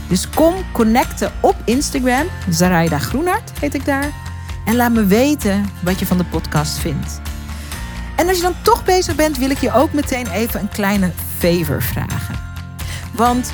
Dus 0.07 0.29
kom 0.29 0.53
connecten 0.71 1.31
op 1.39 1.55
Instagram. 1.65 2.27
Zaraida 2.49 2.99
Groenart 2.99 3.51
heet 3.59 3.73
ik 3.73 3.85
daar. 3.85 4.09
En 4.65 4.75
laat 4.75 4.91
me 4.91 5.05
weten 5.05 5.65
wat 5.83 5.99
je 5.99 6.05
van 6.05 6.17
de 6.17 6.25
podcast 6.25 6.77
vindt. 6.77 7.21
En 8.15 8.27
als 8.27 8.37
je 8.37 8.43
dan 8.43 8.55
toch 8.61 8.85
bezig 8.85 9.15
bent, 9.15 9.37
wil 9.37 9.49
ik 9.49 9.59
je 9.59 9.73
ook 9.73 9.93
meteen 9.93 10.27
even 10.27 10.59
een 10.59 10.69
kleine 10.69 11.11
favor 11.37 11.81
vragen. 11.81 12.35
Want 13.11 13.53